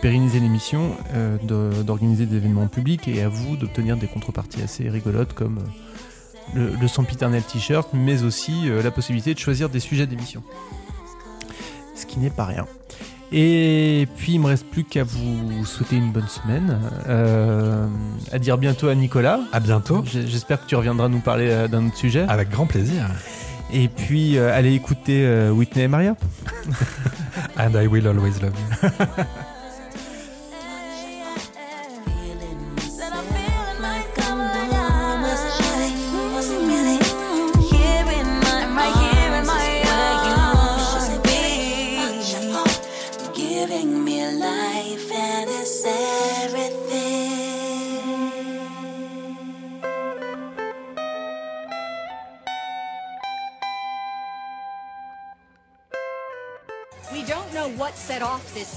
pérenniser 0.00 0.40
l'émission, 0.40 0.96
d'organiser 1.42 2.26
des 2.26 2.36
événements 2.36 2.68
publics, 2.68 3.08
et 3.08 3.22
à 3.22 3.28
vous 3.28 3.56
d'obtenir 3.56 3.96
des 3.96 4.06
contreparties 4.06 4.62
assez 4.62 4.88
rigolotes 4.88 5.32
comme... 5.32 5.60
le, 6.54 6.74
le 6.80 6.88
sempiternel 6.88 7.42
t-shirt, 7.42 7.88
mais 7.92 8.22
aussi 8.22 8.68
euh, 8.68 8.82
la 8.82 8.90
possibilité 8.90 9.34
de 9.34 9.38
choisir 9.38 9.68
des 9.68 9.80
sujets 9.80 10.06
d'émission. 10.06 10.42
Ce 11.94 12.06
qui 12.06 12.18
n'est 12.18 12.30
pas 12.30 12.44
rien. 12.44 12.66
Et 13.32 14.06
puis 14.16 14.34
il 14.34 14.40
me 14.40 14.46
reste 14.46 14.66
plus 14.66 14.84
qu'à 14.84 15.02
vous 15.02 15.64
souhaiter 15.64 15.96
une 15.96 16.12
bonne 16.12 16.28
semaine, 16.28 16.78
euh, 17.08 17.88
à 18.30 18.38
dire 18.38 18.58
bientôt 18.58 18.88
à 18.88 18.94
Nicolas. 18.94 19.40
À 19.52 19.60
bientôt. 19.60 20.04
J'espère 20.06 20.62
que 20.62 20.66
tu 20.66 20.76
reviendras 20.76 21.08
nous 21.08 21.20
parler 21.20 21.48
euh, 21.50 21.66
d'un 21.66 21.86
autre 21.86 21.96
sujet. 21.96 22.24
Avec 22.28 22.50
grand 22.50 22.66
plaisir. 22.66 23.06
Et 23.72 23.88
puis 23.88 24.38
euh, 24.38 24.56
allez 24.56 24.74
écouter 24.74 25.24
euh, 25.24 25.50
Whitney 25.50 25.84
et 25.84 25.88
Maria. 25.88 26.16
And 27.58 27.74
I 27.74 27.88
will 27.88 28.06
always 28.06 28.40
love 28.40 28.52
you. 28.54 28.88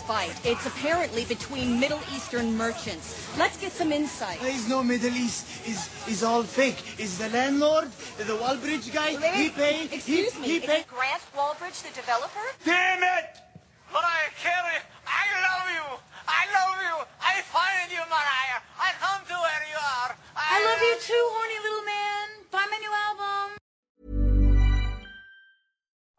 fight. 0.07 0.31
It's 0.45 0.65
apparently 0.65 1.25
between 1.25 1.79
Middle 1.83 1.99
Eastern 2.15 2.55
merchants. 2.55 3.27
Let's 3.37 3.57
get 3.59 3.73
some 3.73 3.91
insight. 3.91 4.39
There's 4.39 4.67
no 4.69 4.81
Middle 4.81 5.11
East. 5.11 5.43
Is 5.67 5.79
is 6.07 6.23
all 6.23 6.43
fake. 6.43 6.79
Is 6.97 7.17
the 7.19 7.27
landlord, 7.29 7.91
the 8.17 8.37
Wallbridge 8.41 8.87
guy, 8.93 9.11
he 9.35 9.49
pay? 9.49 9.83
Excuse 9.91 10.33
he, 10.33 10.41
me, 10.41 10.47
He 10.47 10.55
is 10.57 10.65
pay? 10.65 10.79
it 10.79 10.87
Grant 10.87 11.23
Wallbridge, 11.35 11.83
the 11.83 11.93
developer? 11.93 12.45
Damn 12.63 13.03
it! 13.03 13.35
Mariah 13.91 14.31
Carey, 14.39 14.79
I 15.03 15.23
love 15.47 15.67
you. 15.75 15.85
I 16.39 16.43
love 16.55 16.77
you. 16.87 16.95
I 17.19 17.35
find 17.55 17.87
you, 17.91 18.03
Mariah. 18.07 18.59
I 18.79 18.89
come 19.03 19.21
to 19.27 19.35
where 19.45 19.63
you 19.71 19.79
are. 19.99 20.11
I 20.35 20.55
love 20.67 20.81
you 20.87 20.95
too, 21.03 21.23
horny 21.35 21.59
little 21.67 21.85
man. 21.93 22.27
Buy 22.51 22.63
my 22.71 22.79
new 22.79 22.93
album. 23.07 23.36